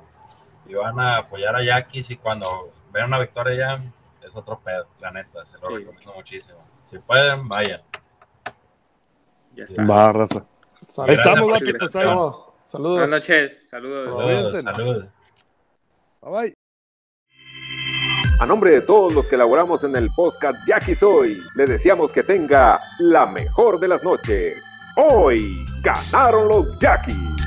y 0.66 0.74
van 0.74 0.98
a 0.98 1.18
apoyar 1.18 1.54
a 1.54 1.62
Yaquis 1.62 2.10
y 2.10 2.16
cuando 2.16 2.72
vean 2.92 3.06
una 3.06 3.20
victoria 3.20 3.78
ya 3.78 4.26
es 4.26 4.34
otro 4.34 4.58
pedo, 4.58 4.88
la 5.00 5.12
neta, 5.12 5.44
se 5.44 5.58
lo 5.58 5.68
recomiendo 5.68 6.14
muchísimo. 6.14 6.58
Si 6.84 6.98
pueden, 6.98 7.48
vayan. 7.48 7.80
Ya 9.54 9.62
está. 9.62 9.84
Va, 9.84 10.10
raza. 10.10 10.44
Estamos, 11.06 12.48
Saludos. 12.64 12.98
Buenas 12.98 13.08
noches. 13.08 13.68
Saludos. 13.68 14.18
Saludos. 14.18 14.62
Saludos. 14.62 15.04
Bye 16.20 16.30
bye. 16.30 16.57
A 18.40 18.46
nombre 18.46 18.70
de 18.70 18.82
todos 18.82 19.12
los 19.14 19.26
que 19.26 19.34
elaboramos 19.34 19.82
en 19.82 19.96
el 19.96 20.10
podcast 20.10 20.64
Jackie 20.64 20.94
Soy, 20.94 21.42
le 21.56 21.64
deseamos 21.64 22.12
que 22.12 22.22
tenga 22.22 22.80
la 23.00 23.26
mejor 23.26 23.80
de 23.80 23.88
las 23.88 24.04
noches. 24.04 24.62
Hoy 24.94 25.64
ganaron 25.82 26.46
los 26.46 26.78
Jackies. 26.78 27.37